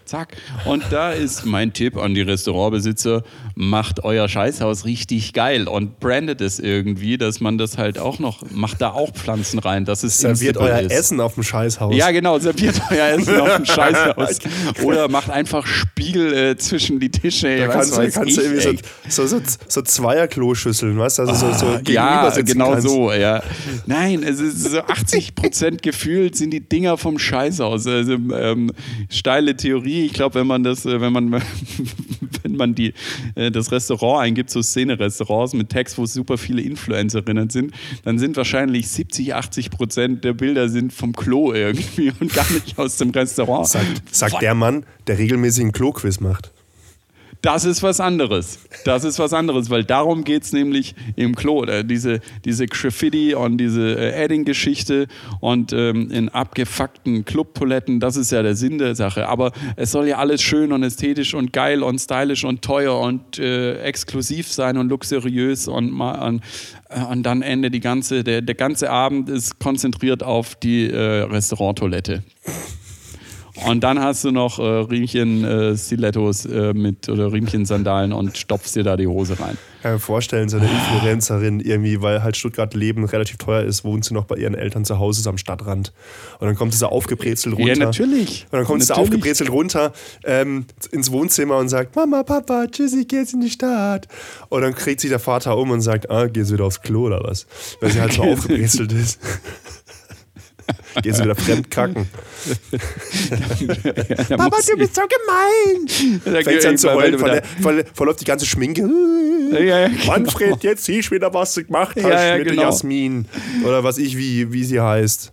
Zack. 0.08 0.36
Und 0.64 0.84
da 0.90 1.12
ist 1.12 1.44
mein 1.44 1.72
Tipp 1.72 1.96
an 1.96 2.14
die 2.14 2.22
Restaurantbesitzer: 2.22 3.22
Macht 3.54 4.04
euer 4.04 4.28
Scheißhaus 4.28 4.84
richtig 4.86 5.34
geil 5.34 5.68
und 5.68 6.00
brandet 6.00 6.40
es 6.40 6.58
irgendwie, 6.58 7.18
dass 7.18 7.40
man 7.40 7.58
das 7.58 7.76
halt 7.76 7.98
auch 7.98 8.18
noch, 8.18 8.42
macht 8.50 8.80
da 8.80 8.92
auch 8.92 9.12
Pflanzen 9.12 9.58
rein, 9.58 9.84
dass 9.84 10.02
es 10.02 10.18
Serviert 10.18 10.56
euer 10.56 10.80
ist. 10.80 10.92
Essen 10.92 11.20
auf 11.20 11.34
dem 11.34 11.42
Scheißhaus. 11.42 11.94
Ja, 11.94 12.10
genau, 12.10 12.38
serviert 12.38 12.80
euer 12.90 13.06
Essen 13.08 13.38
auf 13.38 13.56
dem 13.56 13.64
Scheißhaus. 13.66 14.38
Oder 14.82 15.08
macht 15.08 15.28
einfach 15.30 15.66
Spiegel 15.66 16.32
äh, 16.32 16.56
zwischen 16.56 16.98
die 17.00 17.10
Tische. 17.10 17.58
Da 17.58 17.68
was 17.68 17.74
kannst, 17.74 17.92
du, 17.92 17.96
weiß 17.98 18.14
kannst 18.14 18.36
du 18.36 18.40
ich, 18.40 18.46
irgendwie 18.46 18.66
ey. 18.68 18.78
so, 19.08 19.26
so, 19.26 19.38
so, 19.38 19.44
so 19.68 19.82
Zweier-Kloschüsseln, 19.82 20.98
weißt 20.98 21.18
du? 21.18 21.22
Also 21.22 21.34
so, 21.34 21.52
so 21.52 21.66
gegenüber 21.66 21.92
Ja, 21.92 22.30
genau 22.40 22.72
kannst. 22.72 22.88
so, 22.88 23.12
ja. 23.12 23.42
Nein, 23.86 24.22
es 24.22 24.40
ist 24.40 24.64
so 24.64 24.78
80 24.80 25.34
Prozent 25.34 25.82
gefühlt 25.82 26.34
sind 26.36 26.50
die 26.50 26.66
Dinger 26.66 26.96
vom 26.96 27.18
Scheißhaus. 27.18 27.86
Also 27.86 28.12
ähm, 28.14 28.72
steile 29.10 29.56
Theorie. 29.56 29.97
Ich 30.06 30.12
glaube, 30.12 30.36
wenn 30.36 30.46
man 30.46 30.62
das, 30.62 30.86
äh, 30.86 31.00
wenn 31.00 31.12
man, 31.12 31.32
wenn 32.42 32.56
man 32.56 32.74
die, 32.74 32.94
äh, 33.34 33.50
das 33.50 33.72
Restaurant 33.72 34.22
eingibt, 34.24 34.50
so 34.50 34.62
Szene-Restaurants 34.62 35.54
mit 35.54 35.68
Text, 35.70 35.98
wo 35.98 36.06
super 36.06 36.38
viele 36.38 36.62
Influencerinnen 36.62 37.50
sind, 37.50 37.72
dann 38.04 38.18
sind 38.18 38.36
wahrscheinlich 38.36 38.88
70, 38.88 39.34
80 39.34 39.70
Prozent 39.70 40.24
der 40.24 40.32
Bilder 40.32 40.68
sind 40.68 40.92
vom 40.92 41.12
Klo 41.12 41.52
irgendwie 41.52 42.12
und 42.20 42.32
gar 42.32 42.50
nicht 42.52 42.78
aus 42.78 42.96
dem 42.96 43.10
Restaurant. 43.10 43.68
Sagt, 43.68 44.14
sagt 44.14 44.42
der 44.42 44.54
Mann, 44.54 44.84
der 45.06 45.18
regelmäßig 45.18 45.64
einen 45.64 45.72
Klo-Quiz 45.72 46.20
macht. 46.20 46.52
Das 47.40 47.64
ist 47.64 47.84
was 47.84 48.00
anderes. 48.00 48.58
Das 48.84 49.04
ist 49.04 49.20
was 49.20 49.32
anderes, 49.32 49.70
weil 49.70 49.84
darum 49.84 50.24
geht 50.24 50.42
es 50.42 50.52
nämlich 50.52 50.96
im 51.14 51.36
Klo. 51.36 51.64
Diese, 51.84 52.20
diese 52.44 52.66
Graffiti 52.66 53.34
und 53.34 53.58
diese 53.58 53.94
äh, 53.96 54.24
Adding-Geschichte 54.24 55.06
und 55.40 55.72
ähm, 55.72 56.10
in 56.10 56.28
abgefuckten 56.30 57.24
Clubtoiletten, 57.24 58.00
das 58.00 58.16
ist 58.16 58.32
ja 58.32 58.42
der 58.42 58.56
Sinn 58.56 58.78
der 58.78 58.96
Sache. 58.96 59.28
Aber 59.28 59.52
es 59.76 59.92
soll 59.92 60.08
ja 60.08 60.18
alles 60.18 60.42
schön 60.42 60.72
und 60.72 60.82
ästhetisch 60.82 61.34
und 61.34 61.52
geil 61.52 61.84
und 61.84 62.00
stylisch 62.00 62.44
und 62.44 62.62
teuer 62.62 62.98
und 62.98 63.38
äh, 63.38 63.80
exklusiv 63.82 64.52
sein 64.52 64.76
und 64.76 64.88
luxuriös 64.88 65.68
und, 65.68 65.92
und, 66.00 66.42
äh, 66.88 67.00
und 67.04 67.22
dann 67.22 67.42
Ende 67.42 67.70
die 67.70 67.80
ganze, 67.80 68.24
der, 68.24 68.42
der 68.42 68.56
ganze 68.56 68.90
Abend 68.90 69.28
ist 69.28 69.60
konzentriert 69.60 70.24
auf 70.24 70.56
die 70.56 70.90
äh, 70.90 71.22
Restauranttoilette. 71.22 72.24
Und 73.66 73.82
dann 73.82 74.00
hast 74.00 74.24
du 74.24 74.30
noch 74.30 74.58
äh, 74.58 74.62
Riemchen 74.62 75.44
äh, 75.44 75.72
äh, 75.72 76.72
mit 76.72 77.08
oder 77.08 77.32
Riemchen 77.32 77.64
Sandalen 77.64 78.12
und 78.12 78.36
stopfst 78.36 78.74
dir 78.74 78.84
da 78.84 78.96
die 78.96 79.06
Hose 79.06 79.38
rein. 79.40 79.58
Kann 79.82 79.92
mir 79.92 79.98
vorstellen, 79.98 80.48
so 80.48 80.56
eine 80.56 80.68
Influencerin 80.68 81.60
irgendwie, 81.60 82.00
weil 82.02 82.22
halt 82.22 82.36
Stuttgart 82.36 82.74
Leben 82.74 83.04
relativ 83.04 83.36
teuer 83.36 83.62
ist, 83.62 83.84
wohnt 83.84 84.04
sie 84.04 84.14
noch 84.14 84.24
bei 84.24 84.36
ihren 84.36 84.54
Eltern 84.54 84.84
zu 84.84 84.98
Hause 84.98 85.28
am 85.28 85.38
Stadtrand. 85.38 85.92
Und 86.40 86.46
dann 86.46 86.56
kommt 86.56 86.72
sie 86.72 86.78
so 86.78 86.86
aufgebrezelt 86.86 87.56
runter. 87.56 87.74
Ja, 87.74 87.84
natürlich. 87.84 88.46
Und 88.50 88.58
dann 88.58 88.64
kommt 88.64 88.82
sie 88.82 88.88
so 88.88 88.94
aufgebrezelt 88.94 89.50
runter 89.50 89.92
ähm, 90.24 90.66
ins 90.90 91.12
Wohnzimmer 91.12 91.58
und 91.58 91.68
sagt, 91.68 91.94
Mama, 91.94 92.22
Papa, 92.22 92.66
tschüss, 92.66 92.92
ich 92.94 93.06
geh 93.08 93.16
jetzt 93.16 93.34
in 93.34 93.40
die 93.40 93.50
Stadt. 93.50 94.08
Und 94.48 94.62
dann 94.62 94.74
kriegt 94.74 95.00
sie 95.00 95.08
der 95.08 95.20
Vater 95.20 95.56
um 95.56 95.70
und 95.70 95.80
sagt, 95.80 96.10
ah, 96.10 96.26
gehst 96.26 96.50
du 96.50 96.54
wieder 96.54 96.64
aufs 96.64 96.80
Klo 96.80 97.06
oder 97.06 97.22
was? 97.22 97.46
Weil 97.80 97.90
sie 97.90 98.00
halt 98.00 98.12
so 98.12 98.22
aufgebrezelt 98.32 98.92
ist. 98.92 99.20
Gehst 101.02 101.18
du 101.20 101.24
wieder 101.24 101.34
fremd 101.34 101.70
kacken. 101.70 102.06
Ja, 104.28 104.36
Papa, 104.36 104.56
du 104.70 104.76
bist 104.76 104.94
so 104.94 105.02
gemein. 105.02 106.20
Da 106.24 106.42
Fängt 106.42 106.64
an 106.66 106.78
zu 106.78 106.92
heulen, 106.92 107.12
du 107.12 107.18
voll, 107.18 107.30
da- 107.30 107.62
voll, 107.62 107.84
verläuft 107.94 108.20
die 108.20 108.24
ganze 108.24 108.46
Schminke. 108.46 108.88
Ja, 109.52 109.58
ja, 109.60 109.88
genau. 109.88 110.06
Manfred, 110.06 110.62
jetzt 110.62 110.84
siehst 110.84 111.10
du 111.10 111.14
wieder, 111.14 111.32
was 111.32 111.54
du 111.54 111.64
gemacht 111.64 111.96
hast 111.96 112.02
Ja, 112.04 112.24
ja, 112.24 112.36
mit 112.36 112.46
der 112.46 112.52
genau. 112.54 112.62
Jasmin. 112.64 113.26
Oder 113.64 113.82
was 113.84 113.98
ich, 113.98 114.16
wie, 114.16 114.52
wie 114.52 114.64
sie 114.64 114.80
heißt. 114.80 115.32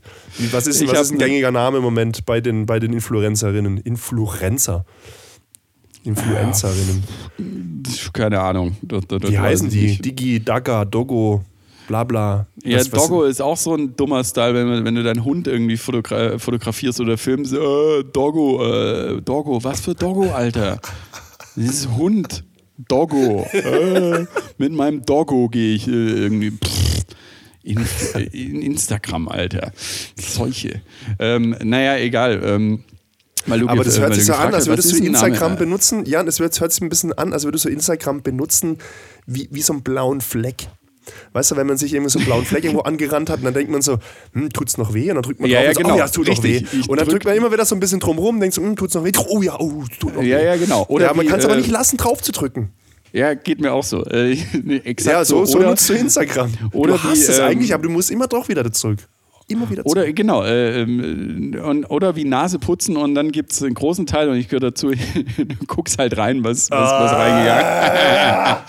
Was 0.52 0.68
ist, 0.68 0.82
Ich 0.82 0.90
was 0.90 1.02
ist 1.02 1.12
ein 1.12 1.18
ne- 1.18 1.26
gängiger 1.26 1.52
Name 1.52 1.78
im 1.78 1.84
Moment 1.84 2.26
bei 2.26 2.40
den, 2.42 2.66
bei 2.66 2.80
den 2.80 2.94
Influencerinnen? 2.94 3.78
Influencer. 3.78 4.86
Influencerinnen. 6.04 7.04
Keine 8.14 8.40
Ahnung. 8.40 8.78
Das, 8.82 9.02
das, 9.08 9.22
das 9.22 9.32
Wie 9.32 9.40
heißen 9.40 9.70
die? 9.70 9.82
nicht. 9.82 10.06
Digi, 10.06 10.40
Daga, 10.44 10.86
Dogo, 10.86 11.44
bla 11.88 12.04
bla. 12.04 12.48
Ja, 12.64 12.78
Was- 12.80 12.92
was- 12.92 13.02
Doggo 13.04 13.24
ist 13.24 13.42
auch 13.42 13.58
so 13.58 13.76
ein 13.76 13.96
dummer 13.96 14.24
Style, 14.24 14.54
wenn, 14.54 14.84
wenn 14.86 14.96
du 14.96 15.04
deinen 15.04 15.24
Hund 15.24 15.48
irgendwie 15.48 15.78
fotogra 15.78 16.38
fotografierst 16.40 17.00
oder 17.00 17.18
filmst. 17.18 17.54
Äh, 17.54 18.04
Doggo, 18.12 18.64
äh, 18.66 19.22
Doggo, 19.22 19.64
was 19.64 19.82
für 19.82 19.94
Doggo, 19.96 20.32
Alter? 20.32 20.80
Dieses 21.56 21.88
Hund, 21.90 22.44
Doggo. 22.88 23.46
Äh, 23.54 24.26
mit 24.58 24.74
meinem 24.74 25.06
Doggo 25.06 25.48
gehe 25.50 25.76
ich 25.76 25.88
äh, 25.88 25.92
irgendwie. 25.92 26.52
Pff, 26.52 27.06
in, 27.64 27.80
in 28.32 28.62
Instagram, 28.62 29.28
Alter. 29.28 29.72
Solche. 30.16 30.82
Ähm, 31.18 31.56
naja, 31.64 31.98
egal. 31.98 32.40
Ähm, 32.44 32.84
du 33.60 33.68
Aber 33.68 33.84
das 33.84 34.00
hört 34.00 34.14
sich 34.14 34.26
so 34.26 34.34
an, 34.34 34.54
als 34.54 34.68
würdest 34.68 34.92
du 34.92 34.96
Name? 34.98 35.08
Instagram 35.08 35.54
Äh, 35.54 35.58
benutzen. 35.58 36.06
Jan, 36.06 36.28
es 36.28 36.40
hört 36.40 36.60
hört 36.62 36.72
sich 36.74 36.82
ein 36.82 36.90
bisschen 36.90 37.14
an, 37.14 37.34
als 37.34 37.44
würdest 37.44 37.66
du 37.66 37.70
Instagram 37.70 38.22
benutzen 38.22 38.78
wie, 39.26 39.48
wie 39.52 39.62
so 39.62 39.74
einen 39.74 39.82
blauen 39.84 40.22
Fleck. 40.22 40.68
Weißt 41.34 41.52
du, 41.52 41.56
wenn 41.56 41.68
man 41.68 41.78
sich 41.78 41.94
irgendwie 41.94 42.10
so 42.12 42.20
einen 42.20 42.26
blauen 42.26 42.46
Fleck 42.46 42.64
irgendwo 42.64 42.84
angerannt 42.84 43.30
hat, 43.30 43.40
und 43.40 43.46
dann 43.46 43.54
denkt 43.54 43.72
man 43.72 43.82
so, 43.82 43.98
hm, 44.34 44.50
tut's 44.52 44.78
noch 44.78 44.94
weh? 44.94 45.10
Und 45.10 45.16
dann 45.16 45.24
drückt 45.24 45.40
man 45.40 45.50
Ja, 45.50 45.58
drauf 45.60 45.64
ja, 45.64 45.70
und 45.70 45.76
so, 45.76 45.82
genau. 45.82 45.94
oh 45.96 45.98
ja, 45.98 46.06
es 46.06 46.12
tut 46.12 46.28
noch 46.28 46.44
weh. 46.44 46.54
Richtig. 46.58 46.80
Ich 46.82 46.90
Und 46.90 46.98
dann 47.00 47.08
drück- 47.08 47.12
drückt 47.12 47.26
man 47.26 47.36
immer 47.36 47.52
wieder 47.52 47.66
so 47.66 47.76
ein 47.76 47.80
bisschen 47.80 48.00
drum 48.00 48.18
rum, 48.18 48.40
denkt 48.40 48.56
so, 48.56 48.62
hm, 48.62 48.76
tut's 48.76 48.94
noch 48.96 49.04
weh? 49.04 49.12
Oh 49.30 49.42
ja, 49.42 49.60
oh, 49.60 49.84
es 49.92 49.98
tut 50.00 50.16
noch 50.16 50.22
weh. 50.22 50.28
Ja, 50.30 50.40
ja, 50.42 50.56
genau. 50.58 50.86
Oder 50.88 51.06
ja, 51.06 51.14
man 51.14 51.28
kann 51.28 51.40
es 51.40 51.46
aber 51.46 51.56
äh, 51.56 51.58
nicht 51.58 51.70
lassen, 51.72 51.98
drauf 51.98 52.22
zu 52.22 52.32
drücken. 52.32 52.72
Ja, 53.14 53.34
geht 53.34 53.62
mir 53.62 53.72
auch 53.72 53.84
so. 53.84 54.04
Äh, 54.06 54.32
exakt 54.84 55.14
Ja, 55.14 55.24
so, 55.26 55.46
so 55.46 55.60
Oder- 55.60 55.70
nutzt 55.70 55.88
du 55.90 55.94
Instagram. 55.94 56.52
oder 56.74 56.94
du 56.94 57.04
hast 57.04 57.18
wie, 57.28 57.32
es 57.32 57.40
ähm, 57.40 57.46
eigentlich, 57.46 57.74
aber 57.74 57.84
du 57.84 57.90
musst 57.90 58.12
immer 58.12 58.28
doch 58.28 58.50
wieder 58.50 58.70
zurück. 58.74 59.00
Immer 59.48 59.70
wieder 59.70 59.84
zurück. 59.84 59.98
Oder 59.98 60.12
genau, 60.12 60.44
äh, 60.44 60.82
ähm, 60.82 61.56
und, 61.64 61.86
oder 61.86 62.16
wie 62.16 62.26
Nase 62.26 62.58
putzen 62.58 62.98
und 62.98 63.14
dann 63.14 63.32
gibt 63.32 63.52
es 63.52 63.62
einen 63.62 63.76
großen 63.76 64.08
Teil 64.08 64.28
und 64.30 64.38
ich 64.38 64.48
gehöre 64.48 64.72
dazu, 64.72 64.90
du 65.38 65.66
guckst 65.68 66.00
halt 66.00 66.18
rein, 66.18 66.44
was, 66.44 66.72
was, 66.72 66.92
was 66.92 67.12
Ah. 67.12 68.64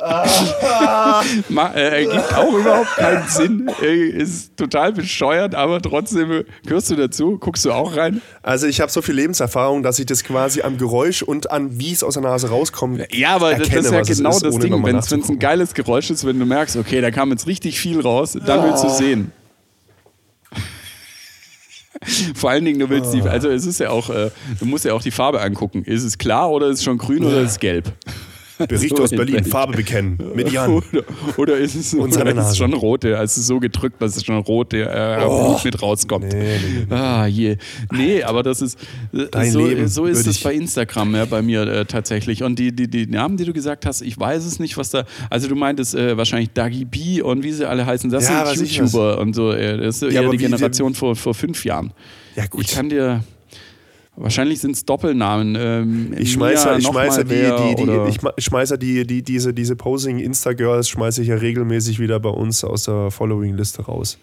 reingegangen 0.00 1.46
Ma, 1.50 1.70
äh, 1.74 2.04
Ergibt 2.04 2.34
auch 2.34 2.52
überhaupt 2.52 2.96
keinen 2.96 3.28
Sinn, 3.28 3.70
äh, 3.82 4.06
ist 4.06 4.56
total 4.56 4.92
bescheuert, 4.92 5.54
aber 5.54 5.82
trotzdem 5.82 6.44
gehörst 6.64 6.90
du 6.90 6.96
dazu, 6.96 7.36
guckst 7.38 7.64
du 7.64 7.72
auch 7.72 7.96
rein. 7.96 8.22
Also 8.42 8.66
ich 8.66 8.80
habe 8.80 8.90
so 8.90 9.02
viel 9.02 9.14
Lebenserfahrung, 9.14 9.82
dass 9.82 9.98
ich 9.98 10.06
das 10.06 10.24
quasi 10.24 10.62
am 10.62 10.78
Geräusch 10.78 11.22
und 11.22 11.50
an 11.50 11.78
wie 11.78 11.92
es 11.92 12.02
aus 12.02 12.14
der 12.14 12.22
Nase 12.22 12.48
rauskommt. 12.48 13.02
Ja, 13.12 13.34
aber 13.34 13.50
das 13.50 13.68
erkenne, 13.68 13.80
ist 13.80 13.92
ja 13.92 14.14
genau 14.14 14.30
ist, 14.30 14.42
das 14.44 14.58
Ding, 14.58 14.84
wenn 14.84 14.96
es 14.96 15.12
ein 15.12 15.38
geiles 15.38 15.74
Geräusch 15.74 16.10
ist, 16.10 16.24
wenn 16.24 16.38
du 16.38 16.46
merkst, 16.46 16.76
okay, 16.76 17.00
da 17.00 17.10
kam 17.10 17.30
jetzt 17.30 17.46
richtig 17.46 17.78
viel 17.78 18.00
raus, 18.00 18.36
dann 18.46 18.64
willst 18.64 18.82
du 18.82 18.88
sehen. 18.88 19.32
Vor 22.34 22.50
allen 22.50 22.64
Dingen, 22.64 22.78
du 22.78 22.88
willst 22.88 23.12
die, 23.14 23.22
also 23.22 23.48
es 23.48 23.66
ist 23.66 23.80
ja 23.80 23.90
auch, 23.90 24.10
äh, 24.10 24.30
du 24.58 24.66
musst 24.66 24.84
ja 24.84 24.92
auch 24.94 25.02
die 25.02 25.10
Farbe 25.10 25.40
angucken. 25.40 25.84
Ist 25.84 26.04
es 26.04 26.18
klar 26.18 26.50
oder 26.50 26.68
ist 26.68 26.78
es 26.78 26.84
schon 26.84 26.98
grün 26.98 27.24
oder 27.24 27.40
ist 27.40 27.52
es 27.52 27.58
gelb? 27.58 27.92
Bericht 28.58 28.98
aus 29.00 29.10
Berlin. 29.10 29.44
Farbe 29.44 29.76
bekennen. 29.76 30.18
Mit 30.34 30.50
Jan. 30.50 30.70
Oder, 30.70 31.02
oder 31.36 31.56
ist 31.58 31.74
es, 31.74 31.94
oder 31.94 32.26
ist 32.34 32.50
es 32.50 32.56
schon 32.56 32.72
rote? 32.72 33.18
Also 33.18 33.40
so 33.40 33.60
gedrückt, 33.60 34.00
dass 34.00 34.16
es 34.16 34.24
schon 34.24 34.36
rote 34.38 34.82
äh, 34.82 35.16
Blut 35.24 35.64
mit 35.64 35.82
rauskommt. 35.82 36.26
Oh. 36.32 36.36
Nee, 36.36 36.58
nee, 36.88 36.94
Ah, 36.94 37.26
je. 37.26 37.56
Nee, 37.92 38.22
aber 38.22 38.42
das 38.42 38.62
ist 38.62 38.78
äh, 39.12 39.26
Dein 39.30 39.50
so, 39.50 39.66
Leben 39.66 39.88
so 39.88 40.06
ist 40.06 40.26
es 40.26 40.40
bei 40.42 40.54
Instagram 40.54 41.14
ja, 41.14 41.24
bei 41.24 41.42
mir 41.42 41.62
äh, 41.66 41.84
tatsächlich. 41.84 42.42
Und 42.42 42.58
die, 42.58 42.74
die, 42.74 42.88
die 42.88 43.06
Namen, 43.06 43.36
die 43.36 43.44
du 43.44 43.52
gesagt 43.52 43.86
hast, 43.86 44.02
ich 44.02 44.18
weiß 44.18 44.44
es 44.44 44.58
nicht, 44.58 44.76
was 44.76 44.90
da. 44.90 45.04
Also 45.30 45.48
du 45.48 45.54
meintest 45.54 45.94
äh, 45.94 46.16
wahrscheinlich 46.16 46.50
Dagi 46.50 46.84
B 46.84 47.20
und 47.22 47.42
wie 47.42 47.52
sie 47.52 47.68
alle 47.68 47.84
heißen. 47.86 48.10
Das 48.10 48.28
Ja, 48.28 48.46
sind 48.54 48.70
YouTuber 48.70 49.18
und 49.18 49.34
so. 49.34 49.52
Äh, 49.52 49.76
das 49.78 50.02
ist 50.02 50.12
Ja, 50.12 50.22
eher 50.22 50.30
die 50.30 50.36
Generation 50.38 50.94
vor, 50.94 51.14
vor 51.16 51.34
fünf 51.34 51.64
Jahren. 51.64 51.92
Ja, 52.36 52.46
gut. 52.46 52.62
Ich 52.64 52.72
kann 52.74 52.88
dir. 52.88 53.22
Wahrscheinlich 54.16 54.60
sind 54.60 54.72
es 54.72 54.84
Doppelnamen. 54.84 55.56
Ähm, 55.58 56.14
Ich 56.18 56.32
schmeiße, 56.32 56.68
Mia 56.68 56.78
ich 56.78 56.92
mal 56.92 57.24
die, 57.24 57.74
die, 57.76 57.84
die, 57.84 58.08
ich 58.08 58.18
ich 58.36 58.44
schmeiße 58.44 58.78
die, 58.78 59.06
die, 59.06 59.22
diese, 59.22 59.52
diese 59.52 59.76
Posing 59.76 60.18
Insta-Girls 60.18 60.88
schmeiße 60.88 61.22
ich 61.22 61.28
ja 61.28 61.36
regelmäßig 61.36 61.98
wieder 61.98 62.18
bei 62.18 62.30
uns 62.30 62.64
aus 62.64 62.84
der 62.84 63.10
Following-Liste 63.10 63.82
raus. 63.82 64.18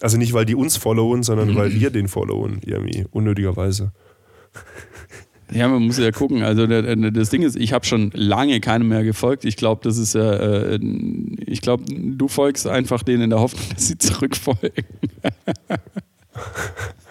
Also 0.00 0.18
nicht, 0.18 0.32
weil 0.34 0.44
die 0.44 0.54
uns 0.54 0.76
followen, 0.76 1.22
sondern 1.22 1.56
weil 1.56 1.72
wir 1.80 1.90
den 1.90 2.08
followen, 2.08 2.60
irgendwie, 2.64 3.06
unnötigerweise. 3.10 3.92
Ja, 5.50 5.66
man 5.68 5.82
muss 5.82 5.98
ja 5.98 6.10
gucken. 6.10 6.42
Also 6.42 6.66
das 6.66 7.30
Ding 7.30 7.42
ist, 7.42 7.56
ich 7.56 7.72
habe 7.72 7.86
schon 7.86 8.10
lange 8.14 8.60
keinem 8.60 8.88
mehr 8.88 9.02
gefolgt. 9.02 9.46
Ich 9.46 9.56
glaube, 9.56 9.80
das 9.82 9.96
ist 9.96 10.14
ja, 10.14 10.34
äh, 10.34 10.78
ich 11.46 11.62
glaube, 11.62 11.84
du 11.88 12.28
folgst 12.28 12.66
einfach 12.66 13.02
denen 13.02 13.22
in 13.22 13.30
der 13.30 13.40
Hoffnung, 13.40 13.64
dass 13.74 13.88
sie 13.88 13.96
zurückfolgen. 13.96 14.84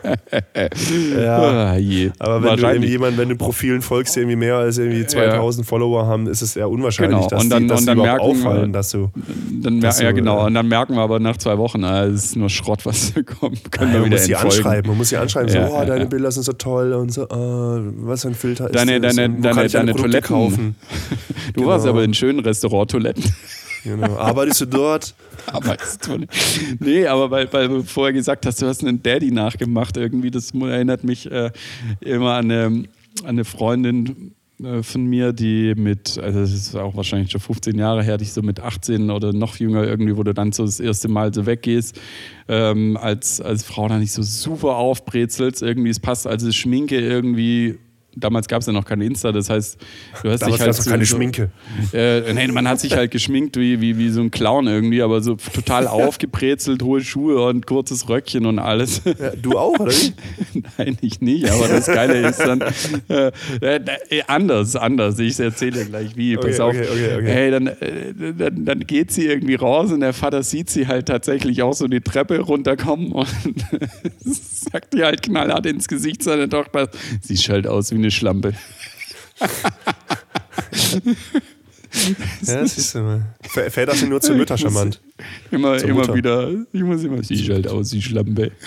ja, 1.20 1.38
ah, 1.38 1.78
aber 2.20 2.44
wenn 2.44 2.82
du 2.82 2.88
jemand, 2.88 3.18
wenn 3.18 3.30
du 3.30 3.36
Profilen 3.36 3.82
folgst, 3.82 4.16
die 4.16 4.20
irgendwie 4.22 4.36
mehr 4.36 4.56
als 4.56 4.78
irgendwie 4.78 5.06
2000 5.06 5.66
ja. 5.66 5.70
Follower 5.70 6.06
haben, 6.06 6.28
ist 6.28 6.42
es 6.42 6.56
eher 6.56 6.70
unwahrscheinlich, 6.70 7.18
genau. 7.18 7.30
dass 7.30 7.44
und 7.44 7.50
dann, 7.50 7.63
die, 7.63 7.68
dass 7.68 7.80
und 7.82 7.88
dann 7.88 7.98
merken, 7.98 8.22
auffallen, 8.22 8.74
dass 8.74 8.92
du. 8.92 9.10
Dann 9.62 9.82
dass 9.82 10.00
ja, 10.00 10.10
du, 10.10 10.16
genau. 10.16 10.46
Und 10.46 10.54
dann 10.54 10.68
merken 10.68 10.96
wir 10.96 11.02
aber 11.02 11.20
nach 11.20 11.38
zwei 11.38 11.58
Wochen, 11.58 11.84
ah, 11.84 12.06
es 12.06 12.26
ist 12.26 12.36
nur 12.36 12.50
Schrott, 12.50 12.86
was 12.86 13.13
da 13.13 13.22
kommt. 13.24 13.72
Können 13.72 13.94
ja, 13.94 14.00
man 14.00 14.10
muss 14.10 14.26
sie 14.26 14.36
anschreiben. 14.36 14.90
Man 14.90 14.98
muss 14.98 15.10
sie 15.10 15.18
anschreiben, 15.18 15.50
so, 15.50 15.60
oh, 15.60 15.84
deine 15.86 16.06
Bilder 16.06 16.32
sind 16.32 16.44
so 16.44 16.54
toll 16.54 16.94
und 16.94 17.12
so, 17.12 17.28
oh, 17.30 17.80
was 17.98 18.22
für 18.22 18.30
ein 18.30 18.36
Filter 18.36 18.70
deine, 18.70 18.96
ist 18.96 19.04
das? 19.04 19.16
Deine, 19.16 19.40
deine, 19.42 19.68
deine 19.68 19.94
Toiletten. 19.94 20.28
Kaufen? 20.28 20.76
Du 21.54 21.62
genau. 21.62 21.72
warst 21.72 21.88
aber 21.88 22.04
in 22.04 22.13
schönen 22.13 22.42
Restaurant-Toiletten. 22.42 23.24
Genau. 23.88 24.17
Arbeitest 24.17 24.62
du 24.62 24.65
dort? 24.65 25.15
Arbeitest 25.45 26.08
du 26.08 26.17
nicht. 26.17 26.32
Nee, 26.80 27.08
aber 27.08 27.32
weil, 27.32 27.52
weil 27.54 27.69
du 27.69 27.84
vorher 27.84 28.12
gesagt 28.12 28.45
hast, 28.45 28.62
du 28.62 28.67
hast 28.67 28.84
einen 28.84 29.02
Daddy 29.02 29.32
nachgemacht 29.32 29.95
irgendwie, 29.95 30.30
das 30.30 30.52
erinnert 30.54 31.06
mich 31.06 31.32
äh, 31.32 31.52
immer 32.02 32.34
an 32.34 32.52
eine, 32.52 32.65
an 32.65 32.86
eine 33.23 33.45
Freundin 33.45 34.34
äh, 34.62 34.84
von 34.84 35.06
mir, 35.06 35.32
die 35.32 35.73
mit, 35.76 36.17
also 36.17 36.41
das 36.41 36.52
ist 36.52 36.76
auch 36.76 36.97
wahrscheinlich 36.97 37.32
schon 37.32 37.39
15 37.39 37.80
Jahre 37.80 38.04
her, 38.04 38.17
die 38.17 38.26
so 38.26 38.41
mit 38.41 38.60
18 38.60 39.10
oder 39.10 39.32
noch 39.32 39.56
jünger 39.56 39.84
irgendwie, 39.86 40.17
wo 40.17 40.23
du 40.23 40.34
dann 40.34 40.52
so 40.52 40.65
das 40.65 40.82
erste 40.82 41.08
Mal 41.08 41.34
so 41.34 41.45
weggehst, 41.45 41.97
ähm, 42.50 42.97
als, 42.97 43.39
als 43.39 43.63
Frau 43.63 43.88
dann 43.88 44.02
nicht 44.02 44.12
so 44.12 44.21
super 44.21 44.76
aufbrezelst, 44.76 45.62
irgendwie, 45.62 45.91
es 45.91 46.02
passt 46.02 46.28
also 46.28 46.52
Schminke 46.52 47.00
irgendwie 47.00 47.80
damals 48.19 48.47
gab 48.47 48.62
es 48.62 48.67
ja 48.67 48.73
noch 48.73 48.86
kein 48.86 49.01
Insta, 49.01 49.32
das 49.32 49.49
heißt, 49.49 49.77
du 50.23 50.30
hast 50.30 50.41
damals 50.41 50.58
dich 50.58 50.65
halt. 50.65 50.75
So, 50.75 50.89
keine 50.89 51.06
Schminke. 51.06 51.51
Äh, 51.93 52.34
nee, 52.34 52.47
man 52.47 52.67
hat 52.67 52.80
sich 52.80 52.95
halt 52.95 53.12
geschminkt 53.12 53.58
wie, 53.58 53.82
wie, 53.82 53.97
wie 53.97 54.10
so 54.10 54.21
ein 54.21 54.32
Clown 54.32 54.67
irgendwie, 54.67 55.01
aber 55.01 55.21
so 55.21 55.36
total 55.36 55.88
aufgebrezelt, 55.88 56.82
hohe 56.84 57.01
Schuhe 57.01 57.43
und 57.45 57.65
kurzes 57.65 58.10
Röckchen 58.10 58.45
und 58.45 58.60
alles. 58.60 59.01
Ja, 59.06 59.32
du 59.41 59.58
auch, 59.58 59.80
oder 59.80 59.91
wie? 59.91 60.13
Nein, 60.77 60.97
ich 61.01 61.21
nicht, 61.21 61.49
aber 61.49 61.67
das 61.67 61.86
Geile 61.88 62.27
ist 62.27 62.39
dann 62.39 62.62
äh, 63.10 63.32
äh, 63.62 64.23
anders, 64.27 64.75
anders. 64.75 65.19
Ich 65.19 65.39
erzähle 65.39 65.86
gleich 65.86 66.15
wie. 66.15 66.36
Pass 66.36 66.60
okay, 66.60 66.62
auf. 66.62 66.75
Okay, 66.75 67.15
okay, 67.15 67.32
hey, 67.32 67.51
dann, 67.51 67.67
äh, 67.67 68.34
dann, 68.38 68.65
dann 68.65 68.80
geht 68.82 69.12
sie 69.12 69.25
irgendwie 69.25 69.56
raus 69.56 69.91
und 69.91 70.01
der 70.01 70.13
Vater 70.13 70.43
sieht 70.43 70.69
sie 70.69 70.88
halt 70.88 71.08
tatsächlich 71.08 71.62
auch 71.62 71.73
so 71.73 71.88
die 71.88 72.01
Treppe 72.01 72.39
runterkommen 72.39 73.12
und 73.12 73.27
sagt 74.19 74.95
ihr 74.95 75.06
halt 75.06 75.23
knallhart 75.23 75.65
ins 75.65 75.88
Gesicht 75.88 76.23
seiner 76.23 76.49
Tochter, 76.49 76.89
sie 77.21 77.38
schallt 77.38 77.67
aus 77.67 77.91
wie 77.91 77.95
eine 77.95 78.07
Schlampe. 78.12 78.54
ja, 82.41 82.65
siehst 82.65 82.96
du 82.96 83.00
mal. 83.00 83.36
Väter 83.41 83.96
sind 83.96 84.10
nur 84.10 84.22
zu 84.22 84.34
Mütter 84.34 84.58
charmant. 84.58 85.02
Immer, 85.52 85.82
immer 85.84 86.13
wieder, 86.13 86.52
ich 86.72 86.84
muss 86.84 87.04
immer, 87.04 87.24
sie 87.24 87.38
schallt 87.38 87.67
aus, 87.67 87.89
die 87.89 88.02
Schlampe. 88.02 88.52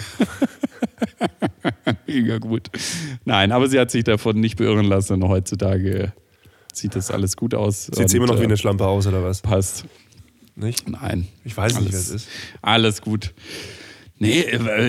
Mega 2.07 2.39
gut. 2.39 2.69
Nein, 3.25 3.53
aber 3.53 3.69
sie 3.69 3.79
hat 3.79 3.91
sich 3.91 4.05
davon 4.05 4.41
nicht 4.41 4.57
beirren 4.57 4.87
lassen 4.87 5.23
und 5.23 5.29
heutzutage 5.29 6.13
sieht 6.73 6.97
das 6.97 7.11
alles 7.11 7.37
gut 7.37 7.55
aus. 7.55 7.87
Sieht 7.87 8.09
sie 8.09 8.17
immer 8.17 8.27
noch 8.27 8.41
wie 8.41 8.45
eine 8.45 8.57
Schlampe 8.57 8.87
aus, 8.87 9.07
oder 9.07 9.23
was? 9.23 9.41
Passt. 9.41 9.85
Nicht? 10.57 10.89
Nein. 10.89 11.29
Ich 11.45 11.57
weiß 11.57 11.77
alles, 11.77 11.85
nicht, 11.85 11.93
wer 11.93 12.01
es 12.01 12.11
ist. 12.11 12.29
Alles 12.63 13.01
gut. 13.01 13.33
Nee, 14.23 14.45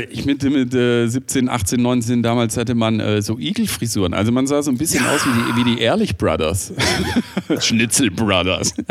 ich 0.10 0.26
mit, 0.26 0.44
mit 0.44 0.74
äh, 0.74 1.08
17, 1.08 1.48
18, 1.48 1.82
19 1.82 2.22
damals 2.22 2.58
hatte 2.58 2.76
man 2.76 3.00
äh, 3.00 3.22
so 3.22 3.40
Igelfrisuren. 3.40 4.14
Also 4.14 4.34
man 4.34 4.46
sah 4.46 4.62
so 4.62 4.72
ein 4.72 4.78
bisschen 4.78 5.06
ja. 5.06 5.16
aus 5.16 5.26
wie 5.26 5.30
die, 5.30 5.56
wie 5.56 5.64
die 5.74 5.80
Ehrlich 5.82 6.18
Brothers. 6.18 6.74
Schnitzel 7.60 8.12
Brothers. 8.12 8.74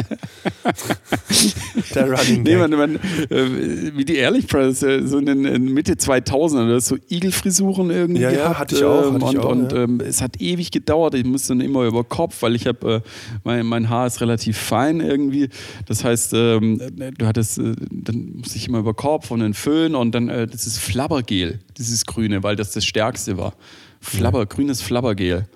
Der 1.95 2.11
Running 2.11 2.43
nee, 2.43 2.57
man, 2.57 2.71
man, 2.71 2.97
äh, 2.97 3.91
wie 3.95 4.07
die 4.07 4.17
Ehrlich 4.17 4.47
Brothers, 4.47 4.83
äh, 4.83 5.07
so 5.07 5.19
in 5.19 5.27
den 5.27 5.75
Mitte 5.75 5.93
2000er, 5.93 6.81
so 6.81 6.97
Igelfrisuren 7.11 7.91
irgendwie 7.91 8.23
ja, 8.23 8.31
gehabt. 8.31 8.49
Ja, 8.49 8.59
hatte 8.59 8.77
ich 8.77 8.85
auch. 8.85 9.13
Hatte 9.13 9.27
und 9.27 9.33
ich 9.33 9.39
auch, 9.39 9.51
und 9.51 9.73
ja. 9.73 9.83
ähm, 9.83 10.01
es 10.01 10.23
hat 10.23 10.41
ewig 10.41 10.71
gedauert. 10.71 11.17
Ich 11.17 11.27
musste 11.27 11.49
dann 11.49 11.61
immer 11.61 11.85
über 11.85 12.03
Kopf, 12.03 12.41
weil 12.41 12.55
ich 12.55 12.67
habe, 12.67 13.03
äh, 13.05 13.09
mein, 13.45 13.67
mein 13.67 13.91
Haar 13.91 14.07
ist 14.07 14.23
relativ 14.23 14.57
fein 14.57 15.01
irgendwie. 15.01 15.51
Das 15.85 16.03
heißt, 16.03 16.33
ähm, 16.33 16.81
du 17.19 17.27
hattest, 17.27 17.59
äh, 17.59 17.75
dann 17.91 18.37
musste 18.39 18.57
ich 18.57 18.69
immer 18.69 18.79
über 18.79 18.95
Kopf 18.95 19.31
und 19.31 19.41
den 19.41 19.53
Föhn 19.53 19.95
und 19.95 20.15
dann 20.15 20.30
äh, 20.31 20.47
das 20.47 20.67
ist 20.67 20.79
Flabbergel, 20.79 21.61
dieses 21.77 22.07
Grüne, 22.07 22.43
weil 22.43 22.57
das 22.57 22.73
das 22.73 22.85
Stärkste 22.85 23.37
war. 23.37 23.55
Flabber, 24.01 24.41
ja. 24.41 24.45
grünes 24.45 24.83
Flabbergel. 24.83 25.47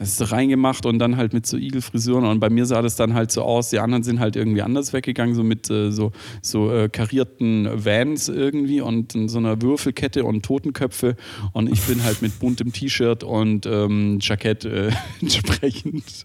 Das 0.00 0.18
ist 0.18 0.32
reingemacht 0.32 0.86
und 0.86 0.98
dann 0.98 1.18
halt 1.18 1.34
mit 1.34 1.44
so 1.44 1.58
Igelfrisuren. 1.58 2.24
Und 2.24 2.40
bei 2.40 2.48
mir 2.48 2.64
sah 2.64 2.80
das 2.80 2.96
dann 2.96 3.12
halt 3.12 3.30
so 3.30 3.42
aus. 3.42 3.68
Die 3.68 3.78
anderen 3.80 4.02
sind 4.02 4.18
halt 4.18 4.34
irgendwie 4.34 4.62
anders 4.62 4.94
weggegangen, 4.94 5.34
so 5.34 5.42
mit 5.42 5.68
äh, 5.68 5.92
so, 5.92 6.12
so 6.40 6.72
äh, 6.72 6.88
karierten 6.88 7.68
Vans 7.84 8.30
irgendwie 8.30 8.80
und 8.80 9.12
so 9.26 9.36
einer 9.36 9.60
Würfelkette 9.60 10.24
und 10.24 10.42
Totenköpfe. 10.42 11.16
Und 11.52 11.70
ich 11.70 11.82
bin 11.82 12.02
halt 12.02 12.22
mit 12.22 12.38
buntem 12.38 12.72
T-Shirt 12.72 13.24
und 13.24 13.66
ähm, 13.66 14.20
Jackett 14.22 14.64
äh, 14.64 14.90
entsprechend 15.20 16.24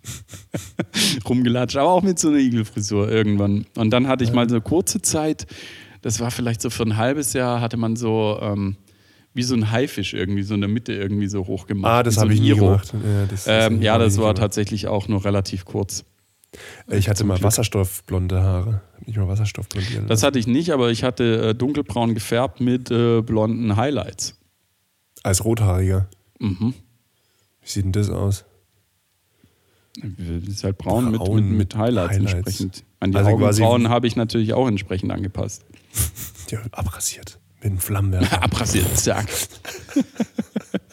rumgelatscht. 1.28 1.76
Aber 1.76 1.92
auch 1.92 2.04
mit 2.04 2.18
so 2.18 2.30
einer 2.30 2.38
Igelfrisur 2.38 3.12
irgendwann. 3.12 3.66
Und 3.76 3.90
dann 3.90 4.08
hatte 4.08 4.24
ich 4.24 4.32
mal 4.32 4.50
so 4.50 4.62
kurze 4.62 5.02
Zeit, 5.02 5.48
das 6.06 6.20
war 6.20 6.30
vielleicht 6.30 6.62
so 6.62 6.70
für 6.70 6.84
ein 6.84 6.98
halbes 6.98 7.34
Jahr, 7.34 7.62
hatte 7.62 7.78
man 7.78 7.96
so 7.96 8.38
ähm, 8.40 8.76
wie 9.34 9.42
so 9.42 9.56
ein 9.56 9.72
Haifisch 9.72 10.14
irgendwie 10.14 10.44
so 10.44 10.54
in 10.54 10.62
der 10.62 10.68
Mitte 10.68 10.94
irgendwie 10.94 11.26
so 11.26 11.48
hochgemacht. 11.48 11.92
Ah, 11.92 12.04
das 12.04 12.14
so 12.14 12.22
habe 12.22 12.32
ich 12.32 12.42
nie 12.42 12.54
gemacht. 12.54 12.94
Ja, 12.94 13.26
das, 13.28 13.46
das, 13.46 13.72
ähm, 13.72 13.82
ja, 13.82 13.98
das 13.98 14.18
war 14.18 14.26
gemacht. 14.26 14.38
tatsächlich 14.38 14.88
auch 14.88 15.08
nur 15.08 15.26
relativ 15.26 15.66
kurz. 15.66 16.06
Ich 16.92 17.10
hatte 17.10 17.24
mal 17.24 17.42
wasserstoffblonde 17.42 18.40
Haare. 18.40 18.82
Nicht 19.04 19.18
mal 19.18 19.28
Wasserstoff 19.28 19.68
blondieren. 19.68 20.06
Das 20.06 20.22
hatte 20.22 20.38
ich 20.38 20.46
nicht, 20.46 20.70
aber 20.74 20.92
ich 20.92 21.04
hatte 21.04 21.50
äh, 21.50 21.56
dunkelbraun 21.56 22.14
gefärbt 22.14 22.62
mit 22.62 22.92
äh, 22.92 23.24
blonden 23.24 23.76
Highlights. 23.76 24.38
Als 25.24 25.44
Rothaariger? 25.44 26.08
Mhm. 26.38 26.76
Wie 27.62 27.68
sieht 27.68 27.84
denn 27.84 27.94
das 27.94 28.12
aus? 28.12 28.46
Das 29.96 30.48
ist 30.48 30.64
halt 30.64 30.78
braun, 30.78 31.12
braun 31.14 31.36
mit, 31.36 31.50
mit, 31.50 31.58
mit 31.58 31.76
Highlights, 31.76 32.14
Highlights, 32.14 32.34
entsprechend. 32.34 32.84
An 33.00 33.12
die 33.12 33.18
also 33.18 33.32
Augenbrauen 33.32 33.90
habe 33.90 34.06
ich 34.06 34.16
natürlich 34.16 34.54
auch 34.54 34.68
entsprechend 34.68 35.12
angepasst. 35.12 35.66
Ja, 36.52 36.60
abrasiert. 36.72 37.40
Mit 37.56 37.66
einem 37.66 37.80
Flammenwerfer. 37.80 38.42
abrasiert, 38.44 38.98
zack. 39.00 39.28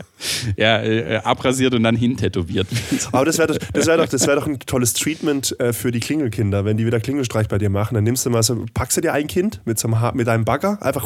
ja, 0.56 0.82
äh, 0.82 1.16
abrasiert 1.16 1.74
und 1.74 1.82
dann 1.82 1.96
hintätowiert. 1.96 2.66
Aber 3.12 3.24
das 3.24 3.38
wäre 3.38 3.48
doch, 3.48 3.58
das 3.72 3.86
wär 3.86 3.96
doch, 3.96 4.12
wär 4.12 4.36
doch 4.36 4.46
ein 4.46 4.58
tolles 4.60 4.94
Treatment 4.94 5.58
äh, 5.60 5.72
für 5.72 5.90
die 5.90 6.00
Klingelkinder, 6.00 6.64
wenn 6.64 6.76
die 6.76 6.86
wieder 6.86 7.00
Klingelstreich 7.00 7.48
bei 7.48 7.58
dir 7.58 7.70
machen. 7.70 7.94
Dann 7.94 8.04
nimmst 8.04 8.26
du 8.26 8.30
mal 8.30 8.42
so, 8.42 8.64
packst 8.74 8.96
du 8.96 9.00
dir 9.00 9.12
ein 9.12 9.26
Kind 9.26 9.60
mit, 9.64 9.78
so 9.78 9.88
einem, 9.88 10.16
mit 10.16 10.28
einem 10.28 10.44
Bagger, 10.44 10.80
einfach 10.82 11.04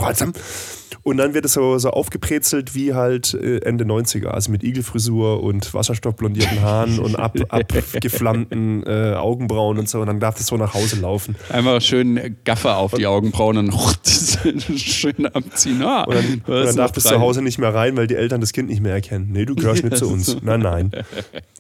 und 1.07 1.19
dann 1.19 1.35
wird 1.35 1.45
es 1.45 1.53
so, 1.53 1.79
so 1.79 1.91
aufgebrezelt 1.91 2.75
wie 2.75 2.93
halt 2.93 3.33
äh, 3.35 3.59
Ende 3.59 3.85
90er, 3.85 4.27
also 4.27 4.51
mit 4.51 4.65
Igelfrisur 4.65 5.41
und 5.41 5.73
wasserstoffblondierten 5.73 6.63
Haaren 6.63 6.99
und 6.99 7.15
ab, 7.15 7.37
abgeflammten 7.49 8.83
äh, 8.85 9.15
Augenbrauen 9.15 9.79
und 9.79 9.89
so. 9.89 10.01
Und 10.01 10.09
dann 10.09 10.19
darf 10.19 10.37
das 10.37 10.49
so 10.49 10.57
nach 10.57 10.75
Hause 10.75 10.97
laufen. 11.01 11.37
Einfach 11.49 11.81
schön 11.81 12.37
Gaffer 12.43 12.79
auf 12.79 12.93
die 12.95 13.07
Augenbrauen 13.07 13.57
und 13.57 13.73
schön 14.77 15.27
abziehen. 15.27 15.81
Ah, 15.81 16.03
und 16.03 16.15
dann, 16.17 16.43
und 16.45 16.67
dann 16.67 16.75
darf 16.75 16.91
das 16.91 17.05
zu 17.05 17.21
Hause 17.21 17.41
nicht 17.41 17.59
mehr 17.59 17.73
rein, 17.73 17.97
weil 17.97 18.09
die 18.09 18.17
Eltern 18.17 18.41
das 18.41 18.53
Kind 18.53 18.69
nicht 18.69 18.83
mehr 18.83 18.95
erkennen. 18.95 19.06
Nee, 19.11 19.45
du 19.45 19.55
gehörst 19.55 19.85
nicht 19.85 19.97
zu 19.99 20.09
uns. 20.09 20.37
Nein, 20.43 20.61
nein. 20.61 20.91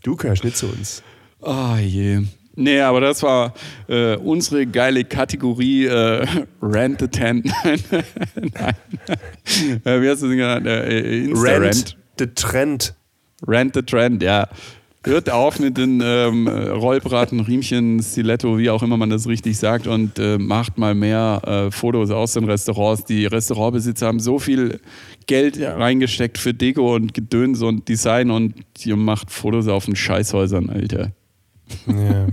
Du 0.02 0.16
gehörst 0.16 0.44
nicht 0.44 0.56
zu 0.56 0.66
uns. 0.66 1.02
Oh 1.40 1.76
je. 1.80 2.22
Nee, 2.58 2.80
aber 2.80 3.02
das 3.02 3.22
war 3.22 3.52
äh, 3.86 4.16
unsere 4.16 4.66
geile 4.66 5.04
Kategorie 5.04 5.84
äh, 5.84 6.26
Rant 6.62 7.00
the 7.00 7.08
Tent. 7.08 7.44
Nein. 7.64 8.74
Äh, 9.84 10.00
wie 10.00 10.08
hast 10.08 10.22
du 10.22 10.26
es 10.26 10.32
genannt? 10.32 10.66
Äh, 10.66 11.28
Rant 11.34 11.98
the 12.18 12.26
Trend. 12.28 12.94
Rant 13.46 13.74
the 13.74 13.82
Trend, 13.82 14.22
ja. 14.22 14.48
Hört 15.06 15.30
auf 15.30 15.60
mit 15.60 15.78
den 15.78 16.00
ähm, 16.02 16.48
Rollbraten, 16.48 17.38
Riemchen, 17.38 18.02
Stiletto, 18.02 18.58
wie 18.58 18.70
auch 18.70 18.82
immer 18.82 18.96
man 18.96 19.08
das 19.08 19.28
richtig 19.28 19.56
sagt, 19.56 19.86
und 19.86 20.18
äh, 20.18 20.36
macht 20.36 20.78
mal 20.78 20.96
mehr 20.96 21.42
äh, 21.46 21.70
Fotos 21.70 22.10
aus 22.10 22.32
den 22.32 22.42
Restaurants. 22.42 23.04
Die 23.04 23.24
Restaurantbesitzer 23.24 24.08
haben 24.08 24.18
so 24.18 24.40
viel 24.40 24.80
Geld 25.28 25.60
reingesteckt 25.60 26.38
für 26.38 26.52
Deko 26.52 26.96
und 26.96 27.14
Gedöns 27.14 27.62
und 27.62 27.88
Design 27.88 28.32
und 28.32 28.54
ihr 28.84 28.96
macht 28.96 29.30
Fotos 29.30 29.68
auf 29.68 29.84
den 29.84 29.94
Scheißhäusern, 29.94 30.70
Alter. 30.70 31.12
Ja. 31.86 32.26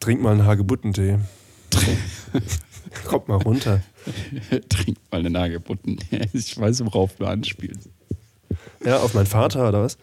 Trink 0.00 0.20
mal 0.20 0.32
einen 0.32 0.44
Hagebuttentee. 0.44 1.18
Kommt 3.06 3.28
mal 3.28 3.36
runter. 3.36 3.80
Trink 4.68 4.98
mal 5.10 5.20
einen 5.20 5.38
Hagebuttentee. 5.38 6.28
Ich 6.34 6.60
weiß, 6.60 6.84
worauf 6.84 7.16
du 7.16 7.24
anspielst. 7.24 7.88
Ja, 8.84 8.98
auf 8.98 9.14
meinen 9.14 9.26
Vater 9.26 9.68
oder 9.68 9.82
was? 9.82 9.96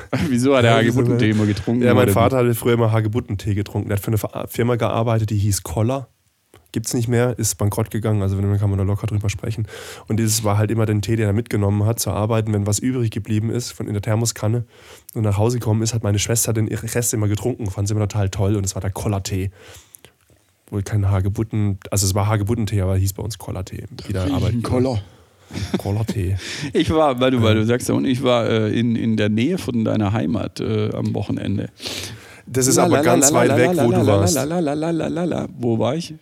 Wieso 0.28 0.56
hat 0.56 0.64
er 0.64 0.72
ja, 0.72 0.76
Hagebuttentee 0.78 1.30
immer 1.30 1.46
getrunken? 1.46 1.82
Ja, 1.82 1.94
mein 1.94 2.08
Vater 2.08 2.38
hatte 2.38 2.54
früher 2.54 2.74
immer 2.74 2.92
Hagebuttentee 2.92 3.54
getrunken. 3.54 3.90
Er 3.90 3.96
hat 3.96 4.02
für 4.02 4.08
eine 4.08 4.48
Firma 4.48 4.76
gearbeitet, 4.76 5.30
die 5.30 5.36
hieß 5.36 5.62
Koller. 5.62 6.08
Gibt 6.72 6.86
es 6.86 6.94
nicht 6.94 7.08
mehr, 7.08 7.38
ist 7.38 7.54
bankrott 7.56 7.90
gegangen, 7.90 8.20
also 8.20 8.36
wenn 8.36 8.58
kann 8.58 8.68
man 8.68 8.78
da 8.78 8.84
locker 8.84 9.06
drüber 9.06 9.30
sprechen. 9.30 9.66
Und 10.08 10.18
dieses 10.18 10.44
war 10.44 10.58
halt 10.58 10.70
immer 10.70 10.84
den 10.84 11.00
Tee, 11.00 11.16
den 11.16 11.26
er 11.26 11.32
mitgenommen 11.32 11.86
hat, 11.86 12.00
zu 12.00 12.10
arbeiten, 12.10 12.52
wenn 12.52 12.66
was 12.66 12.78
übrig 12.78 13.10
geblieben 13.10 13.50
ist 13.50 13.70
von 13.70 13.86
in 13.86 13.94
der 13.94 14.02
Thermoskanne 14.02 14.64
und 15.14 15.22
nach 15.22 15.38
Hause 15.38 15.58
gekommen 15.58 15.80
ist, 15.82 15.94
hat 15.94 16.02
meine 16.02 16.18
Schwester 16.18 16.52
den 16.52 16.68
Rest 16.68 17.14
immer 17.14 17.28
getrunken, 17.28 17.70
fand 17.70 17.88
sie 17.88 17.94
immer 17.94 18.06
total 18.06 18.28
toll 18.28 18.56
und 18.56 18.66
es 18.66 18.74
war 18.74 18.82
der 18.82 18.90
Kollertee. 18.90 19.52
Wohl 20.68 20.82
kein 20.82 21.08
Hagebutten, 21.08 21.78
also 21.90 22.04
es 22.04 22.14
war 22.14 22.26
Hagebuttentee, 22.26 22.80
aber 22.82 22.96
hieß 22.96 23.14
bei 23.14 23.22
uns 23.22 23.38
Kollertee. 23.38 23.84
Wieder 24.06 24.24
arbeiten. 24.30 24.62
Koller. 24.62 25.00
Kollertee. 25.78 26.36
Ich 26.72 26.90
war, 26.90 27.20
weil 27.20 27.30
du, 27.30 27.42
weil 27.42 27.54
du 27.54 27.64
sagst 27.64 27.88
ich 27.88 28.22
war 28.22 28.48
äh, 28.48 28.78
in, 28.78 28.96
in 28.96 29.16
der 29.16 29.28
Nähe 29.28 29.58
von 29.58 29.84
deiner 29.84 30.12
Heimat 30.12 30.60
äh, 30.60 30.90
am 30.94 31.14
Wochenende. 31.14 31.70
Das 32.46 32.66
ist 32.66 32.78
aber 32.78 33.02
ganz 33.02 33.32
weit 33.32 33.56
weg, 33.56 33.70
wo 33.74 33.90
du 33.90 34.06
warst. 34.06 34.36
Wo 35.58 35.78
war 35.78 35.96
ich? 35.96 36.14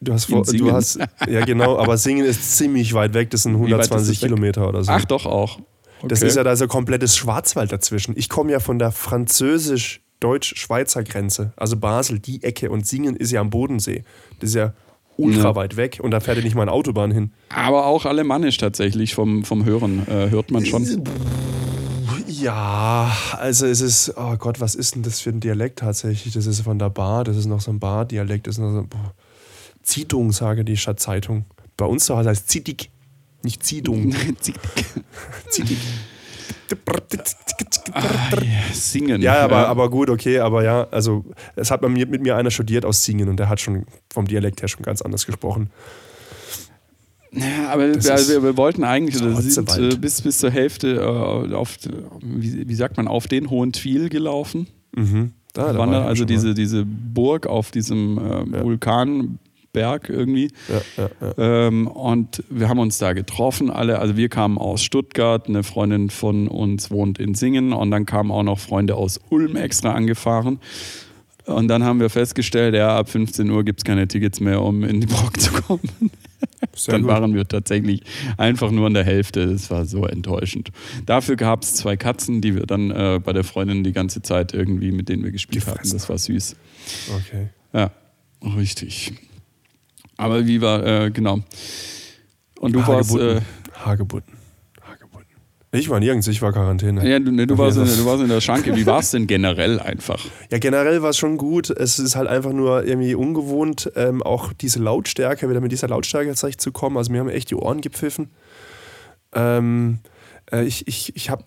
Du 0.00 0.12
hast, 0.12 0.24
vor, 0.26 0.44
du 0.44 0.72
hast, 0.72 0.98
ja 1.28 1.44
genau, 1.46 1.78
aber 1.78 1.96
Singen 1.96 2.26
ist 2.26 2.58
ziemlich 2.58 2.92
weit 2.92 3.14
weg, 3.14 3.30
das 3.30 3.44
sind 3.44 3.54
120 3.54 4.20
Kilometer 4.20 4.68
oder 4.68 4.84
so. 4.84 4.92
Ach 4.92 5.06
doch 5.06 5.24
auch. 5.24 5.60
Okay. 5.98 6.08
Das 6.08 6.20
ist 6.20 6.36
ja 6.36 6.44
da 6.44 6.54
so 6.56 6.66
komplettes 6.66 7.16
Schwarzwald 7.16 7.72
dazwischen. 7.72 8.14
Ich 8.16 8.28
komme 8.28 8.52
ja 8.52 8.60
von 8.60 8.78
der 8.78 8.92
französisch-deutsch-Schweizer 8.92 11.04
Grenze, 11.04 11.54
also 11.56 11.78
Basel, 11.78 12.18
die 12.18 12.42
Ecke 12.42 12.70
und 12.70 12.86
Singen 12.86 13.16
ist 13.16 13.32
ja 13.32 13.40
am 13.40 13.48
Bodensee. 13.48 14.04
Das 14.40 14.50
ist 14.50 14.56
ja 14.56 14.74
ultra 15.16 15.50
ja. 15.50 15.56
weit 15.56 15.76
weg 15.76 16.00
und 16.02 16.10
da 16.10 16.20
fährt 16.20 16.38
ja 16.38 16.44
nicht 16.44 16.54
mal 16.54 16.62
eine 16.62 16.72
Autobahn 16.72 17.10
hin. 17.10 17.32
Aber 17.48 17.86
auch 17.86 18.04
alemannisch 18.04 18.56
tatsächlich 18.58 19.14
vom, 19.14 19.44
vom 19.44 19.64
Hören 19.64 20.06
äh, 20.08 20.30
hört 20.30 20.50
man 20.50 20.64
schon. 20.64 21.04
Ja, 22.26 23.16
also 23.38 23.66
es 23.66 23.80
ist, 23.80 24.14
oh 24.16 24.36
Gott, 24.36 24.60
was 24.60 24.74
ist 24.74 24.94
denn 24.94 25.02
das 25.02 25.20
für 25.20 25.30
ein 25.30 25.40
Dialekt 25.40 25.78
tatsächlich? 25.78 26.34
Das 26.34 26.46
ist 26.46 26.60
von 26.62 26.78
der 26.78 26.90
Bar, 26.90 27.24
das 27.24 27.36
ist 27.36 27.46
noch 27.46 27.60
so 27.60 27.70
ein 27.70 27.78
Bar-Dialekt, 27.78 28.46
das 28.46 28.56
ist 28.56 28.60
noch 28.60 28.72
so, 28.72 28.82
boah. 28.82 29.14
Zeitung, 29.82 30.32
sage 30.32 30.64
die 30.64 30.76
Stadtzeitung. 30.76 31.44
Bei 31.76 31.84
uns 31.84 32.06
zu 32.06 32.16
Hause 32.16 32.30
heißt 32.30 32.48
Zitig, 32.48 32.90
nicht 33.42 33.64
Zeitung. 33.64 34.14
Zitig. 35.50 35.78
Ah, 37.92 38.02
yeah, 38.40 38.72
singen. 38.72 39.20
Ja, 39.20 39.44
aber, 39.44 39.68
aber 39.68 39.90
gut, 39.90 40.10
okay, 40.10 40.38
aber 40.38 40.64
ja, 40.64 40.86
also 40.90 41.24
es 41.56 41.70
hat 41.70 41.82
mit 41.82 42.22
mir 42.22 42.36
einer 42.36 42.50
studiert 42.50 42.84
aus 42.84 43.04
Singen 43.04 43.28
und 43.28 43.38
der 43.38 43.48
hat 43.48 43.60
schon 43.60 43.86
vom 44.12 44.26
Dialekt 44.26 44.62
her 44.62 44.68
schon 44.68 44.82
ganz 44.82 45.02
anders 45.02 45.26
gesprochen. 45.26 45.70
Ja, 47.32 47.70
aber 47.70 47.94
wir, 47.94 48.42
wir, 48.42 48.56
wollten 48.56 48.84
eigentlich, 48.84 49.20
oder 49.20 49.40
sind 49.42 49.78
äh, 49.78 49.96
bis, 49.96 50.22
bis 50.22 50.38
zur 50.38 50.50
Hälfte 50.50 50.96
äh, 50.96 51.54
auf, 51.54 51.76
wie, 52.22 52.68
wie, 52.68 52.74
sagt 52.74 52.96
man, 52.96 53.08
auf 53.08 53.26
den 53.26 53.50
hohen 53.50 53.72
Twil 53.72 54.08
gelaufen. 54.08 54.68
Mhm. 54.94 55.32
Da, 55.52 55.72
da 55.72 55.78
war 55.78 55.88
also 56.06 56.24
diese, 56.24 56.54
diese 56.54 56.84
Burg 56.84 57.46
auf 57.46 57.70
diesem 57.70 58.18
äh, 58.18 58.56
ja. 58.56 58.64
Vulkanberg 59.74 60.08
irgendwie. 60.08 60.50
Ja, 60.68 61.08
ja, 61.20 61.66
ähm, 61.66 61.86
und 61.86 62.42
wir 62.48 62.68
haben 62.68 62.78
uns 62.78 62.98
da 62.98 63.12
getroffen, 63.12 63.70
alle. 63.70 63.98
Also 63.98 64.16
wir 64.16 64.28
kamen 64.28 64.58
aus 64.58 64.82
Stuttgart, 64.82 65.48
eine 65.48 65.62
Freundin 65.62 66.10
von 66.10 66.48
uns 66.48 66.90
wohnt 66.90 67.18
in 67.18 67.34
Singen 67.34 67.72
und 67.72 67.90
dann 67.90 68.06
kamen 68.06 68.30
auch 68.30 68.42
noch 68.42 68.58
Freunde 68.58 68.94
aus 68.94 69.20
Ulm 69.30 69.56
extra 69.56 69.92
angefahren. 69.92 70.60
Und 71.46 71.68
dann 71.68 71.84
haben 71.84 72.00
wir 72.00 72.08
festgestellt, 72.08 72.74
ja, 72.74 72.96
ab 72.96 73.10
15 73.10 73.50
Uhr 73.50 73.64
gibt 73.64 73.80
es 73.80 73.84
keine 73.84 74.08
Tickets 74.08 74.40
mehr, 74.40 74.62
um 74.62 74.82
in 74.82 75.02
die 75.02 75.06
Burg 75.06 75.38
zu 75.38 75.52
kommen. 75.52 75.82
Sehr 76.74 76.92
dann 76.92 77.02
gut. 77.02 77.10
waren 77.10 77.34
wir 77.34 77.46
tatsächlich 77.46 78.00
einfach 78.38 78.70
nur 78.70 78.86
an 78.86 78.94
der 78.94 79.04
Hälfte. 79.04 79.46
Das 79.46 79.70
war 79.70 79.84
so 79.84 80.06
enttäuschend. 80.06 80.70
Dafür 81.04 81.36
gab 81.36 81.62
es 81.62 81.74
zwei 81.74 81.96
Katzen, 81.96 82.40
die 82.40 82.54
wir 82.54 82.64
dann 82.64 82.90
äh, 82.90 83.20
bei 83.22 83.34
der 83.34 83.44
Freundin 83.44 83.84
die 83.84 83.92
ganze 83.92 84.22
Zeit 84.22 84.54
irgendwie, 84.54 84.90
mit 84.90 85.10
denen 85.10 85.22
wir 85.22 85.32
gespielt 85.32 85.66
hatten. 85.66 85.90
Das 85.90 86.08
war 86.08 86.16
süß. 86.16 86.56
Okay. 87.14 87.48
Ja, 87.74 87.90
richtig. 88.56 89.12
Aber 90.16 90.46
wie 90.46 90.60
war, 90.60 90.84
äh, 90.84 91.10
genau. 91.10 91.40
Und 92.58 92.72
du 92.72 92.82
Hagebutten. 92.82 93.26
warst. 93.26 93.42
Äh, 93.42 93.84
Hagebutten. 93.84 94.44
Ich 95.74 95.90
war 95.90 95.98
nirgends, 95.98 96.28
ich 96.28 96.40
war 96.40 96.52
Quarantäne. 96.52 97.08
Ja, 97.08 97.18
du, 97.18 97.32
ne, 97.32 97.48
du, 97.48 97.58
warst 97.58 97.76
in, 97.76 97.84
du 97.84 98.06
warst 98.06 98.22
in 98.22 98.28
der 98.28 98.40
Schranke. 98.40 98.76
Wie 98.76 98.86
war 98.86 99.00
es 99.00 99.10
denn 99.10 99.26
generell 99.26 99.80
einfach? 99.80 100.24
Ja, 100.48 100.58
generell 100.58 101.02
war 101.02 101.10
es 101.10 101.16
schon 101.16 101.36
gut. 101.36 101.68
Es 101.68 101.98
ist 101.98 102.14
halt 102.14 102.28
einfach 102.28 102.52
nur 102.52 102.84
irgendwie 102.84 103.16
ungewohnt, 103.16 103.90
ähm, 103.96 104.22
auch 104.22 104.52
diese 104.52 104.78
Lautstärke, 104.78 105.50
wieder 105.50 105.60
mit 105.60 105.72
dieser 105.72 105.88
Lautstärke 105.88 106.32
zurechtzukommen. 106.34 106.96
Also 106.96 107.10
mir 107.10 107.18
haben 107.18 107.28
echt 107.28 107.50
die 107.50 107.56
Ohren 107.56 107.80
gepfiffen. 107.80 108.30
Ähm, 109.34 109.98
äh, 110.52 110.62
ich 110.62 110.86
ich, 110.86 111.16
ich 111.16 111.28
habe 111.28 111.42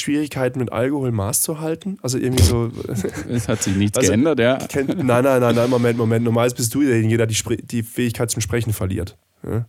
Schwierigkeiten 0.00 0.58
mit 0.58 0.72
Alkohol 0.72 1.12
Maß 1.12 1.42
zu 1.42 1.60
halten. 1.60 1.98
Also 2.02 2.18
irgendwie 2.18 2.42
so. 2.42 2.70
Es 3.28 3.48
hat 3.48 3.62
sich 3.62 3.76
nichts 3.76 3.98
also, 3.98 4.10
geändert, 4.10 4.38
ja. 4.38 4.56
Kennt, 4.56 4.88
nein, 4.88 5.24
nein, 5.24 5.40
nein, 5.40 5.54
nein, 5.54 5.70
Moment, 5.70 5.98
Moment. 5.98 6.24
Normalerweise 6.24 6.56
bist 6.56 6.74
du 6.74 6.82
derjenige, 6.82 7.16
der 7.16 7.26
die, 7.26 7.36
die 7.62 7.82
Fähigkeit 7.82 8.30
zum 8.30 8.42
Sprechen 8.42 8.72
verliert. 8.72 9.16
Ja? 9.42 9.66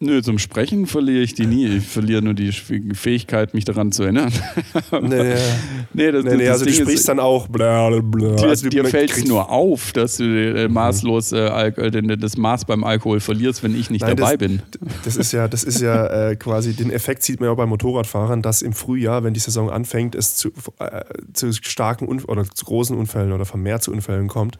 Nö, 0.00 0.20
zum 0.22 0.38
Sprechen 0.38 0.86
verliere 0.86 1.22
ich 1.22 1.34
die 1.34 1.46
nie. 1.46 1.66
Ich 1.66 1.86
verliere 1.86 2.20
nur 2.20 2.34
die 2.34 2.50
Fähigkeit, 2.50 3.54
mich 3.54 3.64
daran 3.64 3.92
zu 3.92 4.02
erinnern. 4.02 4.32
nee, 5.02 5.34
nee, 5.94 6.10
das, 6.10 6.24
nee, 6.24 6.36
nee 6.36 6.44
das 6.44 6.52
also 6.54 6.64
Ding 6.64 6.74
du 6.74 6.80
sprichst 6.82 7.00
ist, 7.00 7.08
dann 7.08 7.20
auch 7.20 7.46
bla 7.46 7.88
bla. 8.00 8.34
Dir, 8.34 8.48
also 8.48 8.68
dir 8.68 8.84
fällt 8.86 9.16
es 9.16 9.24
nur 9.24 9.50
auf, 9.50 9.92
dass 9.92 10.16
du 10.16 10.24
äh, 10.24 10.68
maßlos 10.68 11.32
äh, 11.32 11.68
äh, 11.68 12.16
das 12.18 12.36
Maß 12.36 12.64
beim 12.64 12.82
Alkohol 12.82 13.20
verlierst, 13.20 13.62
wenn 13.62 13.78
ich 13.78 13.88
nicht 13.88 14.02
Nein, 14.02 14.16
dabei 14.16 14.36
das, 14.36 14.38
bin. 14.38 14.62
Das 15.04 15.16
ist 15.16 15.30
ja, 15.30 15.46
das 15.46 15.62
ist 15.62 15.80
ja 15.80 16.06
äh, 16.30 16.36
quasi, 16.36 16.74
den 16.74 16.90
Effekt 16.90 17.22
sieht 17.22 17.38
man 17.38 17.46
ja 17.46 17.52
auch 17.52 17.56
bei 17.56 17.66
Motorradfahrern, 17.66 18.42
dass 18.42 18.62
im 18.62 18.72
Frühjahr, 18.72 19.22
wenn 19.22 19.32
die 19.32 19.40
Saison 19.40 19.70
anfängt, 19.70 20.16
es 20.16 20.34
zu, 20.34 20.50
äh, 20.80 21.04
zu 21.32 21.52
starken 21.52 22.08
Unf 22.08 22.24
oder 22.24 22.44
zu 22.44 22.64
großen 22.64 22.96
Unfällen 22.96 23.32
oder 23.32 23.44
vermehrt 23.44 23.84
zu 23.84 23.92
Unfällen 23.92 24.26
kommt. 24.26 24.58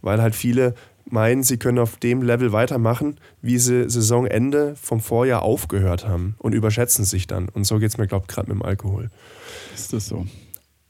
Weil 0.00 0.20
halt 0.20 0.34
viele 0.34 0.74
meinen, 1.12 1.42
sie 1.42 1.58
können 1.58 1.78
auf 1.78 1.96
dem 1.96 2.22
Level 2.22 2.52
weitermachen, 2.52 3.18
wie 3.40 3.58
sie 3.58 3.88
Saisonende 3.88 4.74
vom 4.76 5.00
Vorjahr 5.00 5.42
aufgehört 5.42 6.06
haben 6.06 6.34
und 6.38 6.54
überschätzen 6.54 7.04
sich 7.04 7.26
dann. 7.26 7.48
Und 7.48 7.64
so 7.64 7.78
geht 7.78 7.90
es 7.90 7.98
mir, 7.98 8.06
glaube 8.06 8.26
ich, 8.28 8.34
gerade 8.34 8.50
mit 8.50 8.60
dem 8.60 8.64
Alkohol. 8.64 9.10
Ist 9.74 9.92
das 9.92 10.06
so? 10.06 10.26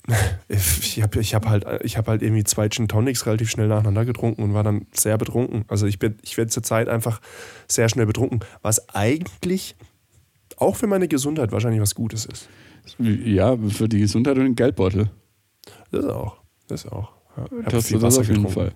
Ich 0.49 1.01
habe 1.01 1.21
ich 1.21 1.33
hab 1.35 1.47
halt, 1.47 1.65
hab 1.65 2.09
halt 2.09 2.23
irgendwie 2.23 2.43
zwei 2.45 2.69
Gin 2.69 2.89
Tonics 2.89 3.25
relativ 3.25 3.49
schnell 3.49 3.69
nacheinander 3.69 4.05
getrunken 4.05 4.43
und 4.43 4.53
war 4.53 4.65
dann 4.65 4.87
sehr 4.93 5.17
betrunken. 5.17 5.65
Also 5.69 5.87
ich, 5.87 5.99
bin, 5.99 6.17
ich 6.23 6.37
werde 6.37 6.51
zurzeit 6.51 6.89
einfach 6.89 7.21
sehr 7.69 7.89
schnell 7.89 8.07
betrunken, 8.07 8.41
was 8.63 8.89
eigentlich 8.91 9.77
auch 10.57 10.77
für 10.77 10.89
meine 10.89 11.09
Gesundheit 11.09 11.53
wahrscheinlich 11.53 11.81
was 11.81 11.95
Gutes 11.95 12.27
ist. 12.27 12.49
Ja, 12.99 13.57
für 13.57 13.89
die 13.89 14.01
Gesundheit 14.01 14.37
und 14.37 14.45
den 14.45 14.57
Geldbeutel. 14.57 15.11
Das 15.93 16.05
auch. 16.05 16.37
Das 16.67 16.87
auch. 16.87 17.13
Ja, 17.37 17.47
das, 17.71 17.89
das 17.89 18.19
auf 18.19 18.29
jeden 18.29 18.49
Fall. 18.49 18.73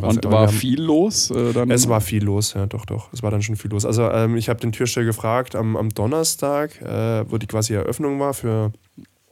Und 0.00 0.24
war 0.24 0.46
haben, 0.46 0.52
viel 0.52 0.80
los? 0.80 1.30
Äh, 1.30 1.52
dann? 1.52 1.70
Es 1.70 1.88
war 1.88 2.00
viel 2.00 2.24
los, 2.24 2.54
ja, 2.54 2.66
doch, 2.66 2.86
doch. 2.86 3.12
Es 3.12 3.22
war 3.22 3.30
dann 3.30 3.42
schon 3.42 3.56
viel 3.56 3.70
los. 3.70 3.84
Also 3.84 4.10
ähm, 4.10 4.36
ich 4.36 4.48
habe 4.48 4.60
den 4.60 4.72
Türsteher 4.72 5.04
gefragt 5.04 5.54
am, 5.54 5.76
am 5.76 5.90
Donnerstag, 5.90 6.80
äh, 6.80 7.30
wo 7.30 7.36
die 7.38 7.46
quasi 7.46 7.74
Eröffnung 7.74 8.18
war 8.18 8.32
für 8.32 8.72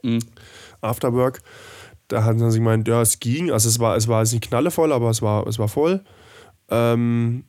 mhm. 0.03 0.19
Afterwork. 0.81 1.41
Da 2.07 2.23
hatten 2.23 2.51
sie 2.51 2.59
gemeint, 2.59 2.87
ja, 2.87 3.01
es 3.01 3.19
ging. 3.19 3.51
Also 3.51 3.69
es 3.69 3.79
war, 3.79 3.95
es 3.95 4.07
war 4.07 4.21
nicht 4.21 4.41
knallevoll, 4.41 4.91
aber 4.91 5.09
es 5.09 5.21
war, 5.21 5.47
es 5.47 5.57
war 5.57 5.67
voll. 5.67 6.03
Ähm, 6.69 7.45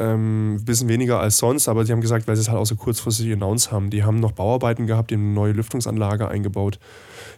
ähm, 0.00 0.54
ein 0.54 0.64
bisschen 0.64 0.88
weniger 0.88 1.20
als 1.20 1.38
sonst, 1.38 1.68
aber 1.68 1.84
sie 1.84 1.92
haben 1.92 2.00
gesagt, 2.00 2.26
weil 2.26 2.34
sie 2.34 2.42
es 2.42 2.48
halt 2.48 2.58
auch 2.58 2.66
so 2.66 2.74
kurzfristig 2.74 3.32
announced 3.32 3.70
haben. 3.70 3.90
Die 3.90 4.02
haben 4.02 4.18
noch 4.18 4.32
Bauarbeiten 4.32 4.86
gehabt, 4.86 5.10
die 5.10 5.14
eine 5.14 5.24
neue 5.24 5.52
Lüftungsanlage 5.52 6.28
eingebaut 6.28 6.80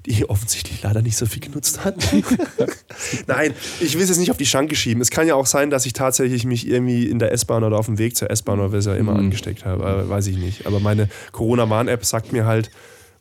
die 0.06 0.24
offensichtlich 0.28 0.82
leider 0.82 1.02
nicht 1.02 1.16
so 1.16 1.26
viel 1.26 1.40
genutzt 1.40 1.84
hat. 1.84 1.94
Nein, 3.26 3.54
ich 3.80 3.94
will 3.94 4.02
es 4.02 4.08
jetzt 4.08 4.18
nicht 4.18 4.30
auf 4.30 4.36
die 4.36 4.46
Schranke 4.46 4.74
schieben. 4.74 5.00
Es 5.00 5.10
kann 5.10 5.26
ja 5.26 5.34
auch 5.34 5.46
sein, 5.46 5.70
dass 5.70 5.86
ich 5.86 5.92
tatsächlich 5.92 6.44
mich 6.44 6.66
irgendwie 6.66 7.06
in 7.06 7.18
der 7.18 7.32
S-Bahn 7.32 7.64
oder 7.64 7.78
auf 7.78 7.86
dem 7.86 7.98
Weg 7.98 8.16
zur 8.16 8.30
S-Bahn 8.30 8.60
oder 8.60 8.72
was 8.72 8.86
ja 8.86 8.94
immer 8.94 9.12
mhm. 9.12 9.20
angesteckt 9.20 9.64
habe. 9.64 10.08
Weiß 10.08 10.26
ich 10.26 10.36
nicht. 10.36 10.66
Aber 10.66 10.80
meine 10.80 11.08
Corona-Warn-App 11.32 12.04
sagt 12.04 12.32
mir 12.32 12.46
halt 12.46 12.70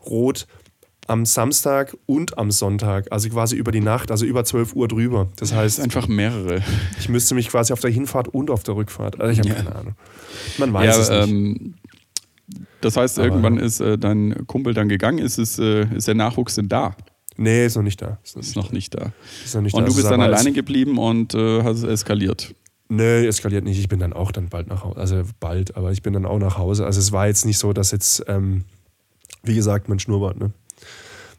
rot 0.06 0.48
am 1.08 1.26
Samstag 1.26 1.98
und 2.06 2.38
am 2.38 2.52
Sonntag, 2.52 3.12
also 3.12 3.30
quasi 3.30 3.56
über 3.56 3.72
die 3.72 3.82
Nacht, 3.82 4.12
also 4.12 4.26
über 4.26 4.44
12 4.44 4.76
Uhr 4.76 4.88
drüber. 4.88 5.28
Das 5.38 5.54
heißt. 5.54 5.80
Das 5.80 5.84
einfach 5.84 6.08
mehrere. 6.08 6.62
Ich 7.00 7.10
müsste 7.10 7.36
mich 7.36 7.50
quasi 7.50 7.74
auf 7.74 7.80
der 7.80 7.92
Hinfahrt 7.92 8.28
und 8.28 8.50
auf 8.50 8.64
der 8.64 8.76
Rückfahrt. 8.76 9.20
Also 9.20 9.32
ich 9.32 9.40
habe 9.40 9.50
ja. 9.50 9.56
keine 9.56 9.76
Ahnung. 9.76 9.96
Man 10.58 10.74
weiß 10.74 10.96
ja, 10.96 11.02
es 11.02 11.10
nicht. 11.10 11.30
Ähm, 11.30 11.74
das 12.82 12.98
heißt, 12.98 13.20
Aber 13.20 13.28
irgendwann 13.28 13.58
ist 13.58 13.80
äh, 13.80 13.98
dein 13.98 14.46
Kumpel 14.48 14.74
dann 14.74 14.90
gegangen. 14.90 15.20
Ist, 15.20 15.38
es, 15.38 15.60
äh, 15.60 15.86
ist 15.96 16.08
der 16.08 16.16
Nachwuchs 16.16 16.56
denn 16.56 16.70
da? 16.70 16.96
Nee, 17.38 17.66
ist 17.66 17.76
noch 17.76 17.84
nicht 17.84 18.02
da. 18.02 18.20
Ist 18.24 18.36
noch, 18.36 18.44
ist 18.44 18.56
noch 18.56 18.72
nicht 18.72 18.94
da. 18.94 19.12
Ist 19.44 19.56
noch 19.56 19.62
nicht 19.62 19.74
und 19.74 19.84
da. 19.84 19.90
du 19.90 19.96
bist 19.96 20.10
dann 20.10 20.22
alleine 20.22 20.52
geblieben 20.52 20.98
und 20.98 21.34
äh, 21.34 21.64
hast 21.64 21.84
eskaliert. 21.84 22.54
Nee, 22.90 23.26
eskaliert 23.26 23.64
nicht. 23.64 23.80
Ich 23.80 23.88
bin 23.88 24.00
dann 24.00 24.12
auch 24.12 24.32
dann 24.32 24.50
bald 24.50 24.68
nach 24.68 24.84
Hause. 24.84 25.00
Also 25.00 25.24
bald, 25.40 25.78
aber 25.78 25.92
ich 25.92 26.02
bin 26.02 26.14
dann 26.14 26.26
auch 26.26 26.40
nach 26.40 26.58
Hause. 26.58 26.86
Also 26.86 27.00
es 27.00 27.12
war 27.12 27.28
jetzt 27.28 27.46
nicht 27.46 27.58
so, 27.58 27.72
dass 27.72 27.92
jetzt, 27.92 28.26
ähm, 28.28 28.66
wie 29.44 29.56
gesagt, 29.56 29.88
mein 29.88 30.00
Schnurrbart, 30.00 30.38
ne? 30.38 30.52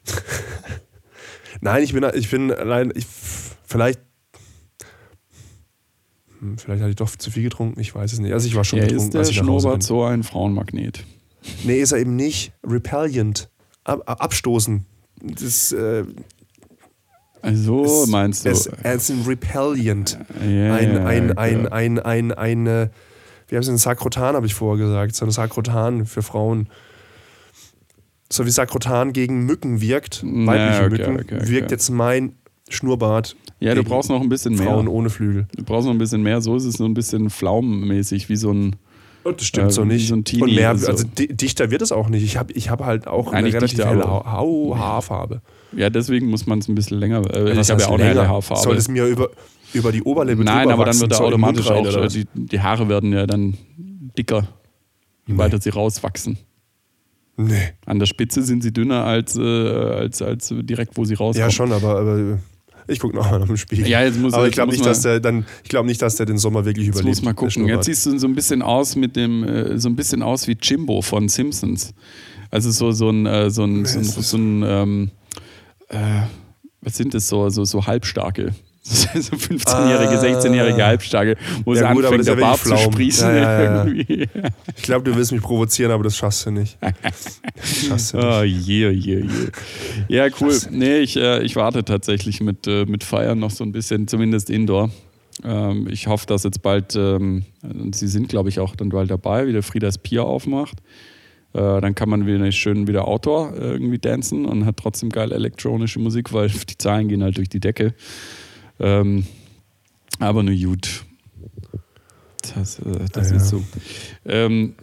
Nein, 1.61 1.83
ich 1.83 1.93
bin, 1.93 2.05
ich 2.15 2.31
bin 2.31 2.51
allein, 2.53 2.93
ich, 2.95 3.07
vielleicht 3.65 4.01
hm, 6.41 6.59
vielleicht 6.59 6.81
hatte 6.81 6.91
ich 6.91 6.97
doch 6.97 7.11
zu 7.15 7.31
viel 7.31 7.45
getrunken, 7.45 7.79
ich 7.81 7.95
weiß 7.95 8.13
es 8.13 8.19
nicht. 8.19 8.33
Also 8.33 8.49
ich 8.49 8.55
war 8.55 8.65
schon 8.65 8.81
ja, 8.81 8.87
betrunken. 8.87 9.21
Ist 9.21 9.29
der 9.29 9.35
Schnurrbart 9.35 9.83
so 9.83 10.03
ein 10.05 10.23
Frauenmagnet? 10.23 11.05
Nee, 11.65 11.81
ist 11.81 11.93
er 11.93 11.99
eben 11.99 12.17
nicht. 12.17 12.53
Repellent. 12.67 13.49
Ab, 13.85 14.03
abstoßen. 14.07 14.85
Das, 15.23 15.73
äh, 15.73 16.05
Also 17.43 17.85
Es- 17.85 18.07
meinst 18.09 18.45
du? 18.45 18.51
Es, 18.51 18.67
es 18.67 19.09
ist 19.09 19.11
ein 19.11 19.23
Repellent. 19.23 20.19
Ja, 20.41 20.75
ein, 20.75 20.99
ein, 21.07 21.39
ein, 21.39 21.69
ein, 21.69 21.99
ein, 22.01 22.33
eine, 22.33 22.91
wie 23.49 23.57
heißt 23.57 23.69
es, 23.69 23.75
ein 23.75 23.79
Sakrotan, 23.79 24.35
habe 24.35 24.47
ich 24.47 24.55
vorher 24.55 24.85
gesagt. 24.85 25.15
So 25.15 25.25
ein 25.25 25.31
Sakrotan 25.31 26.07
für 26.07 26.23
Frauen. 26.23 26.69
So 28.33 28.47
wie 28.47 28.51
Sakrotan 28.51 29.13
gegen 29.13 29.45
Mücken 29.45 29.81
wirkt, 29.83 30.23
weibliche 30.25 30.85
okay, 30.85 30.89
Mücken, 30.91 31.21
okay, 31.21 31.37
okay. 31.41 31.49
wirkt 31.51 31.71
jetzt 31.71 31.91
mein 31.91 32.33
Schnurrbart. 32.71 33.37
Ja, 33.61 33.75
du 33.75 33.85
brauchst 33.85 34.09
noch 34.09 34.23
ein 34.23 34.31
bisschen 34.31 34.55
mehr. 34.55 34.65
Frauen 34.65 34.89
ohne 34.89 35.11
Flügel. 35.11 35.47
Du 35.55 35.63
brauchst 35.65 35.85
noch 35.87 35.93
ein 35.93 35.99
bisschen 35.99 36.23
mehr. 36.23 36.41
So 36.41 36.57
ist 36.57 36.65
es 36.65 36.75
so 36.77 36.87
ein 36.87 36.95
bisschen 36.95 37.29
pflaumenmäßig, 37.29 38.31
wie 38.31 38.37
so 38.37 38.51
ein. 38.51 38.77
Und 39.25 39.39
das 39.41 39.47
stimmt 39.47 39.69
Äh, 39.69 39.71
so 39.73 39.85
nicht. 39.85 40.09
so 40.09 40.15
ein 40.17 40.25
Teenie, 40.25 40.43
Und 40.45 40.55
mehr, 40.55 40.71
also- 40.71 40.87
also 40.89 41.07
di- 41.07 41.29
dichter 41.29 41.71
wird 41.71 41.83
es 41.83 41.93
auch 41.93 42.09
nicht. 42.09 42.25
Ich 42.25 42.39
habe 42.39 42.53
ich 42.55 42.71
hab 42.71 42.83
halt 42.83 43.07
auch 43.07 43.29
eine 43.29 43.39
Eigentlich 43.41 43.55
relativ 43.57 43.77
dichter, 43.77 43.91
helle 43.91 44.05
Ha- 44.05 44.33
Hau 44.33 44.77
Haarfarbe. 44.79 45.43
Ja, 45.77 45.91
deswegen 45.91 46.29
muss 46.29 46.47
man 46.47 46.59
es 46.61 46.69
ein 46.69 46.75
bisschen 46.75 46.99
länger. 46.99 47.19
Äh, 47.37 47.53
ich 47.61 47.71
habe 47.71 47.83
ja 47.83 47.89
auch 47.89 47.95
eine 47.95 48.05
helle 48.05 48.15
länger? 48.21 48.29
Haarfarbe. 48.31 48.63
Soll 48.63 48.77
es 48.77 48.89
mir 48.89 49.05
über, 49.07 49.29
über 49.75 49.93
die 49.93 50.03
Oberlippe 50.03 50.43
Nein, 50.43 50.71
aber 50.71 50.87
dann 50.87 50.99
wird 50.99 51.13
er 51.13 51.21
automatisch 51.21 51.71
auch. 51.71 52.09
Die, 52.09 52.27
die 52.35 52.61
Haare 52.61 52.89
werden 52.89 53.13
ja 53.13 53.27
dann 53.27 53.59
dicker, 54.19 54.49
je 55.27 55.35
Nee. 55.35 55.39
weiter 55.39 55.61
sie 55.61 55.69
rauswachsen. 55.71 56.39
Nee. 57.37 57.71
An 57.87 57.99
der 57.99 58.07
Spitze 58.07 58.43
sind 58.43 58.63
sie 58.63 58.73
dünner 58.73 59.05
als, 59.05 59.37
äh, 59.37 59.41
als, 59.43 60.21
als 60.23 60.53
direkt, 60.55 60.97
wo 60.97 61.05
sie 61.05 61.15
rauskommen. 61.15 61.49
Ja, 61.49 61.51
schon, 61.51 61.73
aber, 61.73 61.99
aber 62.01 62.39
ich 62.89 62.99
gucke 63.01 63.17
nochmal 63.17 63.39
noch 63.41 63.49
im 63.49 63.57
Spiegel. 63.57 63.87
Ja, 63.89 64.03
jetzt 64.03 64.19
muss- 64.19 64.35
aber 64.35 64.47
ich 64.49 64.53
glaube 64.53 64.73
nicht, 64.73 64.85
dass 64.85 65.03
der 65.03 65.19
dann, 65.21 65.47
ich 65.63 65.69
glaube 65.71 65.87
nicht, 65.87 66.03
dass 66.03 66.17
der 66.17 66.27
den 66.27 66.37
Sommer 66.39 66.65
wirklich 66.65 66.87
Jetzt 66.87 66.97
überlebt. 66.97 67.17
muss 67.17 67.25
mal 67.25 67.33
gucken. 67.35 67.67
Jetzt 67.69 67.87
siehst 67.87 68.07
du 68.07 68.19
so 68.19 68.27
ein 68.27 68.35
bisschen 68.35 68.61
aus 68.63 68.97
mit 68.97 69.17
dem, 69.17 69.45
äh, 69.45 69.79
so 69.79 69.89
ein 69.89 69.97
bisschen 69.97 70.23
aus 70.23 70.47
wie 70.47 70.57
Jimbo 70.61 71.01
von 71.01 71.29
Simpsons. 71.29 71.95
Also 72.51 72.71
so, 72.71 72.93
so 72.93 73.09
ein, 73.09 73.25
äh, 73.25 73.51
so 73.51 73.65
ein, 73.65 73.87
so 73.87 73.99
ein, 73.99 74.05
so 74.05 74.37
ein 74.37 74.63
ähm, 74.67 75.11
äh, 75.89 76.23
was 76.83 76.97
sind 76.97 77.15
das 77.15 77.29
so, 77.29 77.49
so, 77.49 77.65
so 77.65 77.87
halbstarke? 77.87 78.53
So 78.85 79.37
15-jährige, 79.37 80.19
Ah. 80.19 80.23
16-jährige 80.23 80.85
Halbstarke, 80.85 81.37
wo 81.65 81.75
Ja 81.75 81.89
sie 81.89 81.95
gut, 81.95 82.05
anfängt, 82.05 82.27
der 82.27 82.35
Bart 82.37 82.59
zu 82.59 82.77
sprießen. 82.77 83.29
Ja, 83.29 83.85
ja. 83.85 83.87
Ich 84.77 84.83
glaube, 84.83 85.09
du 85.09 85.15
willst 85.15 85.31
mich 85.31 85.41
provozieren, 85.41 85.93
aber 85.93 86.03
das 86.03 86.17
schaffst 86.17 86.47
du 86.47 86.51
nicht. 86.51 86.79
Schaffst 87.63 88.15
du 88.15 88.17
nicht. 88.17 88.27
Oh 88.27 88.43
je, 88.43 88.91
je, 88.91 89.21
je. 89.21 89.27
Ja, 90.09 90.27
cool. 90.41 90.59
Nee, 90.71 90.99
ich, 90.99 91.17
äh, 91.17 91.43
ich 91.43 91.55
warte 91.55 91.85
tatsächlich 91.85 92.41
mit, 92.41 92.67
äh, 92.67 92.85
mit 92.85 93.05
Feiern 93.05 93.39
noch 93.39 93.51
so 93.53 93.63
ein 93.63 93.71
bisschen, 93.71 94.09
zumindest 94.09 94.51
Indoor. 94.51 94.91
Ähm, 95.45 95.87
ich 95.89 96.09
hoffe, 96.09 96.27
dass 96.27 96.43
jetzt 96.43 96.63
bald, 96.63 96.97
ähm, 96.97 97.45
sie 97.93 98.09
sind 98.09 98.29
glaube 98.29 98.49
ich 98.49 98.59
auch 98.59 98.75
dann 98.75 98.89
bald 98.89 99.11
dabei, 99.11 99.47
wie 99.47 99.53
der 99.53 99.63
Friedas 99.63 99.97
Pier 99.99 100.25
aufmacht. 100.25 100.79
Äh, 101.55 101.81
dann 101.81 101.95
kann 101.95 102.09
man 102.09 102.27
wieder 102.27 102.51
schön 102.51 102.89
wieder 102.89 103.07
Outdoor 103.07 103.53
äh, 103.55 103.73
irgendwie 103.73 103.99
dancen 103.99 104.45
und 104.47 104.67
hat 104.67 104.77
trotzdem 104.79 105.11
geil 105.11 105.33
elektronische 105.33 106.01
Musik, 106.01 106.33
weil 106.33 106.49
die 106.69 106.79
Zahlen 106.79 107.09
gehen 107.09 107.23
halt 107.23 107.37
durch 107.39 107.49
die 107.49 107.61
Decke. 107.61 107.95
Ähm, 108.83 109.27
aber 110.19 110.43
nur 110.43 110.55
gut. 110.55 111.05
Das, 112.55 112.79
äh, 112.81 113.07
das 113.13 113.31
Ja, 113.31 113.37
ist 113.37 113.49
so. 113.49 113.65
Ähm, 114.27 114.75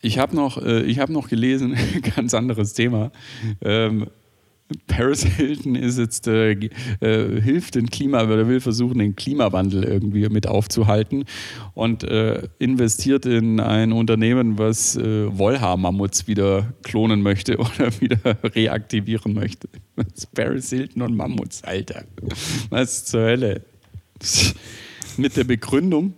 ich 0.00 0.18
habe 0.18 0.34
noch, 0.34 0.58
äh, 0.60 0.82
ich 0.82 0.98
hab 0.98 1.08
noch 1.08 1.28
gelesen, 1.28 1.76
ganz 2.16 2.34
anderes 2.34 2.74
Thema. 2.74 3.12
Ähm, 3.60 4.08
Paris 4.86 5.24
Hilton 5.24 5.74
ist 5.74 5.98
jetzt, 5.98 6.26
äh, 6.26 6.52
äh, 6.52 7.40
hilft 7.40 7.74
den 7.74 7.88
Klima, 7.90 8.22
oder 8.24 8.48
will 8.48 8.60
versuchen, 8.60 8.98
den 8.98 9.16
Klimawandel 9.16 9.84
irgendwie 9.84 10.28
mit 10.28 10.46
aufzuhalten 10.46 11.24
und 11.74 12.04
äh, 12.04 12.48
investiert 12.58 13.26
in 13.26 13.60
ein 13.60 13.92
Unternehmen, 13.92 14.58
was 14.58 14.96
äh, 14.96 15.36
Wollhaar-Mammuts 15.36 16.26
wieder 16.26 16.72
klonen 16.82 17.22
möchte 17.22 17.56
oder 17.58 18.00
wieder 18.00 18.36
reaktivieren 18.42 19.34
möchte. 19.34 19.68
Paris 20.34 20.70
Hilton 20.70 21.02
und 21.02 21.16
Mammuts, 21.16 21.64
Alter. 21.64 22.04
Was 22.70 23.04
zur 23.04 23.22
Hölle? 23.22 23.62
Mit 25.16 25.36
der 25.36 25.44
Begründung, 25.44 26.14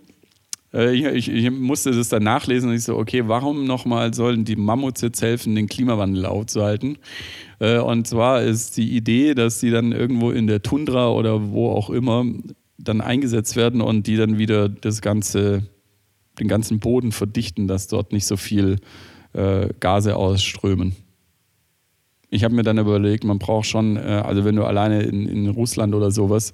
ich, 0.75 1.05
ich, 1.05 1.29
ich 1.29 1.51
musste 1.51 1.91
das 1.91 2.09
dann 2.09 2.23
nachlesen 2.23 2.69
und 2.69 2.75
ich 2.75 2.83
so, 2.83 2.97
okay, 2.97 3.23
warum 3.27 3.65
nochmal 3.65 4.13
sollen 4.13 4.45
die 4.45 4.55
Mammuts 4.55 5.01
jetzt 5.01 5.21
helfen, 5.21 5.55
den 5.55 5.67
Klimawandel 5.67 6.25
aufzuhalten? 6.25 6.97
Äh, 7.59 7.79
Und 7.79 8.07
zwar 8.07 8.41
ist 8.41 8.77
die 8.77 8.95
Idee, 8.95 9.33
dass 9.33 9.59
die 9.59 9.71
dann 9.71 9.91
irgendwo 9.91 10.31
in 10.31 10.47
der 10.47 10.61
Tundra 10.61 11.09
oder 11.11 11.51
wo 11.51 11.69
auch 11.69 11.89
immer 11.89 12.25
dann 12.77 13.01
eingesetzt 13.01 13.55
werden 13.55 13.81
und 13.81 14.07
die 14.07 14.17
dann 14.17 14.37
wieder 14.37 14.67
das 14.69 15.01
ganze, 15.01 15.63
den 16.39 16.47
ganzen 16.47 16.79
Boden 16.79 17.11
verdichten, 17.11 17.67
dass 17.67 17.87
dort 17.87 18.11
nicht 18.11 18.25
so 18.25 18.37
viel 18.37 18.77
äh, 19.33 19.69
Gase 19.79 20.15
ausströmen. 20.15 20.95
Ich 22.29 22.43
habe 22.43 22.53
mir 22.53 22.63
dann 22.63 22.77
überlegt, 22.77 23.23
man 23.23 23.39
braucht 23.39 23.67
schon, 23.67 23.97
äh, 23.97 24.21
also 24.25 24.45
wenn 24.45 24.55
du 24.55 24.63
alleine 24.63 25.03
in, 25.03 25.27
in 25.27 25.49
Russland 25.49 25.93
oder 25.93 26.11
sowas, 26.11 26.53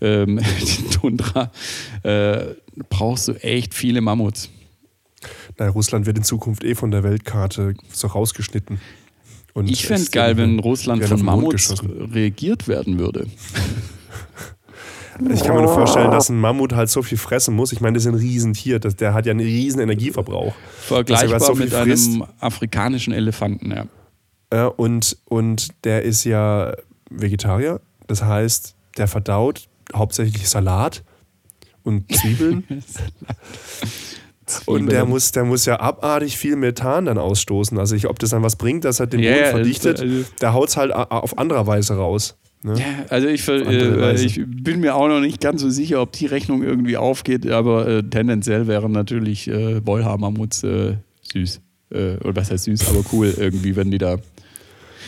ähm, 0.00 0.40
die 0.60 0.88
Tundra, 0.90 1.50
äh, 2.02 2.54
brauchst 2.88 3.28
du 3.28 3.32
echt 3.42 3.74
viele 3.74 4.00
Mammuts. 4.00 4.50
Na, 5.58 5.68
Russland 5.68 6.06
wird 6.06 6.18
in 6.18 6.24
Zukunft 6.24 6.64
eh 6.64 6.74
von 6.74 6.90
der 6.90 7.02
Weltkarte 7.04 7.74
so 7.92 8.08
rausgeschnitten. 8.08 8.80
Und 9.54 9.70
Ich 9.70 9.86
fände 9.86 10.02
es 10.02 10.10
geil, 10.10 10.36
wenn 10.36 10.58
Russland 10.58 11.04
von 11.04 11.22
Mammuts 11.22 11.74
regiert 12.12 12.68
werden 12.68 12.98
würde. 12.98 13.26
Ich 15.30 15.44
kann 15.44 15.56
mir 15.56 15.62
nur 15.62 15.74
vorstellen, 15.74 16.10
dass 16.10 16.30
ein 16.30 16.40
Mammut 16.40 16.72
halt 16.72 16.88
so 16.88 17.02
viel 17.02 17.18
fressen 17.18 17.54
muss. 17.54 17.72
Ich 17.72 17.80
meine, 17.80 17.94
das 17.94 18.04
ist 18.04 18.08
ein 18.08 18.14
Riesentier. 18.14 18.78
Das, 18.80 18.96
der 18.96 19.12
hat 19.14 19.26
ja 19.26 19.30
einen 19.32 19.40
riesen 19.40 19.80
Energieverbrauch. 19.80 20.54
Vergleichbar 20.80 21.40
so 21.40 21.54
mit 21.54 21.70
frisst. 21.70 22.08
einem 22.08 22.24
afrikanischen 22.40 23.12
Elefanten, 23.12 23.70
ja. 23.70 23.84
Ja, 24.52 24.66
und, 24.66 25.16
und 25.24 25.68
der 25.84 26.02
ist 26.02 26.24
ja 26.24 26.74
Vegetarier. 27.10 27.80
Das 28.06 28.22
heißt, 28.22 28.74
der 28.98 29.08
verdaut 29.08 29.68
hauptsächlich 29.94 30.48
Salat 30.48 31.02
und 31.84 32.12
Zwiebeln. 32.14 32.64
und 34.66 34.90
der 34.90 35.04
muss, 35.06 35.32
der 35.32 35.44
muss 35.44 35.64
ja 35.64 35.80
abartig 35.80 36.36
viel 36.36 36.56
Methan 36.56 37.06
dann 37.06 37.18
ausstoßen. 37.18 37.78
Also 37.78 37.94
ich, 37.96 38.06
ob 38.08 38.18
das 38.18 38.30
dann 38.30 38.42
was 38.42 38.56
bringt, 38.56 38.84
dass 38.84 39.00
er 39.00 39.06
den 39.06 39.20
Ja, 39.20 39.30
Boden 39.32 39.44
ja, 39.44 39.50
verdichtet, 39.52 40.00
also- 40.00 40.24
der 40.40 40.52
haut 40.52 40.68
es 40.68 40.76
halt 40.76 40.92
auf 40.92 41.38
andere 41.38 41.66
Weise 41.66 41.94
raus. 41.94 42.36
Ne? 42.64 42.74
Ja, 42.78 42.84
also 43.08 43.26
ich, 43.26 43.46
äh, 43.48 44.14
ich 44.22 44.40
bin 44.46 44.80
mir 44.80 44.94
auch 44.94 45.08
noch 45.08 45.18
nicht 45.20 45.40
ganz 45.40 45.62
so 45.62 45.68
sicher, 45.70 46.00
ob 46.00 46.12
die 46.12 46.26
Rechnung 46.26 46.62
irgendwie 46.62 46.96
aufgeht, 46.96 47.50
aber 47.50 47.88
äh, 47.88 48.02
tendenziell 48.04 48.68
wären 48.68 48.92
natürlich 48.92 49.48
äh, 49.48 49.84
Wollhaar-Mammuts 49.84 50.62
äh, 50.62 50.96
süß. 51.32 51.60
Äh, 51.90 52.18
oder 52.18 52.36
was 52.36 52.52
heißt 52.52 52.64
süß, 52.64 52.88
aber 52.88 53.04
cool 53.12 53.34
irgendwie, 53.36 53.74
wenn 53.74 53.90
die 53.90 53.98
da. 53.98 54.16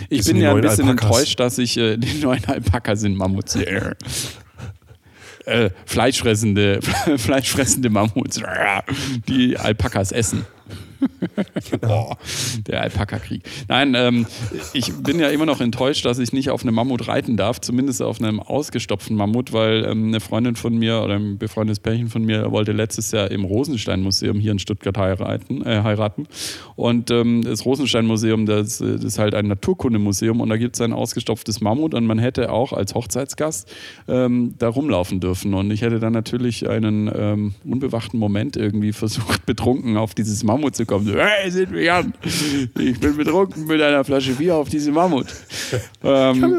Ich 0.08 0.24
bin 0.24 0.36
ja 0.38 0.54
ein 0.54 0.60
bisschen 0.60 0.88
Alpakas. 0.88 1.10
enttäuscht, 1.10 1.40
dass 1.40 1.58
ich 1.58 1.76
äh, 1.76 1.96
die 1.96 2.20
neuen 2.22 2.44
Alpakas 2.46 3.00
sind 3.00 3.16
Mammuts. 3.16 3.56
Äh, 5.46 5.70
fleischfressende, 5.84 6.80
fleischfressende 7.16 7.90
Mammuts, 7.90 8.40
die 9.28 9.58
Alpakas 9.58 10.10
essen. 10.12 10.46
Boah, 11.80 12.16
der 12.66 12.82
Alpaka-Krieg. 12.82 13.42
Nein, 13.68 13.94
ähm, 13.96 14.26
ich 14.72 14.92
bin 14.92 15.18
ja 15.18 15.28
immer 15.28 15.46
noch 15.46 15.60
enttäuscht, 15.60 16.04
dass 16.04 16.18
ich 16.18 16.32
nicht 16.32 16.50
auf 16.50 16.62
einem 16.62 16.74
Mammut 16.74 17.08
reiten 17.08 17.36
darf, 17.36 17.60
zumindest 17.60 18.02
auf 18.02 18.20
einem 18.20 18.40
ausgestopften 18.40 19.16
Mammut, 19.16 19.52
weil 19.52 19.84
ähm, 19.84 20.08
eine 20.08 20.20
Freundin 20.20 20.56
von 20.56 20.76
mir 20.76 21.02
oder 21.02 21.14
ein 21.14 21.38
befreundetes 21.38 21.80
Pärchen 21.80 22.08
von 22.08 22.24
mir 22.24 22.50
wollte 22.50 22.72
letztes 22.72 23.10
Jahr 23.12 23.30
im 23.30 23.44
Rosenstein-Museum 23.44 24.38
hier 24.38 24.52
in 24.52 24.58
Stuttgart 24.58 24.96
heiraten. 24.96 25.64
Äh, 25.64 25.82
heiraten. 25.82 26.26
Und 26.76 27.10
ähm, 27.10 27.42
das 27.42 27.64
Rosenstein-Museum, 27.64 28.46
das, 28.46 28.78
das 28.78 29.04
ist 29.04 29.18
halt 29.18 29.34
ein 29.34 29.46
Naturkundemuseum 29.46 30.40
und 30.40 30.48
da 30.48 30.56
gibt 30.56 30.76
es 30.76 30.80
ein 30.80 30.92
ausgestopftes 30.92 31.60
Mammut 31.60 31.94
und 31.94 32.06
man 32.06 32.18
hätte 32.18 32.50
auch 32.50 32.72
als 32.72 32.94
Hochzeitsgast 32.94 33.72
ähm, 34.08 34.54
da 34.58 34.68
rumlaufen 34.68 35.20
dürfen. 35.20 35.54
Und 35.54 35.70
ich 35.70 35.82
hätte 35.82 35.98
dann 36.00 36.12
natürlich 36.12 36.68
einen 36.68 37.10
ähm, 37.14 37.54
unbewachten 37.64 38.18
Moment 38.18 38.56
irgendwie 38.56 38.92
versucht, 38.92 39.46
betrunken 39.46 39.96
auf 39.96 40.14
dieses 40.14 40.44
Mammut 40.44 40.76
zu 40.76 40.86
kommen. 40.86 40.93
So, 41.02 41.14
hey, 41.18 41.50
sind 41.50 41.72
wir 41.72 41.94
an? 41.94 42.14
Ich 42.78 43.00
bin 43.00 43.16
betrunken 43.16 43.66
mit 43.66 43.80
einer 43.82 44.04
Flasche 44.04 44.32
Bier 44.32 44.54
auf 44.56 44.68
diesem 44.68 44.94
Mammut. 44.94 45.26
Ähm, 46.04 46.40
kann 46.40 46.50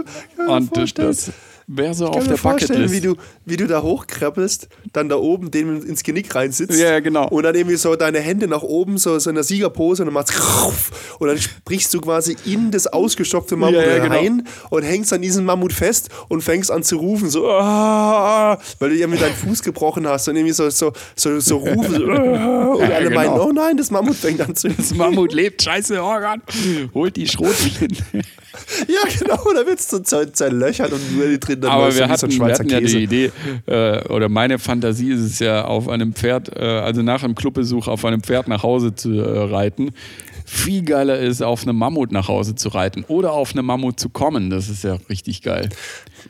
mir 0.47 0.51
und 0.53 0.73
vorstellen- 0.75 1.07
das 1.07 1.31
wäre 1.67 1.93
so 1.93 2.05
Ich 2.05 2.09
auf 2.09 2.15
kann 2.15 2.23
mir 2.23 2.29
der 2.29 2.37
vorstellen, 2.37 2.81
Bucketlist. 2.83 3.03
wie 3.03 3.07
du, 3.07 3.15
wie 3.45 3.57
du 3.57 3.67
da 3.67 3.81
hochkrabbelst, 3.81 4.67
dann 4.93 5.09
da 5.09 5.15
oben 5.17 5.51
dem 5.51 5.83
ins 5.85 6.03
Genick 6.03 6.33
reinsitzt. 6.35 6.77
Ja, 6.79 6.91
ja, 6.91 6.99
genau. 6.99 7.27
Und 7.29 7.43
dann 7.43 7.55
irgendwie 7.55 7.75
so 7.77 7.95
deine 7.95 8.19
Hände 8.19 8.47
nach 8.47 8.61
oben, 8.61 8.97
so, 8.97 9.17
so 9.19 9.29
in 9.29 9.35
der 9.35 9.43
Siegerpose 9.43 10.03
und 10.03 10.07
dann 10.07 10.13
machst 10.13 10.33
du 10.37 11.15
und 11.19 11.27
dann 11.27 11.37
sprichst 11.37 11.93
du 11.93 12.01
quasi 12.01 12.35
in 12.45 12.71
das 12.71 12.87
ausgestopfte 12.87 13.55
Mammut 13.55 13.75
ja, 13.81 13.99
genau. 13.99 14.15
rein 14.15 14.47
und 14.69 14.83
hängst 14.83 15.11
an 15.13 15.21
diesem 15.21 15.45
Mammut 15.45 15.73
fest 15.73 16.09
und 16.27 16.41
fängst 16.41 16.69
an 16.71 16.83
zu 16.83 16.97
rufen, 16.97 17.29
so, 17.29 17.49
"Ah", 17.49 18.59
weil 18.79 18.89
du 18.91 18.95
irgendwie 18.95 19.19
deinen 19.19 19.35
Fuß 19.35 19.63
gebrochen 19.63 20.07
hast 20.07 20.27
und 20.27 20.35
irgendwie 20.35 20.53
so, 20.53 20.69
so, 20.69 20.91
so, 21.15 21.39
so 21.39 21.57
rufen, 21.57 21.95
so, 21.95 22.05
"Ah", 22.11 22.65
und 22.73 22.79
Ja, 22.89 22.95
alle 22.95 23.09
genau. 23.09 23.15
meinen, 23.15 23.39
oh 23.39 23.51
nein, 23.51 23.77
das 23.77 23.91
Mammut 23.91 24.15
fängt 24.15 24.41
an 24.41 24.55
zu 24.55 24.69
das 24.69 24.93
Mammut 24.93 25.33
lebt, 25.33 25.61
scheiße, 25.63 26.01
Organ. 26.03 26.41
Holt 26.93 27.15
die 27.15 27.27
Schrotflinten. 27.27 28.21
Ja, 28.87 29.01
genau, 29.19 29.43
da 29.53 29.65
wird's 29.65 29.89
so 29.89 29.97
zer- 29.97 30.31
zerlöchert 30.31 30.91
und 30.91 31.17
nur 31.17 31.27
die 31.27 31.39
drin 31.39 31.61
dann 31.61 31.71
Aber 31.71 31.85
wir 31.85 31.91
so 31.91 31.97
so 31.99 32.07
hatten, 32.09 32.25
ein 32.31 32.39
wir 32.47 32.53
hatten 32.53 32.69
ja 32.69 32.79
Käse. 32.79 32.97
die 32.97 33.03
Idee, 33.03 33.31
äh, 33.67 34.07
oder 34.09 34.29
meine 34.29 34.59
Fantasie 34.59 35.11
ist 35.11 35.21
es 35.21 35.39
ja, 35.39 35.65
auf 35.65 35.87
einem 35.89 36.13
Pferd, 36.13 36.55
äh, 36.55 36.61
also 36.63 37.01
nach 37.01 37.23
einem 37.23 37.35
Clubbesuch 37.35 37.87
auf 37.87 38.05
einem 38.05 38.21
Pferd 38.23 38.47
nach 38.47 38.63
Hause 38.63 38.95
zu 38.95 39.13
äh, 39.13 39.39
reiten. 39.45 39.91
viel 40.45 40.83
geiler 40.83 41.17
ist, 41.19 41.41
auf 41.41 41.63
einem 41.63 41.75
Mammut 41.77 42.11
nach 42.11 42.27
Hause 42.27 42.53
zu 42.55 42.69
reiten 42.69 43.03
oder 43.07 43.31
auf 43.33 43.53
einem 43.53 43.65
Mammut 43.65 43.99
zu 43.99 44.09
kommen. 44.09 44.49
Das 44.51 44.69
ist 44.69 44.83
ja 44.83 44.97
richtig 45.09 45.41
geil. 45.41 45.69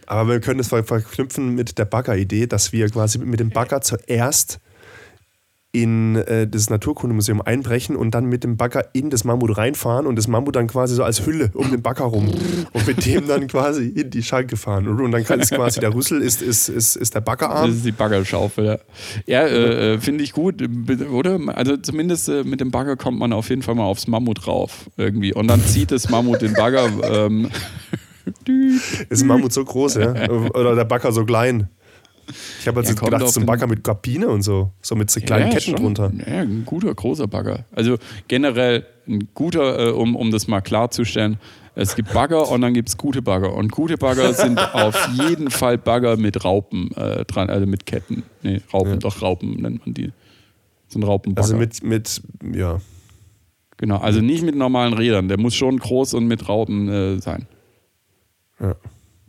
Aber 0.08 0.30
wir 0.30 0.40
können 0.40 0.58
das 0.58 0.68
verknüpfen 0.70 1.56
mit 1.56 1.78
der 1.78 1.86
Bagger-Idee, 1.86 2.48
dass 2.48 2.72
wir 2.72 2.88
quasi 2.90 3.18
mit 3.18 3.40
dem 3.40 3.50
Bagger 3.50 3.82
zuerst 3.82 4.60
in 5.76 6.16
äh, 6.16 6.48
das 6.48 6.70
Naturkundemuseum 6.70 7.42
einbrechen 7.42 7.98
und 7.98 8.12
dann 8.12 8.28
mit 8.28 8.46
dem 8.46 8.56
Bagger 8.56 8.86
in 8.94 9.10
das 9.10 9.26
Mammut 9.26 9.58
reinfahren 9.58 10.08
und 10.08 10.16
das 10.16 10.30
Mammut 10.30 10.56
dann 10.56 10.68
quasi 10.68 10.96
so 10.96 11.04
als 11.04 11.26
Hülle 11.26 11.52
um 11.54 11.70
den 11.70 11.82
Bagger 11.82 12.06
rum 12.06 12.32
und 12.72 12.88
mit 12.88 13.06
dem 13.06 13.28
dann 13.28 13.48
quasi 13.48 13.88
in 13.88 14.10
die 14.10 14.24
Schalke 14.24 14.56
fahren. 14.56 14.88
Und, 14.88 15.02
und 15.02 15.12
dann 15.12 15.26
kann 15.26 15.42
es 15.42 15.50
quasi 15.50 15.82
der 15.82 15.94
Rüssel 15.94 16.22
ist, 16.22 16.42
ist, 16.42 16.70
ist, 16.70 16.96
ist 16.96 17.14
der 17.14 17.20
Baggerarm. 17.20 17.68
Das 17.68 17.76
ist 17.76 17.86
die 17.86 17.92
Baggerschaufel, 17.92 18.66
ja. 18.66 18.78
Ja, 19.26 19.42
äh, 19.42 19.96
äh 19.96 20.00
finde 20.00 20.24
ich 20.24 20.32
gut, 20.32 20.64
oder? 21.12 21.40
Also 21.48 21.76
zumindest 21.76 22.30
äh, 22.30 22.46
mit 22.46 22.62
dem 22.62 22.72
Bagger 22.72 22.96
kommt 22.96 23.20
man 23.20 23.34
auf 23.34 23.50
jeden 23.50 23.62
Fall 23.62 23.76
mal 23.76 23.84
aufs 23.84 24.08
Mammut 24.08 24.48
rauf 24.48 24.90
irgendwie 24.96 25.34
und 25.34 25.48
dann 25.48 25.60
zieht 25.62 25.92
das 25.92 26.10
Mammut 26.10 26.42
den 26.42 26.54
Bagger. 26.54 26.90
Ähm, 27.04 27.50
ist 28.46 29.12
das 29.12 29.24
Mammut 29.26 29.52
so 29.52 29.66
groß, 29.66 29.96
ja? 29.96 30.30
Oder 30.30 30.76
der 30.76 30.86
Bagger 30.86 31.12
so 31.12 31.26
klein? 31.26 31.68
Ich 32.60 32.68
habe 32.68 32.82
jetzt 32.82 32.90
ja, 32.90 33.06
gedacht, 33.06 33.28
so 33.30 33.40
ein 33.40 33.46
Bagger 33.46 33.68
mit 33.68 33.84
Kabine 33.84 34.28
und 34.28 34.42
so, 34.42 34.72
so 34.82 34.96
mit 34.96 35.12
so 35.12 35.20
kleinen 35.20 35.48
ja, 35.48 35.54
Ketten 35.54 35.72
schon. 35.72 35.76
drunter. 35.76 36.12
Ja, 36.18 36.42
ein 36.42 36.64
guter, 36.66 36.94
großer 36.94 37.28
Bagger. 37.28 37.66
Also 37.72 37.98
generell 38.28 38.86
ein 39.08 39.28
guter, 39.34 39.88
äh, 39.88 39.92
um, 39.92 40.16
um 40.16 40.32
das 40.32 40.48
mal 40.48 40.62
klarzustellen, 40.62 41.38
es 41.76 41.96
gibt 41.96 42.14
Bagger 42.14 42.50
und 42.50 42.62
dann 42.62 42.74
gibt 42.74 42.90
es 42.90 42.98
gute 42.98 43.22
Bagger. 43.22 43.54
Und 43.54 43.72
gute 43.72 43.98
Bagger 43.98 44.34
sind 44.34 44.58
auf 44.58 45.10
jeden 45.14 45.52
Fall 45.52 45.78
Bagger 45.78 46.18
mit 46.18 46.44
Raupen 46.44 46.92
äh, 46.96 47.26
dran, 47.26 47.50
also 47.50 47.66
mit 47.66 47.86
Ketten. 47.86 48.24
Nee, 48.42 48.62
Raupen, 48.74 48.94
ja. 48.94 48.98
doch 48.98 49.22
Raupen 49.22 49.52
nennt 49.62 49.86
man 49.86 49.94
die. 49.94 50.12
So 50.88 51.00
ein 51.00 51.04
Raupenbagger. 51.04 51.44
Also 51.44 51.58
mit, 51.58 51.84
mit, 51.84 52.22
ja. 52.54 52.80
Genau, 53.78 53.98
also 53.98 54.22
nicht 54.22 54.44
mit 54.44 54.56
normalen 54.56 54.94
Rädern. 54.94 55.28
Der 55.28 55.38
muss 55.38 55.54
schon 55.54 55.78
groß 55.78 56.14
und 56.14 56.28
mit 56.28 56.48
Raupen 56.48 56.88
äh, 56.88 57.20
sein. 57.20 57.48
Ja 58.60 58.76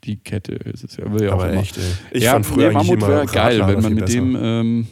die 0.07 0.17
Kette 0.17 0.55
ist 0.55 0.85
es 0.85 0.97
ja. 0.97 1.13
Will 1.13 1.31
Aber 1.31 1.53
echt, 1.53 1.77
ey. 1.77 1.85
Ich 2.13 2.25
ja, 2.25 2.33
fand 2.33 2.47
früher 2.47 2.69
nee, 2.69 2.75
Mammut 2.75 3.01
wäre 3.03 3.27
geil, 3.27 3.63
wenn 3.67 3.83
man 3.83 3.95
mit 3.95 4.09
dem, 4.09 4.37
ähm, 4.41 4.87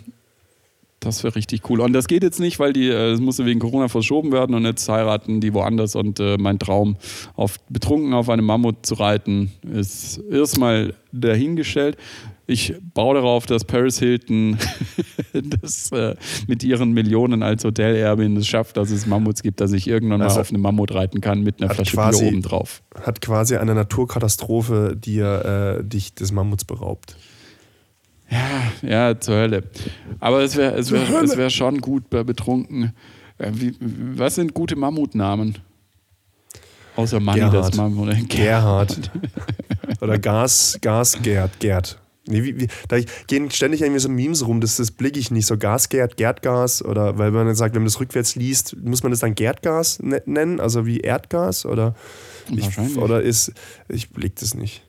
das 1.04 1.22
wäre 1.24 1.36
richtig 1.36 1.68
cool. 1.70 1.80
Und 1.80 1.92
das 1.92 2.06
geht 2.06 2.22
jetzt 2.22 2.40
nicht, 2.40 2.58
weil 2.58 2.72
die, 2.72 2.88
äh, 2.88 3.12
das 3.12 3.20
musste 3.20 3.44
wegen 3.44 3.60
Corona 3.60 3.88
verschoben 3.88 4.32
werden 4.32 4.54
und 4.54 4.64
jetzt 4.64 4.88
heiraten 4.88 5.40
die 5.40 5.54
woanders 5.54 5.94
und 5.94 6.20
äh, 6.20 6.36
mein 6.38 6.58
Traum, 6.58 6.96
auf, 7.36 7.58
betrunken 7.68 8.14
auf 8.14 8.28
einem 8.28 8.44
Mammut 8.44 8.86
zu 8.86 8.94
reiten, 8.94 9.52
ist 9.70 10.18
erstmal 10.30 10.94
dahingestellt 11.12 11.96
ich 12.46 12.74
baue 12.92 13.14
darauf, 13.14 13.46
dass 13.46 13.64
Paris 13.64 13.98
Hilton 13.98 14.58
das 15.60 15.90
äh, 15.92 16.14
mit 16.46 16.62
ihren 16.62 16.92
Millionen 16.92 17.42
als 17.42 17.64
Hotelerbin 17.64 18.36
es 18.36 18.46
schafft, 18.46 18.76
dass 18.76 18.90
es 18.90 19.06
Mammuts 19.06 19.42
gibt, 19.42 19.60
dass 19.60 19.72
ich 19.72 19.88
irgendwann 19.88 20.20
also 20.20 20.36
mal 20.36 20.40
auf 20.42 20.50
einem 20.50 20.62
Mammut 20.62 20.92
reiten 20.92 21.20
kann 21.20 21.42
mit 21.42 21.62
einer 21.62 21.72
Flasche 21.72 21.96
quasi, 21.96 22.20
Bier 22.20 22.28
oben 22.28 22.42
drauf. 22.42 22.82
Hat 23.00 23.20
quasi 23.20 23.56
eine 23.56 23.74
Naturkatastrophe 23.74 24.94
dir 24.96 25.78
äh, 25.80 25.84
dich 25.84 26.14
des 26.14 26.32
Mammuts 26.32 26.64
beraubt. 26.64 27.16
Ja, 28.34 28.88
ja, 28.88 29.20
zur 29.20 29.36
Hölle. 29.36 29.62
Aber 30.20 30.42
es 30.42 30.56
wäre 30.56 30.74
es 30.74 30.90
wär, 30.90 31.22
es 31.22 31.36
wär 31.36 31.50
schon 31.50 31.80
gut 31.80 32.10
bei 32.10 32.24
Betrunken. 32.24 32.92
Äh, 33.38 33.50
wie, 33.54 33.74
was 33.80 34.34
sind 34.34 34.54
gute 34.54 34.76
Mammutnamen? 34.76 35.58
Außer 36.96 37.20
Mann, 37.20 37.38
das 37.50 37.74
Mammut. 37.74 38.28
Gerhard. 38.28 39.10
Oder 40.00 40.18
Gas, 40.18 40.78
Gas 40.80 41.18
Gerd, 41.22 41.58
Gerd. 41.60 41.98
Nee, 42.26 42.42
wie, 42.42 42.58
wie, 42.58 42.68
da 42.88 42.98
gehen 43.26 43.50
ständig 43.50 43.82
irgendwie 43.82 44.00
so 44.00 44.08
Memes 44.08 44.46
rum, 44.46 44.60
das, 44.60 44.76
das 44.76 44.90
blicke 44.90 45.18
ich 45.18 45.30
nicht. 45.30 45.46
So 45.46 45.58
Gasgerd, 45.58 46.16
Gerdgas 46.16 46.82
oder 46.82 47.18
weil 47.18 47.30
man 47.30 47.46
dann 47.46 47.54
sagt, 47.54 47.74
wenn 47.74 47.82
man 47.82 47.88
das 47.88 48.00
rückwärts 48.00 48.34
liest, 48.34 48.76
muss 48.82 49.02
man 49.02 49.12
das 49.12 49.20
dann 49.20 49.34
Gerdgas 49.34 50.00
ne-, 50.02 50.22
nennen, 50.24 50.58
also 50.58 50.86
wie 50.86 51.00
Erdgas 51.00 51.66
oder 51.66 51.94
ich, 52.50 52.96
oder 52.96 53.20
ist, 53.20 53.52
ich 53.88 54.10
blick 54.10 54.36
das 54.36 54.54
nicht. 54.54 54.82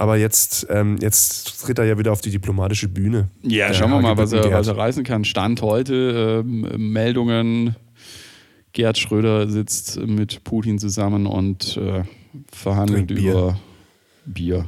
Aber 0.00 0.16
jetzt, 0.16 0.66
ähm, 0.70 0.96
jetzt 0.98 1.60
tritt 1.60 1.78
er 1.78 1.84
ja 1.84 1.98
wieder 1.98 2.10
auf 2.10 2.22
die 2.22 2.30
diplomatische 2.30 2.88
Bühne. 2.88 3.28
Ja, 3.42 3.74
schauen 3.74 3.90
wir 3.90 4.00
mal, 4.00 4.16
was 4.16 4.32
er, 4.32 4.50
was 4.50 4.66
er 4.66 4.78
reißen 4.78 5.04
kann. 5.04 5.26
Stand 5.26 5.60
heute, 5.60 6.42
ähm, 6.42 6.92
Meldungen. 6.92 7.76
Gerd 8.72 8.96
Schröder 8.96 9.50
sitzt 9.50 10.00
mit 10.00 10.42
Putin 10.42 10.78
zusammen 10.78 11.26
und 11.26 11.76
äh, 11.76 12.04
verhandelt 12.50 13.10
über 13.10 13.60
Bier. 14.24 14.64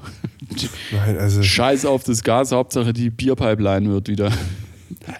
Nein, 0.92 1.16
also 1.16 1.42
Scheiß 1.42 1.86
auf 1.86 2.04
das 2.04 2.22
Gas, 2.22 2.52
Hauptsache 2.52 2.92
die 2.92 3.08
Bierpipeline 3.08 3.88
wird 3.88 4.08
wieder. 4.08 4.30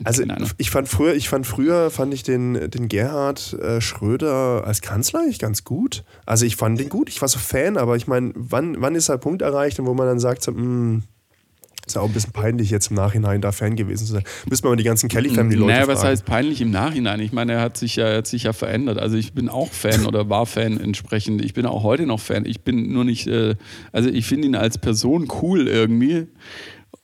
Also 0.05 0.25
ich 0.59 0.71
fand 0.71 0.89
früher, 0.89 1.15
ich 1.15 1.29
fand 1.29 1.47
früher 1.47 1.91
fand 1.91 2.15
ich 2.15 2.23
den, 2.23 2.71
den 2.71 2.89
Gerhard 2.89 3.55
äh, 3.55 3.81
Schröder 3.81 4.65
als 4.67 4.81
Kanzler 4.81 5.21
eigentlich 5.21 5.39
ganz 5.39 5.65
gut. 5.65 6.05
Also 6.27 6.47
ich 6.47 6.57
fand 6.57 6.79
den 6.79 6.89
gut, 6.89 7.09
ich 7.09 7.21
war 7.21 7.29
so 7.29 7.39
Fan, 7.39 7.77
aber 7.77 7.97
ich 7.97 8.07
meine, 8.07 8.33
wann, 8.35 8.81
wann 8.81 8.95
ist 8.95 9.09
der 9.09 9.19
Punkt 9.19 9.43
erreicht, 9.43 9.79
wo 9.79 9.95
man 9.95 10.07
dann 10.07 10.21
sagt, 10.21 10.43
so, 10.43 10.53
mh, 10.53 10.59
hm, 10.59 11.03
ist 11.87 11.97
ja 11.97 12.03
auch 12.03 12.07
ein 12.07 12.13
bisschen 12.13 12.33
peinlich, 12.33 12.71
jetzt 12.71 12.91
im 12.91 12.97
Nachhinein 12.97 13.41
da 13.41 13.51
Fan 13.51 13.75
gewesen 13.75 14.07
zu 14.07 14.13
sein. 14.13 14.23
Müssen 14.49 14.65
wir 14.65 14.71
mal 14.71 14.77
die 14.77 14.85
ganzen 14.85 15.09
Kelly 15.09 15.31
Family 15.31 15.57
Leute 15.57 15.73
Naja, 15.73 15.89
was 15.89 16.05
heißt 16.05 16.25
peinlich 16.25 16.61
im 16.61 16.71
Nachhinein? 16.71 17.19
Ich 17.19 17.33
meine, 17.33 17.55
er 17.55 17.61
hat 17.61 17.77
sich 17.77 17.97
ja, 17.97 18.15
hat 18.15 18.27
sich 18.29 18.45
ja 18.45 18.53
verändert. 18.53 18.99
Also 18.99 19.17
ich 19.17 19.33
bin 19.33 19.49
auch 19.49 19.73
Fan 19.73 20.07
oder 20.07 20.29
war 20.31 20.47
Fan 20.47 20.79
entsprechend. 20.79 21.45
Ich 21.45 21.55
bin 21.55 21.67
auch 21.67 21.83
heute 21.83 22.07
noch 22.07 22.21
Fan. 22.21 22.45
Ich 22.45 22.61
bin 22.61 22.93
nur 22.93 23.05
nicht, 23.05 23.27
äh, 23.27 23.57
also 23.91 24.09
ich 24.09 24.27
finde 24.27 24.47
ihn 24.47 24.55
als 24.55 24.79
Person 24.79 25.29
cool 25.43 25.67
irgendwie. 25.67 26.29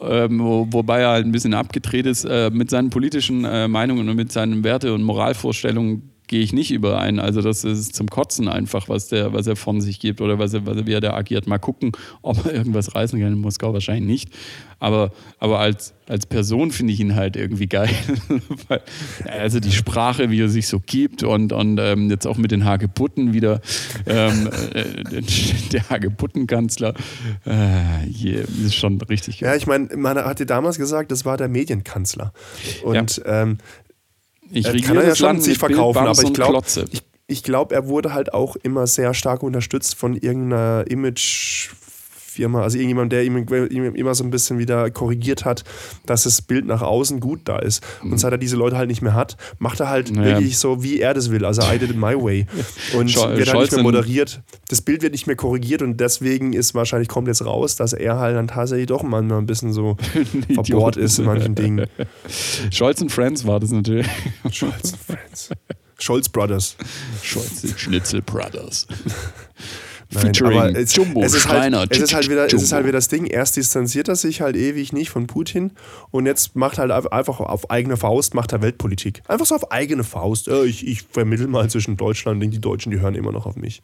Ähm, 0.01 0.39
wo, 0.41 0.67
wobei 0.71 1.01
er 1.01 1.11
halt 1.11 1.27
ein 1.27 1.33
bisschen 1.33 1.55
abgedreht 1.55 2.07
ist 2.07 2.25
äh, 2.25 2.51
mit 2.53 2.71
seinen 2.71 2.91
politischen 2.91 3.45
äh, 3.45 3.67
Meinungen 3.67 4.09
und 4.09 4.15
mit 4.15 4.31
seinen 4.31 4.63
Werte- 4.63 4.95
und 4.95 5.03
Moralvorstellungen 5.03 6.18
gehe 6.29 6.41
ich 6.41 6.53
nicht 6.53 6.71
überein. 6.71 7.19
Also 7.19 7.43
das 7.43 7.65
ist 7.65 7.97
zum 7.97 8.09
Kotzen 8.09 8.49
einfach, 8.49 8.89
was 8.89 9.09
der, 9.09 9.33
was 9.33 9.47
er 9.47 9.57
von 9.57 9.81
sich 9.81 9.99
gibt 9.99 10.21
oder 10.21 10.39
was 10.39 10.55
er, 10.55 10.67
was 10.67 10.77
er, 10.77 10.87
wie 10.87 10.93
er 10.93 11.01
da 11.01 11.15
agiert. 11.15 11.47
Mal 11.47 11.59
gucken, 11.59 11.93
ob 12.23 12.47
er 12.47 12.55
irgendwas 12.55 12.95
reißen 12.95 13.19
kann 13.19 13.33
in 13.33 13.39
Moskau, 13.41 13.73
wahrscheinlich 13.73 14.07
nicht. 14.07 14.31
Aber, 14.81 15.11
aber 15.41 15.59
als, 15.59 15.93
als 16.07 16.27
Person 16.27 16.71
finde 16.71 16.93
ich 16.93 17.01
ihn 17.01 17.17
halt 17.17 17.35
irgendwie 17.35 17.67
geil. 17.67 17.91
also 19.25 19.59
die 19.59 19.73
Sprache, 19.73 20.31
wie 20.31 20.41
er 20.41 20.49
sich 20.49 20.69
so 20.69 20.79
gibt 20.79 21.25
und, 21.25 21.53
und 21.53 21.79
ähm, 21.81 22.09
jetzt 22.11 22.27
auch 22.27 22.37
mit 22.37 22.53
den 22.53 22.65
Hagebutten 22.65 23.33
wieder 23.33 23.61
ähm, 24.07 24.49
äh, 24.75 25.23
der 25.73 25.91
Hagebuttenkanzler. 25.91 26.95
Äh, 27.45 27.51
yeah, 27.51 28.45
ist 28.65 28.77
schon 28.77 29.01
richtig 29.01 29.41
geil. 29.41 29.51
Ja, 29.51 29.57
ich 29.57 29.67
meine, 29.67 29.89
man 29.97 30.17
hat 30.17 30.39
dir 30.39 30.47
damals 30.47 30.79
gesagt, 30.79 31.11
das 31.11 31.25
war 31.25 31.37
der 31.37 31.49
Medienkanzler. 31.49 32.33
Und 32.85 33.17
ja. 33.17 33.43
ähm, 33.43 33.59
ich 34.51 34.67
äh, 34.67 34.81
kann 34.81 34.97
er 34.97 35.07
ja 35.07 35.15
schon 35.15 35.41
sich 35.41 35.59
verkaufen, 35.59 36.07
aber 36.07 36.23
ich 36.23 36.33
glaube, 36.33 36.63
ich, 36.91 37.03
ich 37.27 37.43
glaube, 37.43 37.75
er 37.75 37.87
wurde 37.89 38.15
halt 38.15 38.33
auch 38.33 38.57
immer 38.57 38.87
sehr 38.87 39.15
stark 39.15 39.43
unterstützt 39.43 39.95
von 39.95 40.15
irgendeiner 40.15 40.85
Image 40.89 41.71
Firma, 42.39 42.63
also 42.63 42.79
irgendjemand, 42.79 43.11
der 43.11 43.25
ihm, 43.25 43.37
ihm, 43.37 43.95
immer 43.97 44.15
so 44.15 44.23
ein 44.23 44.31
bisschen 44.31 44.61
wieder 44.61 44.93
korrigiert 44.93 45.45
hat, 45.45 45.65
dass 46.07 46.23
das 46.23 46.41
Bild 46.41 46.67
nach 46.67 46.83
außen 46.83 47.19
gut 47.19 47.41
da 47.47 47.59
ist. 47.59 47.85
Und 48.01 48.11
mhm. 48.11 48.19
seit 48.19 48.31
er 48.31 48.39
diese 48.39 48.55
Leute 48.55 48.79
halt 48.79 48.89
nicht 48.89 49.03
mehr 49.03 49.15
hat, 49.15 49.37
macht 49.59 49.81
er 49.81 49.89
halt 49.89 50.13
naja. 50.13 50.39
wirklich 50.39 50.57
so, 50.57 50.85
wie 50.85 51.01
er 51.01 51.15
das 51.15 51.33
will. 51.33 51.45
Also 51.45 51.63
I 51.63 51.79
did 51.79 51.91
it 51.91 51.97
my 51.97 52.15
way. 52.15 52.47
Und 52.97 53.11
Schol 53.11 53.37
wird 53.37 53.53
halt 53.53 53.63
nicht 53.63 53.73
mehr 53.73 53.83
moderiert. 53.83 54.41
Das 54.69 54.83
Bild 54.83 55.03
wird 55.03 55.11
nicht 55.13 55.27
mehr 55.27 55.35
korrigiert 55.35 55.83
und 55.83 55.99
deswegen 55.99 56.53
ist 56.53 56.75
wahrscheinlich, 56.75 57.09
kommt 57.09 57.27
jetzt 57.27 57.45
raus, 57.45 57.75
dass 57.75 57.93
er 57.93 58.19
halt 58.19 58.37
dann 58.37 58.47
tatsächlich 58.47 58.87
doch 58.87 59.03
manchmal 59.03 59.39
ein 59.39 59.47
bisschen 59.47 59.73
so 59.73 59.97
verbohrt 60.55 60.97
ist 60.97 61.19
in 61.19 61.25
manchen 61.25 61.55
Dingen. 61.55 61.87
Scholz 62.71 63.01
und 63.01 63.11
Friends 63.11 63.47
war 63.47 63.59
das 63.59 63.73
natürlich. 63.73 64.07
Scholz 64.51 64.93
und 64.93 65.01
Friends. 65.01 65.51
Scholz 65.99 66.29
Brothers. 66.29 66.77
Scholz 67.23 67.75
Schnitzel 67.77 68.23
Brothers. 68.23 68.87
Nein, 70.11 70.23
Featuring 70.23 70.75
es, 70.75 70.97
Jumbo, 70.97 71.23
es 71.23 71.35
ist, 71.35 71.49
halt, 71.49 71.75
es, 71.91 71.99
ist 71.99 72.15
halt 72.15 72.31
wieder, 72.31 72.47
es 72.47 72.55
ist 72.55 72.73
halt 72.73 72.85
wieder 72.85 72.93
das 72.93 73.09
Ding, 73.09 73.27
erst 73.27 73.57
distanziert 73.57 74.09
er 74.09 74.17
sich 74.17 74.41
halt 74.41 74.57
ewig 74.57 74.95
nicht 74.95 75.11
von 75.11 75.27
Putin 75.27 75.73
und 76.11 76.25
jetzt 76.25 76.57
macht 76.57 76.79
halt 76.79 76.91
einfach 76.91 77.41
auf 77.41 77.71
eigene 77.71 77.99
Faust, 77.99 78.35
macht 78.35 78.53
er 78.53 78.63
Weltpolitik. 78.63 79.23
Einfach 79.29 79.45
so 79.45 79.55
auf 79.55 79.71
eigene 79.71 80.05
Faust. 80.05 80.49
Ich, 80.49 80.87
ich 80.87 81.03
vermittel 81.03 81.47
mal 81.47 81.69
zwischen 81.69 81.99
Deutschland 81.99 82.43
und 82.43 82.51
die 82.51 82.61
Deutschen, 82.61 82.91
die 82.91 83.01
hören 83.01 83.15
immer 83.15 83.33
noch 83.33 83.45
auf 83.45 83.57
mich. 83.57 83.83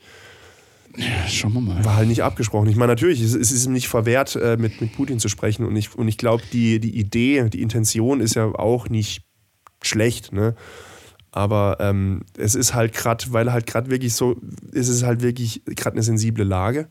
Ja, 0.97 1.29
schauen 1.29 1.53
wir 1.55 1.61
mal. 1.61 1.85
War 1.85 1.97
halt 1.97 2.09
nicht 2.09 2.23
abgesprochen. 2.23 2.69
Ich 2.69 2.77
meine, 2.77 2.93
natürlich, 2.93 3.21
es 3.21 3.35
ist 3.35 3.67
ihm 3.67 3.73
nicht 3.73 3.89
verwehrt, 3.89 4.37
äh, 4.37 4.57
mit, 4.57 4.81
mit 4.81 4.93
Putin 4.93 5.19
zu 5.19 5.29
sprechen. 5.29 5.67
Und 5.67 5.75
ich, 5.77 5.95
und 5.97 6.09
ich 6.09 6.19
glaube, 6.19 6.43
die, 6.53 6.79
die 6.79 6.97
Idee, 6.97 7.49
die 7.51 7.63
Intention 7.63 8.21
ist 8.21 8.35
ja 8.35 8.47
auch 8.47 8.89
nicht 8.89 9.23
schlecht. 9.83 10.33
Ne? 10.33 10.55
Aber 11.37 11.79
ähm, 11.81 12.21
es 12.39 12.55
ist 12.55 12.75
halt 12.75 12.93
gerade, 12.93 13.25
weil 13.31 13.53
halt 13.53 13.67
gerade 13.67 13.91
wirklich 13.91 14.15
so, 14.15 14.37
es 14.73 14.87
ist 14.87 15.03
halt 15.03 15.21
wirklich 15.21 15.63
gerade 15.67 15.97
eine 15.97 16.05
sensible 16.05 16.45
Lage. 16.45 16.87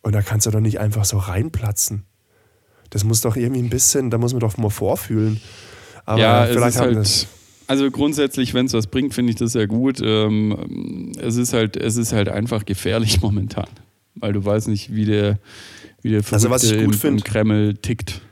Und 0.00 0.14
da 0.14 0.22
kannst 0.22 0.46
du 0.46 0.50
doch 0.50 0.60
nicht 0.60 0.80
einfach 0.80 1.04
so 1.04 1.18
reinplatzen. 1.18 2.04
Das 2.88 3.04
muss 3.04 3.20
doch 3.20 3.36
irgendwie 3.36 3.60
ein 3.60 3.68
bisschen, 3.68 4.08
da 4.08 4.16
muss 4.16 4.32
man 4.32 4.40
doch 4.40 4.56
mal 4.56 4.70
vorfühlen. 4.70 5.38
Aber 6.06 6.18
ja, 6.18 6.46
vielleicht 6.46 6.76
ist 6.76 6.80
halt, 6.80 7.28
also 7.66 7.90
grundsätzlich, 7.90 8.54
wenn 8.54 8.64
es 8.64 8.72
was 8.72 8.86
bringt, 8.86 9.12
finde 9.12 9.32
ich 9.32 9.36
das 9.36 9.52
sehr 9.52 9.66
gut. 9.66 10.00
Ähm, 10.02 11.12
es, 11.20 11.36
ist 11.36 11.52
halt, 11.52 11.76
es 11.76 11.98
ist 11.98 12.14
halt 12.14 12.30
einfach 12.30 12.64
gefährlich 12.64 13.20
momentan. 13.20 13.68
Weil 14.14 14.32
du 14.32 14.42
weißt 14.42 14.68
nicht, 14.68 14.94
wie 14.94 15.04
der, 15.04 15.38
wie 16.00 16.08
der 16.08 16.22
also 16.30 16.48
was 16.48 16.64
ich 16.64 16.82
gut 16.82 17.04
im, 17.04 17.16
im 17.16 17.22
Kreml 17.22 17.74
tickt. 17.74 18.22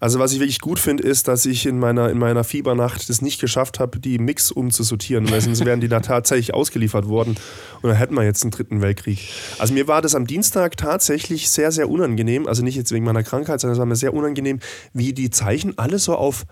Also 0.00 0.18
was 0.18 0.32
ich 0.32 0.40
wirklich 0.40 0.60
gut 0.60 0.78
finde, 0.78 1.02
ist, 1.02 1.28
dass 1.28 1.44
ich 1.44 1.66
in 1.66 1.78
meiner, 1.78 2.08
in 2.08 2.18
meiner 2.18 2.42
Fiebernacht 2.42 3.08
das 3.10 3.20
nicht 3.20 3.40
geschafft 3.40 3.78
habe, 3.78 4.00
die 4.00 4.18
Mix 4.18 4.50
umzusortieren, 4.50 5.30
weil 5.30 5.42
sonst 5.42 5.64
wären 5.66 5.80
die 5.80 5.88
da 5.88 6.00
tatsächlich 6.00 6.54
ausgeliefert 6.54 7.06
worden. 7.06 7.36
Und 7.82 7.90
dann 7.90 7.96
hätten 7.96 8.14
wir 8.14 8.24
jetzt 8.24 8.42
einen 8.42 8.50
dritten 8.50 8.80
Weltkrieg. 8.80 9.20
Also 9.58 9.74
mir 9.74 9.86
war 9.88 10.00
das 10.00 10.14
am 10.14 10.26
Dienstag 10.26 10.78
tatsächlich 10.78 11.50
sehr, 11.50 11.70
sehr 11.70 11.90
unangenehm, 11.90 12.46
also 12.46 12.64
nicht 12.64 12.76
jetzt 12.76 12.92
wegen 12.92 13.04
meiner 13.04 13.22
Krankheit, 13.22 13.60
sondern 13.60 13.74
es 13.74 13.78
war 13.78 13.86
mir 13.86 13.96
sehr 13.96 14.14
unangenehm, 14.14 14.60
wie 14.94 15.12
die 15.12 15.28
Zeichen 15.28 15.76
alle 15.76 15.98
so 15.98 16.14
auf 16.16 16.46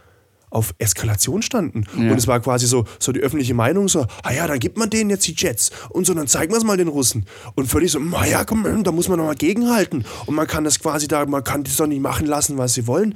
auf 0.51 0.75
Eskalation 0.79 1.43
standen. 1.43 1.85
Ja. 1.97 2.13
Und 2.13 2.19
es 2.19 2.27
war 2.27 2.41
quasi 2.41 2.67
so, 2.67 2.85
so 2.99 3.13
die 3.13 3.21
öffentliche 3.21 3.55
Meinung 3.55 3.89
so, 3.89 4.07
ah 4.23 4.33
ja, 4.33 4.47
dann 4.47 4.59
gibt 4.59 4.79
man 4.79 4.91
denen 4.91 5.11
jetzt 5.11 5.27
die 5.27 5.35
Jets 5.37 5.71
und 5.91 6.07
so, 6.07 6.15
dann 6.15 6.27
zeigen 6.27 6.53
wir 6.53 6.59
es 6.59 6.65
mal 6.65 6.77
den 6.77 6.89
Russen. 6.89 7.27
Und 7.55 7.67
völlig 7.67 7.93
so, 7.93 8.01
ah 8.13 8.27
ja, 8.27 8.45
komm, 8.45 8.85
da 8.85 8.93
muss 8.93 9.09
man 9.09 9.19
nochmal 9.19 9.35
gegenhalten. 9.35 10.05
Und 10.27 10.35
man 10.35 10.47
kann 10.47 10.65
das 10.65 10.79
quasi 10.81 11.09
da, 11.09 11.25
man 11.27 11.45
kann 11.45 11.65
das 11.65 11.77
doch 11.77 11.87
nicht 11.87 12.01
machen 12.03 12.27
lassen, 12.27 12.59
was 12.59 12.75
sie 12.75 12.87
wollen. 12.87 13.15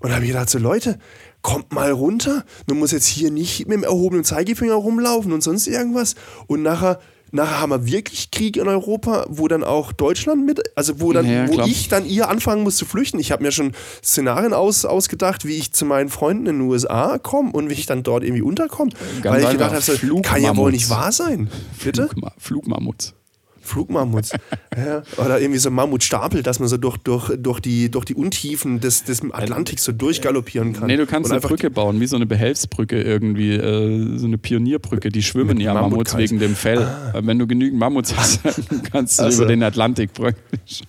Und 0.00 0.08
da 0.08 0.16
habe 0.16 0.24
ich 0.24 0.32
gedacht, 0.32 0.50
so 0.50 0.58
Leute, 0.58 0.98
kommt 1.42 1.72
mal 1.72 1.90
runter. 1.90 2.44
Man 2.66 2.78
muss 2.78 2.92
jetzt 2.92 3.06
hier 3.06 3.30
nicht 3.30 3.68
mit 3.68 3.76
dem 3.76 3.84
erhobenen 3.84 4.24
Zeigefinger 4.24 4.74
rumlaufen 4.74 5.32
und 5.32 5.42
sonst 5.42 5.66
irgendwas. 5.66 6.14
Und 6.46 6.62
nachher 6.62 7.00
nachher 7.32 7.60
haben 7.60 7.70
wir 7.70 7.86
wirklich 7.86 8.30
Krieg 8.30 8.56
in 8.56 8.68
Europa, 8.68 9.26
wo 9.28 9.48
dann 9.48 9.64
auch 9.64 9.92
Deutschland 9.92 10.46
mit, 10.46 10.62
also 10.76 11.00
wo 11.00 11.12
dann, 11.12 11.28
ja, 11.28 11.48
wo 11.48 11.60
ich 11.62 11.88
dann 11.88 12.06
ihr 12.06 12.28
anfangen 12.28 12.62
muss 12.62 12.76
zu 12.76 12.84
flüchten. 12.84 13.18
Ich 13.18 13.32
habe 13.32 13.42
mir 13.42 13.52
schon 13.52 13.72
Szenarien 14.04 14.52
aus, 14.52 14.84
ausgedacht, 14.84 15.44
wie 15.44 15.56
ich 15.56 15.72
zu 15.72 15.84
meinen 15.84 16.08
Freunden 16.08 16.46
in 16.46 16.58
den 16.58 16.68
USA 16.68 17.18
komme 17.18 17.52
und 17.52 17.68
wie 17.70 17.74
ich 17.74 17.86
dann 17.86 18.02
dort 18.02 18.22
irgendwie 18.22 18.42
unterkomme. 18.42 18.92
Weil 19.22 19.42
ich 19.42 19.50
gedacht 19.50 19.72
habe, 19.72 19.82
so, 19.82 20.20
kann 20.20 20.42
ja 20.42 20.56
wohl 20.56 20.70
nicht 20.70 20.90
wahr 20.90 21.10
sein. 21.10 21.50
Bitte? 21.82 22.08
Flugma 22.08 22.32
Flugmammuts. 22.38 23.14
Flugmammuts. 23.62 24.32
ja. 24.76 25.02
Oder 25.16 25.40
irgendwie 25.40 25.58
so 25.58 25.70
Mammutstapel, 25.70 26.42
dass 26.42 26.58
man 26.58 26.68
so 26.68 26.76
durch, 26.76 26.98
durch, 26.98 27.30
durch, 27.38 27.60
die, 27.60 27.90
durch 27.90 28.04
die 28.04 28.14
Untiefen 28.14 28.80
des, 28.80 29.04
des 29.04 29.22
Atlantiks 29.32 29.84
so 29.84 29.92
durchgaloppieren 29.92 30.72
kann. 30.72 30.88
Nee, 30.88 30.96
du 30.96 31.06
kannst 31.06 31.30
eine 31.30 31.40
Brücke 31.40 31.70
bauen, 31.70 32.00
wie 32.00 32.06
so 32.06 32.16
eine 32.16 32.26
Behelfsbrücke 32.26 33.00
irgendwie, 33.00 33.52
äh, 33.54 34.18
so 34.18 34.26
eine 34.26 34.38
Pionierbrücke. 34.38 35.10
Die 35.10 35.22
schwimmen 35.22 35.60
ja 35.60 35.74
Mammuts 35.74 36.16
wegen 36.16 36.38
dem 36.38 36.56
Fell. 36.56 36.82
Ah. 36.82 37.20
Wenn 37.22 37.38
du 37.38 37.46
genügend 37.46 37.78
Mammuts 37.78 38.16
hast, 38.16 38.40
kannst 38.92 39.18
du 39.18 39.24
also. 39.24 39.42
über 39.42 39.52
den 39.52 39.62
Atlantik 39.62 40.12
praktisch. 40.12 40.82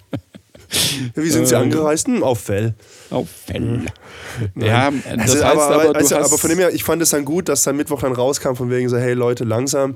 Wie 1.15 1.30
sind 1.30 1.47
sie 1.47 1.55
ähm. 1.55 1.63
angereist? 1.63 2.07
Hm, 2.07 2.24
auf 2.24 2.39
Fell. 2.39 2.74
Auf 3.09 3.30
Fell. 3.30 3.82
Ja, 4.55 4.91
das 4.91 5.32
also, 5.32 5.45
heißt 5.45 5.45
aber, 5.45 5.89
aber, 5.89 5.95
also, 5.95 6.15
aber 6.15 6.38
von 6.38 6.49
dem 6.49 6.59
her, 6.59 6.74
ich 6.74 6.84
fand 6.84 7.01
es 7.01 7.11
dann 7.11 7.26
gut, 7.26 7.49
dass 7.49 7.63
dann 7.63 7.78
Mittwoch 7.78 8.01
dann 8.01 8.13
rauskam, 8.13 8.55
von 8.55 8.69
wegen 8.69 8.89
so, 8.89 8.97
hey 8.97 9.13
Leute, 9.13 9.43
langsam, 9.43 9.95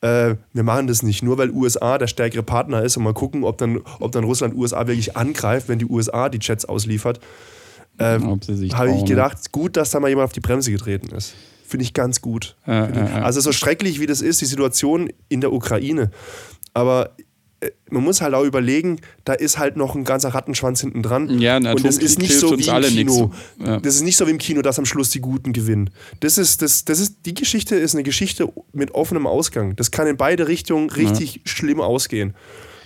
äh, 0.00 0.36
wir 0.52 0.62
machen 0.62 0.86
das 0.86 1.02
nicht 1.02 1.22
nur, 1.22 1.38
weil 1.38 1.50
USA 1.50 1.98
der 1.98 2.06
stärkere 2.06 2.42
Partner 2.42 2.82
ist 2.82 2.96
und 2.96 3.02
mal 3.02 3.14
gucken, 3.14 3.44
ob 3.44 3.58
dann, 3.58 3.80
ob 4.00 4.12
dann 4.12 4.24
Russland 4.24 4.54
USA 4.54 4.86
wirklich 4.86 5.16
angreift, 5.16 5.68
wenn 5.68 5.78
die 5.78 5.86
USA 5.86 6.28
die 6.28 6.38
Jets 6.40 6.64
ausliefert. 6.64 7.20
Ähm, 7.98 8.40
Habe 8.72 8.92
ich 8.92 9.04
gedacht, 9.04 9.50
gut, 9.50 9.76
dass 9.76 9.90
da 9.90 9.98
mal 9.98 10.08
jemand 10.08 10.26
auf 10.26 10.32
die 10.32 10.40
Bremse 10.40 10.70
getreten 10.70 11.14
ist. 11.14 11.34
Finde 11.66 11.82
ich 11.82 11.94
ganz 11.94 12.22
gut. 12.22 12.56
Äh, 12.66 12.72
äh, 12.72 13.20
also 13.20 13.40
so 13.40 13.52
schrecklich 13.52 13.98
wie 13.98 14.06
das 14.06 14.20
ist, 14.20 14.40
die 14.40 14.46
Situation 14.46 15.10
in 15.28 15.40
der 15.40 15.52
Ukraine. 15.52 16.10
Aber 16.74 17.10
äh, 17.18 17.22
man 17.90 18.04
muss 18.04 18.20
halt 18.20 18.34
auch 18.34 18.44
überlegen, 18.44 19.00
da 19.24 19.32
ist 19.32 19.58
halt 19.58 19.76
noch 19.76 19.96
ein 19.96 20.04
ganzer 20.04 20.28
Rattenschwanz 20.28 20.80
hinten 20.80 21.02
dran. 21.02 21.40
Ja, 21.40 21.56
und 21.56 21.84
das 21.84 21.98
ist 21.98 22.18
nicht 22.18 22.38
so 22.38 22.56
wie 22.56 22.68
im 22.68 22.82
Kino. 22.82 23.32
Ja. 23.58 23.80
Das 23.80 23.96
ist 23.96 24.02
nicht 24.02 24.16
so 24.16 24.26
wie 24.26 24.30
im 24.30 24.38
Kino, 24.38 24.62
dass 24.62 24.78
am 24.78 24.86
Schluss 24.86 25.10
die 25.10 25.20
Guten 25.20 25.52
gewinnen. 25.52 25.90
Das 26.20 26.38
ist, 26.38 26.62
das, 26.62 26.84
das 26.84 27.00
ist, 27.00 27.26
die 27.26 27.34
Geschichte 27.34 27.74
ist 27.74 27.94
eine 27.94 28.04
Geschichte 28.04 28.52
mit 28.72 28.92
offenem 28.92 29.26
Ausgang. 29.26 29.74
Das 29.74 29.90
kann 29.90 30.06
in 30.06 30.16
beide 30.16 30.46
Richtungen 30.46 30.90
richtig 30.90 31.36
ja. 31.36 31.40
schlimm 31.44 31.80
ausgehen. 31.80 32.34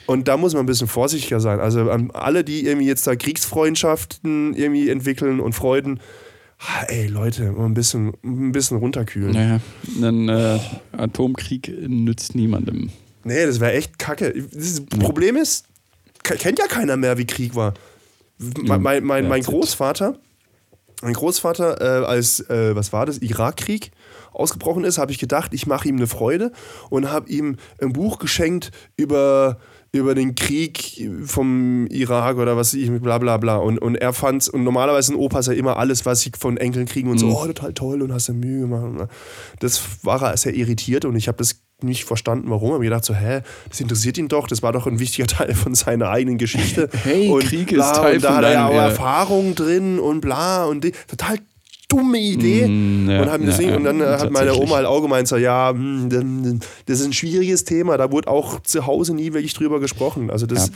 Und 0.06 0.28
da 0.28 0.36
muss 0.36 0.54
man 0.54 0.64
ein 0.64 0.66
bisschen 0.66 0.88
vorsichtiger 0.88 1.40
sein. 1.40 1.60
Also 1.60 1.90
an 1.90 2.10
alle, 2.12 2.42
die 2.42 2.66
irgendwie 2.66 2.86
jetzt 2.86 3.06
da 3.06 3.14
Kriegsfreundschaften 3.14 4.54
irgendwie 4.54 4.88
entwickeln 4.88 5.38
und 5.38 5.52
Freuden, 5.52 6.00
ey 6.88 7.06
Leute, 7.06 7.52
mal 7.52 7.66
ein 7.66 7.74
bisschen, 7.74 8.12
ein 8.24 8.52
bisschen 8.52 8.78
runterkühlen. 8.78 9.32
Naja, 9.32 9.60
ein 10.00 10.28
äh, 10.28 10.58
Atomkrieg 10.92 11.72
nützt 11.86 12.34
niemandem. 12.34 12.90
Nee, 13.24 13.46
das 13.46 13.60
wäre 13.60 13.72
echt 13.72 13.98
kacke. 13.98 14.32
Das 14.52 14.84
Problem 14.98 15.36
ist, 15.36 15.66
kennt 16.22 16.58
ja 16.58 16.66
keiner 16.66 16.96
mehr, 16.96 17.18
wie 17.18 17.26
Krieg 17.26 17.54
war. 17.54 17.74
Mein, 18.38 18.82
mein, 18.82 19.04
mein, 19.04 19.28
mein 19.28 19.42
Großvater, 19.42 20.18
mein 21.02 21.14
Großvater, 21.14 21.80
äh, 21.80 22.06
als, 22.06 22.40
äh, 22.48 22.74
was 22.74 22.92
war 22.92 23.06
das, 23.06 23.18
Irakkrieg 23.18 23.92
ausgebrochen 24.32 24.84
ist, 24.84 24.98
habe 24.98 25.12
ich 25.12 25.18
gedacht, 25.18 25.52
ich 25.52 25.66
mache 25.66 25.88
ihm 25.88 25.96
eine 25.96 26.06
Freude 26.06 26.52
und 26.90 27.10
habe 27.10 27.28
ihm 27.28 27.56
ein 27.80 27.92
Buch 27.92 28.18
geschenkt 28.18 28.70
über, 28.96 29.58
über 29.92 30.14
den 30.14 30.34
Krieg 30.34 31.08
vom 31.24 31.86
Irak 31.88 32.38
oder 32.38 32.56
was 32.56 32.72
ich, 32.74 32.90
bla 32.90 33.18
bla 33.18 33.36
bla. 33.36 33.56
Und, 33.56 33.78
und 33.78 33.96
er 33.96 34.12
fand 34.12 34.48
und 34.48 34.64
normalerweise 34.64 35.12
ein 35.12 35.16
Opa 35.16 35.40
ist 35.40 35.48
ja 35.48 35.52
immer 35.52 35.76
alles, 35.76 36.06
was 36.06 36.20
sie 36.20 36.32
von 36.38 36.56
Enkeln 36.56 36.86
kriegen 36.86 37.10
und 37.10 37.18
so, 37.18 37.26
mhm. 37.26 37.34
oh, 37.34 37.46
total 37.46 37.74
toll 37.74 38.02
und 38.02 38.12
hast 38.12 38.28
du 38.28 38.34
Mühe 38.34 38.60
gemacht. 38.60 39.10
Das 39.60 39.82
war 40.02 40.22
er 40.22 40.36
sehr 40.36 40.54
irritiert 40.54 41.04
und 41.04 41.16
ich 41.16 41.28
habe 41.28 41.38
das 41.38 41.60
nicht 41.82 42.04
verstanden, 42.04 42.50
warum. 42.50 42.68
Ich 42.68 42.74
habe 42.74 42.84
gedacht, 42.84 43.04
so, 43.04 43.14
hä, 43.14 43.40
das 43.68 43.80
interessiert 43.80 44.18
ihn 44.18 44.28
doch, 44.28 44.46
das 44.46 44.62
war 44.62 44.72
doch 44.72 44.86
ein 44.86 44.98
wichtiger 44.98 45.26
Teil 45.28 45.54
von 45.54 45.74
seiner 45.74 46.08
eigenen 46.10 46.38
Geschichte. 46.38 46.88
hey, 47.04 47.28
und 47.28 47.44
Krieg 47.44 47.68
bla, 47.68 47.90
ist 47.90 47.96
Teil 47.96 48.16
und 48.16 48.24
da 48.24 48.36
hat 48.36 48.44
er 48.44 48.52
ja 48.52 48.68
auch 48.68 48.74
Erfahrung 48.74 49.54
drin 49.54 49.98
und 49.98 50.20
bla 50.20 50.64
und 50.64 50.84
die, 50.84 50.92
total 51.08 51.38
dumme 51.88 52.18
Idee. 52.18 52.66
Mm, 52.66 53.10
ja, 53.10 53.22
und, 53.22 53.30
haben 53.30 53.46
das 53.46 53.60
ja, 53.60 53.76
und 53.76 53.84
dann 53.84 54.00
ja, 54.00 54.18
hat 54.18 54.30
meine 54.30 54.54
Oma 54.54 54.76
halt 54.76 54.86
auch 54.86 55.02
gemeint, 55.02 55.28
so, 55.28 55.36
ja, 55.36 55.70
hm, 55.70 56.60
das 56.86 57.00
ist 57.00 57.06
ein 57.06 57.12
schwieriges 57.12 57.64
Thema, 57.64 57.98
da 57.98 58.10
wurde 58.10 58.28
auch 58.28 58.60
zu 58.60 58.86
Hause 58.86 59.14
nie 59.14 59.32
wirklich 59.32 59.54
drüber 59.54 59.78
gesprochen. 59.80 60.30
Also 60.30 60.46
das 60.46 60.70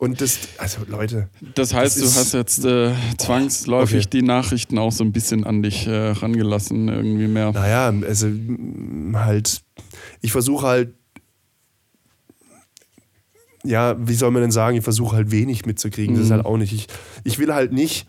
und 0.00 0.22
das, 0.22 0.38
also 0.56 0.78
Leute. 0.88 1.28
Das 1.54 1.74
heißt, 1.74 2.02
das 2.02 2.14
du 2.14 2.20
hast 2.20 2.32
jetzt 2.32 2.64
äh, 2.64 2.92
zwangsläufig 3.18 4.06
okay. 4.06 4.08
die 4.10 4.22
Nachrichten 4.22 4.78
auch 4.78 4.92
so 4.92 5.04
ein 5.04 5.12
bisschen 5.12 5.44
an 5.44 5.62
dich 5.62 5.86
äh, 5.86 6.12
rangelassen, 6.12 6.88
irgendwie 6.88 7.26
mehr. 7.26 7.52
Naja, 7.52 7.92
also 8.06 8.28
halt, 9.12 9.60
ich 10.20 10.32
versuche 10.32 10.66
halt, 10.66 10.94
ja, 13.62 13.96
wie 13.98 14.14
soll 14.14 14.30
man 14.30 14.42
denn 14.42 14.50
sagen, 14.50 14.76
ich 14.76 14.84
versuche 14.84 15.16
halt 15.16 15.30
wenig 15.30 15.66
mitzukriegen. 15.66 16.14
Mhm. 16.14 16.18
Das 16.18 16.24
ist 16.24 16.30
mhm. 16.30 16.36
halt 16.36 16.46
auch 16.46 16.56
nicht. 16.56 16.72
Ich, 16.72 16.86
ich 17.24 17.38
will 17.38 17.52
halt 17.52 17.72
nicht 17.72 18.06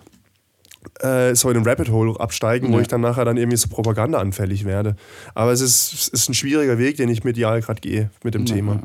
äh, 0.99 1.35
so 1.35 1.49
in 1.49 1.55
den 1.55 1.67
Rabbit 1.67 1.89
Hole 1.89 2.19
absteigen, 2.19 2.67
ja. 2.67 2.73
wo 2.73 2.79
ich 2.79 2.87
dann 2.87 3.01
nachher 3.01 3.25
dann 3.25 3.37
irgendwie 3.37 3.57
so 3.57 3.67
propagandaanfällig 3.67 4.65
werde. 4.65 4.95
Aber 5.33 5.51
es 5.51 5.61
ist, 5.61 5.93
es 5.93 6.07
ist 6.07 6.29
ein 6.29 6.33
schwieriger 6.33 6.77
Weg, 6.77 6.97
den 6.97 7.09
ich 7.09 7.23
medial 7.23 7.61
gerade 7.61 7.81
gehe 7.81 8.09
mit 8.23 8.33
dem 8.33 8.45
ja. 8.45 8.55
Thema. 8.55 8.81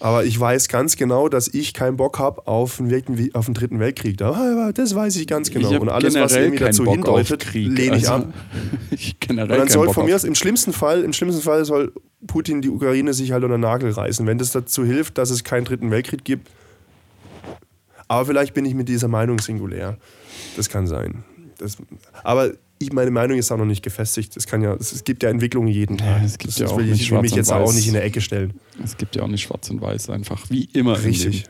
Aber 0.00 0.24
ich 0.24 0.38
weiß 0.38 0.68
ganz 0.68 0.96
genau, 0.96 1.28
dass 1.28 1.48
ich 1.48 1.72
keinen 1.72 1.96
Bock 1.96 2.18
habe 2.18 2.46
auf, 2.46 2.80
einen, 2.80 3.30
auf 3.34 3.46
einen 3.46 3.54
dritten 3.54 3.78
Weltkrieg. 3.78 4.16
Das 4.18 4.94
weiß 4.94 5.16
ich 5.16 5.26
ganz 5.26 5.50
genau. 5.50 5.70
Ich 5.70 5.78
und 5.78 5.88
alles, 5.88 6.14
was 6.14 6.34
irgendwie 6.34 6.64
dazu 6.64 6.84
Bock 6.84 6.94
hindeutet, 6.94 7.54
lehne 7.54 7.96
ich 7.96 8.08
also, 8.08 8.26
ab. 8.26 8.34
ich 8.90 9.18
generell 9.20 9.52
und 9.52 9.58
dann 9.58 9.68
soll 9.68 9.86
Bock 9.86 9.94
von 9.94 10.06
mir 10.06 10.16
aus 10.16 10.24
im 10.24 10.34
schlimmsten 10.34 10.72
Fall, 10.72 11.04
im 11.04 11.12
schlimmsten 11.12 11.42
Fall 11.42 11.64
soll 11.64 11.92
Putin 12.26 12.60
die 12.60 12.70
Ukraine 12.70 13.14
sich 13.14 13.32
halt 13.32 13.44
unter 13.44 13.56
den 13.56 13.62
Nagel 13.62 13.90
reißen, 13.90 14.26
wenn 14.26 14.38
das 14.38 14.52
dazu 14.52 14.84
hilft, 14.84 15.18
dass 15.18 15.30
es 15.30 15.44
keinen 15.44 15.64
dritten 15.64 15.90
Weltkrieg 15.90 16.24
gibt. 16.24 16.50
Aber 18.08 18.26
vielleicht 18.26 18.54
bin 18.54 18.64
ich 18.66 18.74
mit 18.74 18.88
dieser 18.88 19.08
Meinung 19.08 19.38
singulär. 19.38 19.96
Das 20.56 20.68
kann 20.68 20.86
sein. 20.86 21.24
Das, 21.58 21.76
aber 22.22 22.52
ich, 22.84 22.92
meine 22.92 23.10
Meinung 23.10 23.38
ist 23.38 23.50
auch 23.50 23.56
noch 23.56 23.64
nicht 23.64 23.82
gefestigt. 23.82 24.36
Es, 24.36 24.46
kann 24.46 24.62
ja, 24.62 24.74
es 24.74 25.04
gibt 25.04 25.22
ja 25.22 25.30
Entwicklungen 25.30 25.68
jeden 25.68 25.98
Tag. 25.98 26.20
Ja, 26.20 26.24
es 26.24 26.38
gibt 26.38 26.52
das 26.52 26.58
ja 26.58 26.66
auch 26.68 26.76
will 26.76 26.86
nicht 26.86 27.02
ich 27.02 27.10
will 27.10 27.20
mich 27.20 27.34
jetzt 27.34 27.52
auch 27.52 27.72
nicht 27.72 27.86
in 27.86 27.94
der 27.94 28.04
Ecke 28.04 28.20
stellen. 28.20 28.54
Es 28.82 28.96
gibt 28.96 29.16
ja 29.16 29.22
auch 29.22 29.28
nicht 29.28 29.42
schwarz 29.42 29.70
und 29.70 29.80
weiß, 29.80 30.10
einfach 30.10 30.48
wie 30.50 30.64
immer. 30.72 31.02
Richtig. 31.02 31.44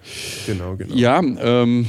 Genau, 0.47 0.77
genau. 0.77 0.95
Ja, 0.95 1.21
ähm, 1.21 1.87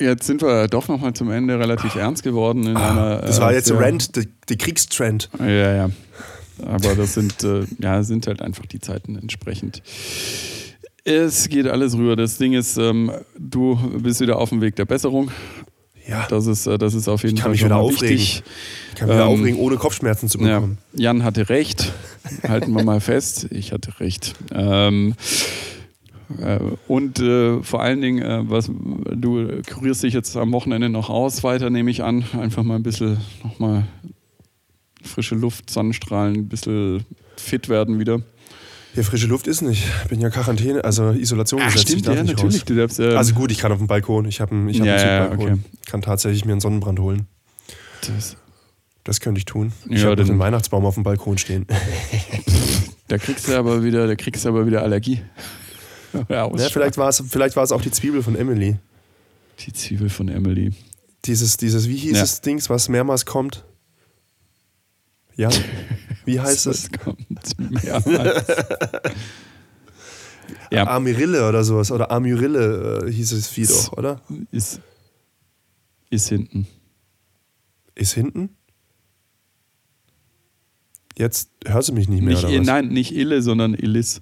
Jetzt 0.00 0.26
sind 0.26 0.42
wir 0.42 0.68
doch 0.68 0.86
nochmal 0.86 1.12
zum 1.14 1.30
Ende 1.30 1.58
relativ 1.58 1.96
ernst 1.96 2.22
geworden. 2.22 2.66
In 2.66 2.76
ah, 2.76 2.90
einer, 2.90 3.16
das 3.22 3.40
war 3.40 3.50
äh, 3.50 3.56
jetzt 3.56 3.70
Rent, 3.72 4.14
die, 4.14 4.28
die 4.48 4.56
Kriegstrend. 4.56 5.28
Ja, 5.40 5.74
ja. 5.74 5.90
Aber 6.64 6.94
das 6.94 7.14
sind, 7.14 7.42
äh, 7.44 7.64
ja, 7.80 8.02
sind 8.02 8.26
halt 8.26 8.42
einfach 8.42 8.66
die 8.66 8.80
Zeiten 8.80 9.16
entsprechend. 9.16 9.82
Es 11.04 11.48
geht 11.48 11.66
alles 11.66 11.96
rüber. 11.96 12.16
Das 12.16 12.38
Ding 12.38 12.52
ist, 12.52 12.76
ähm, 12.76 13.10
du 13.38 13.76
bist 13.98 14.20
wieder 14.20 14.38
auf 14.38 14.50
dem 14.50 14.60
Weg 14.60 14.76
der 14.76 14.84
Besserung. 14.84 15.30
Ja. 16.08 16.26
Das 16.28 16.46
ist, 16.46 16.66
äh, 16.66 16.78
das 16.78 16.94
ist 16.94 17.06
auf 17.06 17.22
jeden 17.22 17.36
ich 17.36 17.42
kann 17.42 17.50
Fall 17.50 17.52
mich 17.52 17.64
wieder 17.64 17.76
aufregen. 17.76 18.18
wichtig. 18.18 18.42
Ich 18.90 18.94
kann 18.96 19.08
mich 19.08 19.16
ähm, 19.16 19.22
wieder 19.22 19.28
aufregen, 19.28 19.60
ohne 19.60 19.76
Kopfschmerzen 19.76 20.28
zu 20.28 20.38
bekommen. 20.38 20.78
Ja, 20.94 21.02
Jan 21.02 21.22
hatte 21.22 21.48
recht. 21.50 21.92
Halten 22.48 22.72
wir 22.72 22.82
mal 22.82 23.00
fest. 23.00 23.48
Ich 23.50 23.72
hatte 23.72 24.00
recht. 24.00 24.34
Ähm, 24.52 25.14
äh, 26.40 26.58
und 26.88 27.20
äh, 27.20 27.62
vor 27.62 27.82
allen 27.82 28.00
Dingen, 28.00 28.22
äh, 28.22 28.50
was, 28.50 28.70
du 29.14 29.62
kurierst 29.70 30.02
dich 30.02 30.14
jetzt 30.14 30.36
am 30.36 30.52
Wochenende 30.52 30.88
noch 30.88 31.10
aus, 31.10 31.44
weiter 31.44 31.68
nehme 31.70 31.90
ich 31.90 32.02
an. 32.02 32.24
Einfach 32.38 32.62
mal 32.62 32.76
ein 32.76 32.82
bisschen 32.82 33.18
nochmal 33.44 33.84
frische 35.02 35.34
Luft, 35.34 35.70
Sonnenstrahlen, 35.70 36.36
ein 36.36 36.48
bisschen 36.48 37.04
fit 37.36 37.68
werden 37.68 37.98
wieder. 37.98 38.20
Ja, 38.94 39.02
frische 39.02 39.26
Luft 39.26 39.46
ist 39.46 39.60
nicht. 39.62 39.86
Ich 40.02 40.08
bin 40.08 40.20
ja 40.20 40.30
Quarantäne, 40.30 40.82
also 40.84 41.10
Isolation 41.10 41.60
Ach, 41.62 41.72
gesetzt. 41.72 41.90
Stimmt, 41.90 42.06
ja, 42.06 42.22
natürlich. 42.22 42.64
Darfst, 42.64 42.98
ähm 42.98 43.16
also 43.16 43.34
gut, 43.34 43.52
ich 43.52 43.58
kann 43.58 43.70
auf 43.70 43.78
dem 43.78 43.86
Balkon. 43.86 44.24
Ich 44.24 44.40
habe 44.40 44.52
einen, 44.52 44.68
ich 44.68 44.80
hab 44.80 44.86
ja, 44.86 44.94
einen 44.96 45.28
Balkon. 45.28 45.52
Okay. 45.52 45.60
Ich 45.82 45.90
kann 45.90 46.02
tatsächlich 46.02 46.44
mir 46.44 46.52
einen 46.52 46.60
Sonnenbrand 46.60 46.98
holen. 46.98 47.26
Das, 48.06 48.36
das 49.04 49.20
könnte 49.20 49.38
ich 49.38 49.44
tun. 49.44 49.72
Ich 49.88 50.02
ja, 50.02 50.08
habe 50.08 50.24
den 50.24 50.38
Weihnachtsbaum 50.38 50.84
auf 50.84 50.94
dem 50.94 51.02
Balkon 51.02 51.38
stehen. 51.38 51.66
da 53.08 53.18
kriegst 53.18 53.48
du 53.48 53.56
aber 53.56 53.84
wieder, 53.84 54.06
da 54.06 54.14
kriegst 54.16 54.44
du 54.44 54.48
aber 54.48 54.66
wieder 54.66 54.82
Allergie. 54.82 55.22
ja, 56.28 56.48
vielleicht 56.56 56.96
war 56.96 57.08
es 57.08 57.22
vielleicht 57.28 57.56
auch 57.56 57.82
die 57.82 57.90
Zwiebel 57.90 58.22
von 58.22 58.36
Emily. 58.36 58.76
Die 59.60 59.72
Zwiebel 59.72 60.08
von 60.08 60.28
Emily. 60.28 60.72
Dieses, 61.24 61.56
dieses, 61.56 61.88
wie 61.88 61.96
hieß 61.96 62.14
Ja. 62.14 62.20
das 62.20 62.40
Dings, 62.40 62.70
was 62.70 62.88
mehrmals 62.88 63.26
kommt? 63.26 63.64
Ja. 65.36 65.50
Wie 66.28 66.38
heißt 66.38 66.66
es? 66.66 66.90
Das 66.90 67.00
kommt 67.00 67.26
ja, 70.70 70.86
Amirille 70.86 71.48
oder 71.48 71.64
sowas. 71.64 71.90
Oder 71.90 72.10
Amyrille 72.10 73.06
äh, 73.06 73.10
hieß 73.12 73.32
es 73.32 73.48
Vieh 73.48 73.66
doch, 73.66 73.92
oder? 73.96 74.20
ist, 74.50 74.80
ist 76.10 76.28
hinten. 76.28 76.66
Ist 77.94 78.12
hinten? 78.12 78.50
Jetzt 81.16 81.50
hörst 81.66 81.88
du 81.88 81.94
mich 81.94 82.08
nicht 82.08 82.22
mehr, 82.22 82.34
Nicht, 82.34 82.44
oder 82.44 82.58
was? 82.60 82.66
nein, 82.66 82.88
nicht 82.88 83.12
Ille, 83.14 83.40
sondern 83.40 83.72
Illis. 83.72 84.20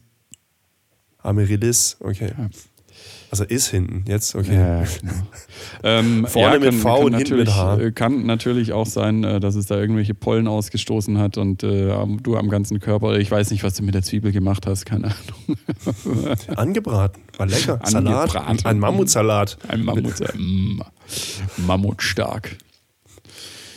Amaryllis, 1.19 1.97
okay. 2.01 2.33
Ja. 2.39 2.49
Also 3.41 3.55
ist 3.55 3.68
hinten, 3.68 4.05
jetzt, 4.09 4.34
okay. 4.34 4.55
Ja, 4.55 4.78
genau. 4.78 5.12
ähm, 5.82 6.26
Vorne 6.26 6.55
ja, 6.55 6.59
mit 6.59 6.70
kann, 6.70 6.78
V 6.78 6.95
kann 6.97 7.05
und 7.05 7.14
hinten 7.16 7.37
mit 7.37 7.49
natürlich, 7.49 7.55
H. 7.55 7.76
äh, 7.80 7.93
Kann 7.93 8.24
natürlich 8.24 8.72
auch 8.72 8.87
sein, 8.87 9.24
äh, 9.24 9.41
dass 9.41 9.57
es 9.57 9.66
da 9.66 9.78
irgendwelche 9.78 10.14
Pollen 10.14 10.49
ausgestoßen 10.49 11.18
hat 11.18 11.37
und 11.37 11.62
äh, 11.62 11.95
du 12.22 12.37
am 12.39 12.49
ganzen 12.49 12.80
Körper. 12.80 13.18
Ich 13.18 13.30
weiß 13.30 13.51
nicht, 13.51 13.62
was 13.62 13.74
du 13.74 13.82
mit 13.82 13.95
der 13.95 14.01
Zwiebel 14.01 14.32
gemacht 14.32 14.66
hast, 14.66 14.87
keine 14.87 15.09
Ahnung. 15.09 15.59
Angebraten, 16.57 17.20
war 17.37 17.47
lecker. 17.47 17.78
Salat, 17.84 18.34
Angebraten. 18.34 18.64
ein 18.66 18.78
Mammutsalat. 18.78 19.59
Ein 19.68 19.84
Mammut, 19.84 20.14
mm, 20.34 20.80
Mammutstark. 21.59 22.57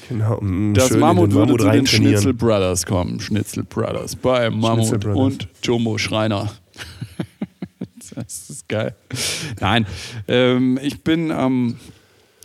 Genau, 0.07 0.39
mm, 0.39 0.73
Das 0.73 0.91
Mammut 0.95 1.33
würde 1.33 1.47
Mammut 1.47 1.61
zu 1.61 1.69
den. 1.69 1.85
Schnitzel 1.85 2.33
Brothers 2.33 2.85
kommen. 2.85 3.19
Schnitzel 3.19 3.63
Brothers 3.63 4.15
bei 4.15 4.49
Mammut 4.49 5.01
Brothers. 5.01 5.17
und 5.17 5.47
Jumbo 5.63 5.97
Schreiner. 5.97 6.49
das 8.23 8.49
ist 8.49 8.67
geil. 8.67 8.95
Nein, 9.59 9.85
ähm, 10.27 10.79
ich 10.81 11.03
bin 11.03 11.31
am 11.31 11.77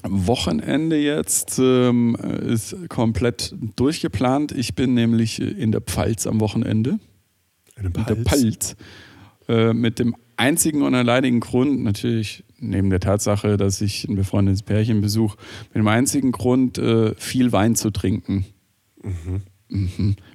Wochenende 0.07 0.97
jetzt, 0.97 1.59
ähm, 1.59 2.15
ist 2.15 2.77
komplett 2.89 3.55
durchgeplant. 3.77 4.53
Ich 4.53 4.75
bin 4.75 4.95
nämlich 4.95 5.41
in 5.41 5.73
der 5.73 5.81
Pfalz 5.81 6.27
am 6.27 6.41
Wochenende. 6.41 6.99
In 7.77 7.85
den 7.85 7.95
In 7.95 8.07
der 8.07 8.17
Pfalz. 8.17 8.27
Pfalz. 8.27 8.77
Äh, 9.49 9.73
mit 9.73 9.99
dem 9.99 10.15
einzigen 10.37 10.83
und 10.83 10.95
alleinigen 10.95 11.41
Grund, 11.41 11.83
natürlich 11.83 12.45
neben 12.59 12.91
der 12.91 13.01
Tatsache, 13.01 13.57
dass 13.57 13.81
ich 13.81 14.09
ein 14.09 14.17
befreundetes 14.17 14.63
Pärchen 14.63 15.01
besuche, 15.01 15.37
mit 15.69 15.77
dem 15.77 15.89
einzigen 15.89 16.33
Grund, 16.33 16.79
äh, 16.79 17.15
viel 17.15 17.53
Wein 17.53 17.77
zu 17.77 17.91
trinken. 17.91 18.47
Mhm. 19.03 19.43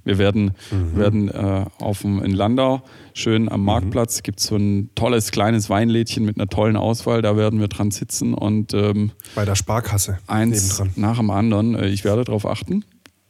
Wir 0.03 0.17
werden, 0.17 0.51
werden 0.71 1.29
äh, 1.29 1.65
auf 1.79 2.01
dem, 2.01 2.21
in 2.23 2.31
Landau 2.31 2.81
schön 3.13 3.49
am 3.49 3.63
Marktplatz, 3.63 4.21
gibt 4.23 4.39
es 4.39 4.45
so 4.47 4.55
ein 4.57 4.89
tolles 4.95 5.31
kleines 5.31 5.69
Weinlädchen 5.69 6.25
mit 6.25 6.37
einer 6.37 6.47
tollen 6.47 6.75
Auswahl, 6.75 7.21
da 7.21 7.37
werden 7.37 7.59
wir 7.59 7.67
dran 7.69 7.91
sitzen 7.91 8.33
und 8.33 8.73
ähm, 8.73 9.11
Bei 9.35 9.45
der 9.45 9.55
Sparkasse. 9.55 10.17
eins 10.27 10.63
nebendran. 10.79 10.91
nach 11.01 11.17
dem 11.17 11.29
anderen, 11.29 11.75
äh, 11.75 11.87
ich 11.87 12.03
werde 12.03 12.23
darauf 12.25 12.45
achten, 12.45 12.83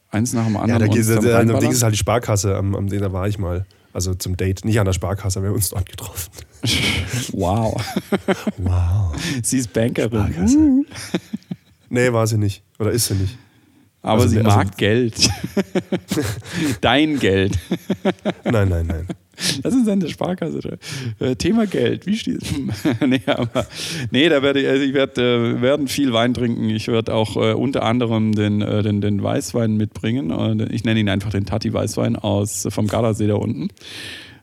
eins 0.09 0.33
nach 0.33 0.45
dem 0.45 0.55
Ja, 0.55 0.61
anderen. 0.61 0.79
da 0.81 0.87
geht 0.87 1.01
es, 1.01 1.07
da, 1.07 1.15
reinballern. 1.37 1.61
Ding 1.61 1.71
ist 1.71 1.83
halt 1.83 1.93
die 1.93 1.97
Sparkasse, 1.99 2.55
am, 2.57 2.75
am 2.75 2.87
da 2.89 3.13
war 3.13 3.27
ich 3.27 3.37
mal. 3.37 3.65
Also 3.91 4.13
zum 4.13 4.37
Date. 4.37 4.65
Nicht 4.65 4.79
an 4.79 4.85
der 4.85 4.93
Sparkasse, 4.93 5.41
wir 5.41 5.49
haben 5.49 5.55
uns 5.55 5.69
dort 5.69 5.89
getroffen. 5.89 6.29
Wow. 7.33 7.81
Wow. 8.57 9.15
Sie 9.43 9.57
ist 9.57 9.73
Bankerin. 9.73 10.11
Sparkasse. 10.31 10.57
Nee, 11.89 12.13
war 12.13 12.27
sie 12.27 12.37
nicht. 12.37 12.63
Oder 12.79 12.91
ist 12.91 13.07
sie 13.07 13.15
nicht. 13.15 13.37
Aber 14.01 14.21
Also, 14.21 14.29
sie 14.29 14.37
also- 14.39 14.57
mag 14.57 14.77
Geld. 14.77 15.29
Dein 16.81 17.19
Geld. 17.19 17.57
Nein, 18.45 18.69
nein, 18.69 18.87
nein. 18.87 19.07
Das 19.63 19.73
ist 19.73 19.87
der 19.87 20.07
Sparkasse. 20.07 20.77
Äh, 21.19 21.35
Thema 21.35 21.65
Geld. 21.65 22.05
Wie 22.05 22.17
steht 22.17 22.41
nee, 23.07 23.21
aber, 23.25 23.65
nee, 24.11 24.27
da 24.27 24.41
werde 24.41 24.61
ich, 24.61 24.67
also 24.67 24.83
ich 24.83 24.93
werde 24.93 25.55
äh, 25.57 25.61
werden 25.61 25.87
viel 25.87 26.11
Wein 26.11 26.33
trinken. 26.33 26.69
Ich 26.69 26.87
werde 26.87 27.13
auch 27.13 27.37
äh, 27.37 27.53
unter 27.53 27.83
anderem 27.83 28.33
den, 28.33 28.61
äh, 28.61 28.83
den, 28.83 28.99
den 29.01 29.23
Weißwein 29.23 29.77
mitbringen. 29.77 30.59
Äh, 30.59 30.65
ich 30.73 30.83
nenne 30.83 30.99
ihn 30.99 31.09
einfach 31.09 31.31
den 31.31 31.45
Tati 31.45 31.73
Weißwein 31.73 32.15
aus 32.17 32.67
vom 32.69 32.87
Gardasee 32.87 33.27
da 33.27 33.35
unten. 33.35 33.69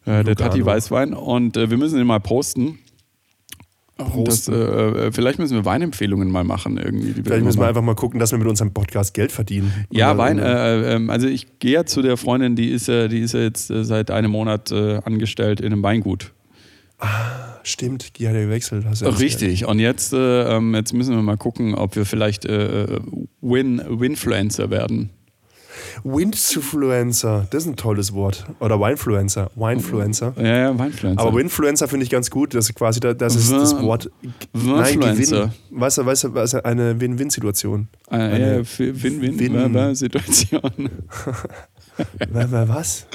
Äh, 0.07 0.24
der 0.24 0.36
Tati. 0.36 0.64
Weißwein. 0.64 1.12
Und 1.12 1.57
äh, 1.57 1.68
wir 1.70 1.76
müssen 1.76 1.98
ihn 1.98 2.07
mal 2.07 2.20
posten. 2.20 2.78
Und 3.99 4.28
Das, 4.28 4.47
äh, 4.47 4.53
äh, 4.55 5.12
vielleicht 5.12 5.38
müssen 5.38 5.55
wir 5.55 5.64
Weinempfehlungen 5.64 6.30
mal 6.30 6.44
machen 6.44 6.76
irgendwie. 6.76 7.14
Vielleicht 7.22 7.44
müssen 7.44 7.61
wir 7.61 7.66
einfach 7.66 7.80
mal 7.82 7.94
gucken, 7.94 8.20
dass 8.20 8.30
wir 8.30 8.38
mit 8.38 8.47
unserem 8.47 8.72
Podcast 8.74 9.14
Geld 9.14 9.32
verdienen. 9.32 9.72
Ja, 9.90 10.11
Oder- 10.11 10.18
Wein. 10.18 10.38
oder- 10.38 10.86
Äh, 10.92 10.94
ähm, 10.97 11.09
also 11.11 11.26
ich 11.28 11.59
gehe 11.61 11.72
ja 11.72 11.86
zu 11.86 12.03
der 12.03 12.18
Freundin, 12.18 12.57
die 12.57 12.68
ist 12.70 12.88
ja, 12.88 13.09
die 13.09 13.20
ist 13.20 13.32
ja 13.32 13.40
jetzt 13.40 13.70
äh, 13.70 13.84
seit 13.84 14.11
einem 14.11 14.30
Monat 14.30 14.70
äh, 14.70 14.97
angestellt 15.05 15.61
in 15.61 15.72
einem 15.72 15.82
Weingut. 15.82 16.32
Stimmt, 17.62 18.18
die 18.18 18.28
hat 18.28 18.34
ja 18.34 18.42
gewechselt. 18.42 18.84
Erzählt. 18.84 19.18
Richtig. 19.18 19.66
Und 19.66 19.80
jetzt, 19.80 20.12
äh, 20.12 20.57
ähm, 20.57 20.74
jetzt 20.74 20.92
müssen 20.92 21.14
wir 21.14 21.22
mal 21.22 21.36
gucken, 21.36 21.74
ob 21.74 21.97
wir 21.97 22.07
vielleicht 22.07 22.44
äh, 22.44 22.86
Win 23.40 23.82
Winfluencer 23.88 24.70
werden. 24.70 25.11
Windfluencer, 26.05 27.47
das 27.51 27.64
ist 27.64 27.68
ein 27.68 27.77
tolles 27.77 28.12
Wort. 28.12 28.45
Oder 28.61 28.81
Winefluencer. 28.81 29.51
Winefluencer. 29.55 30.35
Ja, 30.37 30.45
ja, 30.59 30.79
Winfluencer. 30.79 31.20
Aber 31.20 31.37
Winfluencer 31.37 31.89
finde 31.89 32.05
ich 32.05 32.11
ganz 32.11 32.31
gut. 32.31 32.55
Das 32.55 32.68
ist 32.68 32.74
quasi 32.74 33.01
da- 33.01 33.14
das, 33.14 33.35
ist 33.37 33.53
das 33.53 33.81
Wort. 33.83 34.11
Nein, 34.53 34.95
Winfluencer. 34.95 35.37
Gewinn. 35.70 35.81
Weißt 35.81 35.99
du, 35.99 36.07
weißt 36.07 36.24
du, 36.24 36.35
weißt 36.35 36.55
du, 36.55 36.64
eine 36.64 37.01
Win-Win-Situation. 37.01 37.89
ja, 38.11 38.16
eine 38.18 38.64
Win-Win 38.79 39.39
Win- 39.39 39.95
Situation. 39.95 40.91
Wa- 42.31 42.51
wa- 42.51 42.68
Was? 42.68 43.07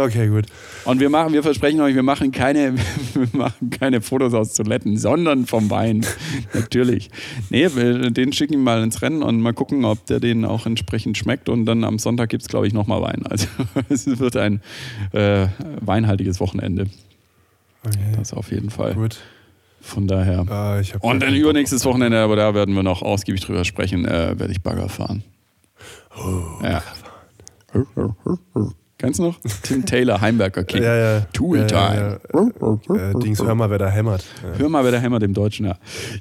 Okay, 0.00 0.28
gut. 0.28 0.46
Und 0.84 1.00
wir 1.00 1.10
machen, 1.10 1.32
wir 1.32 1.42
versprechen 1.42 1.80
euch, 1.80 1.94
wir 1.94 2.02
machen 2.02 2.30
keine, 2.30 2.74
wir 3.14 3.28
machen 3.32 3.70
keine 3.70 4.00
Fotos 4.00 4.32
aus 4.34 4.54
Toiletten, 4.54 4.96
sondern 4.96 5.46
vom 5.46 5.70
Wein. 5.70 6.06
Natürlich. 6.54 7.10
Nee, 7.50 7.68
wir- 7.74 8.10
den 8.10 8.32
schicken 8.32 8.54
wir 8.54 8.58
mal 8.60 8.82
ins 8.82 9.02
Rennen 9.02 9.22
und 9.22 9.40
mal 9.40 9.52
gucken, 9.54 9.84
ob 9.84 10.06
der 10.06 10.20
den 10.20 10.44
auch 10.44 10.66
entsprechend 10.66 11.18
schmeckt. 11.18 11.48
Und 11.48 11.66
dann 11.66 11.82
am 11.84 11.98
Sonntag 11.98 12.28
gibt 12.28 12.42
es, 12.42 12.48
glaube 12.48 12.66
ich, 12.66 12.72
nochmal 12.72 13.02
Wein. 13.02 13.24
Also 13.28 13.46
es 13.88 14.06
wird 14.18 14.36
ein 14.36 14.60
äh, 15.12 15.48
weinhaltiges 15.80 16.38
Wochenende. 16.40 16.86
Okay, 17.84 17.98
Das 18.16 18.32
auf 18.32 18.50
jeden 18.50 18.70
Fall. 18.70 18.94
gut. 18.94 19.18
Von 19.80 20.06
daher. 20.08 20.44
Ah, 20.48 20.80
hab 20.82 21.04
Und 21.04 21.20
dann 21.22 21.34
übernächstes 21.34 21.84
Wochenende, 21.84 22.18
aber 22.18 22.36
da 22.36 22.52
werden 22.54 22.74
wir 22.74 22.82
noch 22.82 23.00
ausgiebig 23.02 23.40
drüber 23.42 23.64
sprechen, 23.64 24.04
äh, 24.04 24.38
werde 24.38 24.50
ich 24.52 24.60
Bagger 24.60 24.88
fahren. 24.88 25.22
Oh, 26.18 26.62
ja. 26.64 26.82
Kennst 28.98 29.20
du 29.20 29.24
noch? 29.24 29.38
Tim 29.62 29.86
Taylor, 29.86 30.20
Heimberger 30.20 30.62
Bock. 30.62 30.68
King. 30.68 30.82
Ja, 30.82 30.96
ja. 30.96 31.20
Tool 31.32 31.58
ja, 31.58 31.66
Time. 31.66 32.20
Ja. 32.34 33.10
Äh, 33.10 33.14
Dings, 33.20 33.40
hör 33.40 33.54
mal, 33.54 33.70
wer 33.70 33.78
da 33.78 33.88
hämmert. 33.88 34.24
Hör 34.56 34.68
mal, 34.68 34.82
wer 34.82 34.90
der 34.90 35.00
hämmert 35.00 35.22
im 35.22 35.34
Deutschen, 35.34 35.66
ja. 35.66 35.76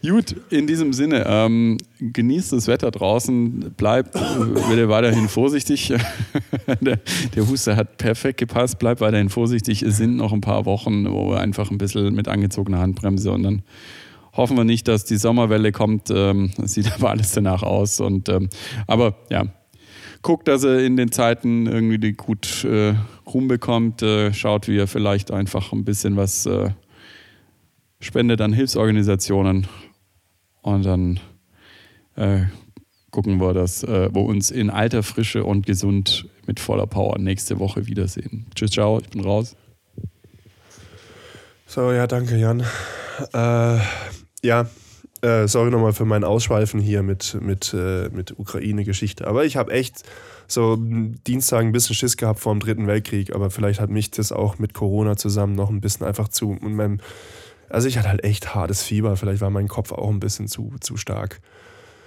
Gut, 0.07 0.35
in 0.51 0.67
diesem 0.67 0.93
Sinne, 0.93 1.25
ähm, 1.27 1.77
genießt 1.99 2.53
das 2.53 2.67
Wetter 2.67 2.91
draußen, 2.91 3.73
bleibt 3.75 4.15
äh, 4.15 4.19
bitte 4.69 4.89
weiterhin 4.89 5.27
vorsichtig. 5.27 5.91
der, 6.81 6.99
der 7.35 7.47
Huster 7.47 7.75
hat 7.75 7.97
perfekt 7.97 8.37
gepasst, 8.37 8.77
bleibt 8.77 9.01
weiterhin 9.01 9.29
vorsichtig. 9.29 9.81
Es 9.81 9.97
sind 9.97 10.15
noch 10.15 10.31
ein 10.31 10.41
paar 10.41 10.65
Wochen, 10.65 11.11
wo 11.11 11.31
wir 11.31 11.39
einfach 11.39 11.71
ein 11.71 11.79
bisschen 11.79 12.13
mit 12.13 12.27
angezogener 12.27 12.77
Handbremse 12.77 13.31
und 13.31 13.41
dann 13.41 13.63
hoffen 14.33 14.55
wir 14.55 14.63
nicht, 14.63 14.87
dass 14.87 15.03
die 15.03 15.17
Sommerwelle 15.17 15.71
kommt. 15.71 16.11
Ähm, 16.11 16.51
das 16.57 16.73
sieht 16.75 16.93
aber 16.95 17.09
alles 17.09 17.31
danach 17.31 17.63
aus. 17.63 17.99
Und, 17.99 18.29
ähm, 18.29 18.49
aber 18.85 19.15
ja, 19.29 19.45
guckt, 20.27 20.49
dass 20.49 20.65
er 20.65 20.79
in 20.79 20.97
den 20.97 21.09
Zeiten 21.09 21.67
irgendwie 21.67 21.99
die 21.99 22.11
gut 22.11 22.65
äh, 22.65 22.95
rumbekommt. 23.25 24.01
Äh, 24.01 24.33
schaut, 24.33 24.67
wie 24.67 24.77
er 24.77 24.85
vielleicht 24.85 25.31
einfach 25.31 25.71
ein 25.71 25.85
bisschen 25.85 26.17
was 26.17 26.45
äh, 26.45 26.71
spendet 28.01 28.41
an 28.41 28.51
Hilfsorganisationen. 28.51 29.67
Und 30.61 30.85
dann 30.85 31.21
äh, 32.17 32.41
gucken 33.09 33.39
wir, 33.39 33.53
dass 33.53 33.83
äh, 33.83 34.13
wir 34.13 34.23
uns 34.23 34.51
in 34.51 34.69
alter 34.69 35.01
Frische 35.01 35.45
und 35.45 35.65
gesund 35.65 36.27
mit 36.45 36.59
voller 36.59 36.87
Power 36.87 37.17
nächste 37.19 37.57
Woche 37.59 37.87
wiedersehen. 37.87 38.47
Tschüss, 38.53 38.71
ciao, 38.71 38.99
ich 38.99 39.07
bin 39.07 39.21
raus. 39.21 39.55
So, 41.67 41.93
ja, 41.93 42.05
danke, 42.05 42.35
Jan. 42.35 42.65
Äh, 43.33 43.79
ja, 44.43 44.67
äh, 45.27 45.47
sorry 45.47 45.71
nochmal 45.71 45.93
für 45.93 46.05
mein 46.05 46.23
Ausschweifen 46.23 46.79
hier 46.79 47.03
mit, 47.03 47.37
mit, 47.41 47.73
äh, 47.73 48.09
mit 48.09 48.39
Ukraine-Geschichte. 48.39 49.27
Aber 49.27 49.45
ich 49.45 49.57
habe 49.57 49.71
echt 49.71 50.03
so 50.47 50.77
Dienstag 50.77 51.61
ein 51.61 51.73
bisschen 51.73 51.95
Schiss 51.95 52.15
gehabt 52.15 52.39
vor 52.39 52.53
dem 52.53 52.61
Dritten 52.61 52.87
Weltkrieg. 52.87 53.35
Aber 53.35 53.49
vielleicht 53.49 53.79
hat 53.79 53.89
mich 53.89 54.11
das 54.11 54.31
auch 54.31 54.57
mit 54.59 54.73
Corona 54.73 55.17
zusammen 55.17 55.55
noch 55.55 55.69
ein 55.69 55.81
bisschen 55.81 56.05
einfach 56.07 56.29
zu. 56.29 56.51
Und 56.51 56.75
meinem, 56.75 56.99
also 57.69 57.87
ich 57.87 57.97
hatte 57.97 58.09
halt 58.09 58.23
echt 58.23 58.55
hartes 58.55 58.83
Fieber. 58.83 59.17
Vielleicht 59.17 59.41
war 59.41 59.49
mein 59.49 59.67
Kopf 59.67 59.91
auch 59.91 60.09
ein 60.09 60.19
bisschen 60.19 60.47
zu, 60.47 60.73
zu 60.79 60.95
stark 60.95 61.41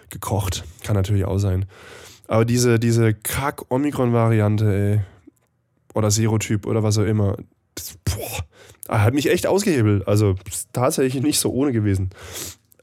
gekocht. 0.09 0.65
Kann 0.83 0.97
natürlich 0.97 1.25
auch 1.27 1.39
sein. 1.39 1.67
Aber 2.27 2.45
diese, 2.45 2.79
diese 2.79 3.13
Kack-Omikron-Variante, 3.13 4.73
ey, 4.73 5.01
oder 5.95 6.11
Serotyp 6.11 6.67
oder 6.67 6.83
was 6.83 6.97
auch 6.97 7.05
immer, 7.05 7.37
das, 7.75 7.99
boah, 8.05 8.45
hat 8.89 9.15
mich 9.15 9.31
echt 9.31 9.47
ausgehebelt. 9.47 10.07
Also 10.09 10.37
tatsächlich 10.73 11.23
nicht 11.23 11.39
so 11.39 11.51
ohne 11.51 11.73
gewesen. 11.73 12.11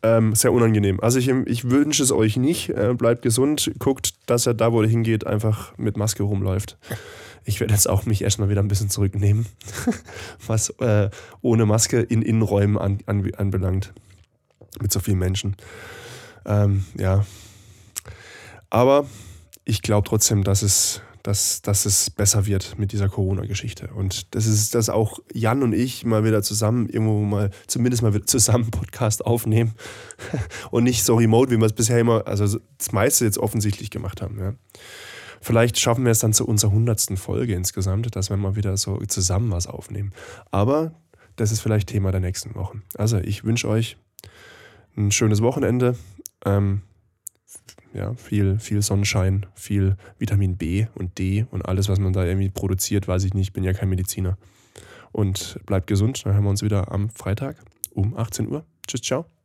Ähm, 0.04 0.36
sehr 0.36 0.54
unangenehm. 0.54 1.00
Also 1.00 1.20
ich, 1.20 1.28
ich 1.28 1.70
wünsche 1.70 2.04
es 2.04 2.12
euch 2.12 2.38
nicht. 2.38 2.70
Äh, 2.70 2.94
bleibt 2.94 3.22
gesund. 3.22 3.72
Guckt, 3.80 4.14
dass 4.28 4.46
er 4.46 4.54
da, 4.54 4.72
wo 4.72 4.82
er 4.82 4.88
hingeht, 4.88 5.26
einfach 5.26 5.78
mit 5.78 5.98
Maske 5.98 6.24
rumläuft. 6.24 6.78
Ich 7.46 7.60
werde 7.60 7.74
jetzt 7.74 7.90
auch 7.90 8.06
mich 8.06 8.22
erstmal 8.22 8.50
wieder 8.50 8.62
ein 8.62 8.68
bisschen 8.68 8.90
zurücknehmen, 8.90 9.46
was 10.48 10.70
äh, 10.82 11.10
ohne 11.42 11.66
Maske 11.66 12.02
in 12.02 12.22
Innenräumen 12.22 12.78
an, 12.78 13.00
an, 13.06 13.32
anbelangt. 13.36 13.94
Mit 14.82 14.92
so 14.92 15.00
vielen 15.00 15.18
Menschen. 15.18 15.56
Ähm, 16.46 16.86
ja, 16.98 17.26
Aber 18.70 19.06
ich 19.66 19.82
glaube 19.82 20.08
trotzdem, 20.08 20.44
dass 20.44 20.62
es, 20.62 21.02
dass, 21.28 21.62
dass 21.62 21.86
es 21.86 22.10
besser 22.10 22.46
wird 22.46 22.80
mit 22.80 22.94
dieser 22.94 23.10
Corona-Geschichte. 23.10 23.90
Und 23.94 24.34
das 24.34 24.46
ist, 24.46 24.74
dass 24.74 24.88
auch 24.88 25.20
Jan 25.34 25.62
und 25.62 25.74
ich 25.74 26.06
mal 26.06 26.24
wieder 26.24 26.42
zusammen, 26.42 26.88
irgendwo 26.88 27.20
mal, 27.20 27.52
zumindest 27.68 28.02
mal 28.02 28.14
wieder 28.14 28.26
zusammen 28.26 28.72
Podcast 28.72 29.26
aufnehmen 29.26 29.74
und 30.72 30.86
nicht 30.86 31.04
so 31.04 31.16
remote, 31.16 31.52
wie 31.52 31.58
wir 31.58 31.66
es 31.66 31.74
bisher 31.74 32.00
immer, 32.00 32.26
also 32.28 32.62
das 32.78 32.94
meiste 32.94 33.26
jetzt 33.26 33.40
offensichtlich 33.40 33.92
gemacht 33.92 34.22
haben. 34.22 34.40
Ja. 34.40 34.54
Vielleicht 35.42 35.78
schaffen 35.78 36.06
wir 36.06 36.14
es 36.14 36.20
dann 36.20 36.32
zu 36.32 36.48
unserer 36.48 36.72
hundertsten 36.72 37.18
Folge 37.18 37.56
insgesamt, 37.56 38.16
dass 38.16 38.30
wir 38.30 38.38
mal 38.38 38.56
wieder 38.56 38.78
so 38.78 38.98
zusammen 39.00 39.52
was 39.52 39.68
aufnehmen. 39.68 40.14
Aber 40.52 40.94
das 41.36 41.52
ist 41.52 41.60
vielleicht 41.60 41.90
Thema 41.90 42.12
der 42.12 42.22
nächsten 42.22 42.56
Wochen. 42.56 42.84
Also 42.96 43.18
ich 43.18 43.44
wünsche 43.44 43.68
euch 43.68 43.98
ein 44.96 45.12
schönes 45.12 45.42
Wochenende. 45.42 45.98
Ähm, 46.46 46.84
ja, 47.98 48.14
viel, 48.14 48.60
viel 48.60 48.82
Sonnenschein, 48.82 49.46
viel 49.56 49.98
Vitamin 50.20 50.58
B 50.58 50.86
und 50.96 51.18
D 51.18 51.46
und 51.52 51.64
alles, 51.64 51.90
was 51.90 52.00
man 52.00 52.14
da 52.14 52.24
irgendwie 52.24 52.50
produziert, 52.50 53.08
weiß 53.08 53.24
ich 53.24 53.34
nicht, 53.34 53.54
bin 53.54 53.64
ja 53.64 53.74
kein 53.74 53.90
Mediziner. 53.90 54.38
Und 55.12 55.60
bleibt 55.66 55.88
gesund, 55.88 56.26
dann 56.26 56.34
hören 56.34 56.44
wir 56.44 56.50
uns 56.52 56.64
wieder 56.64 56.92
am 56.92 57.10
Freitag 57.10 57.58
um 57.94 58.16
18 58.16 58.48
Uhr. 58.50 58.64
Tschüss, 58.88 59.02
ciao. 59.02 59.37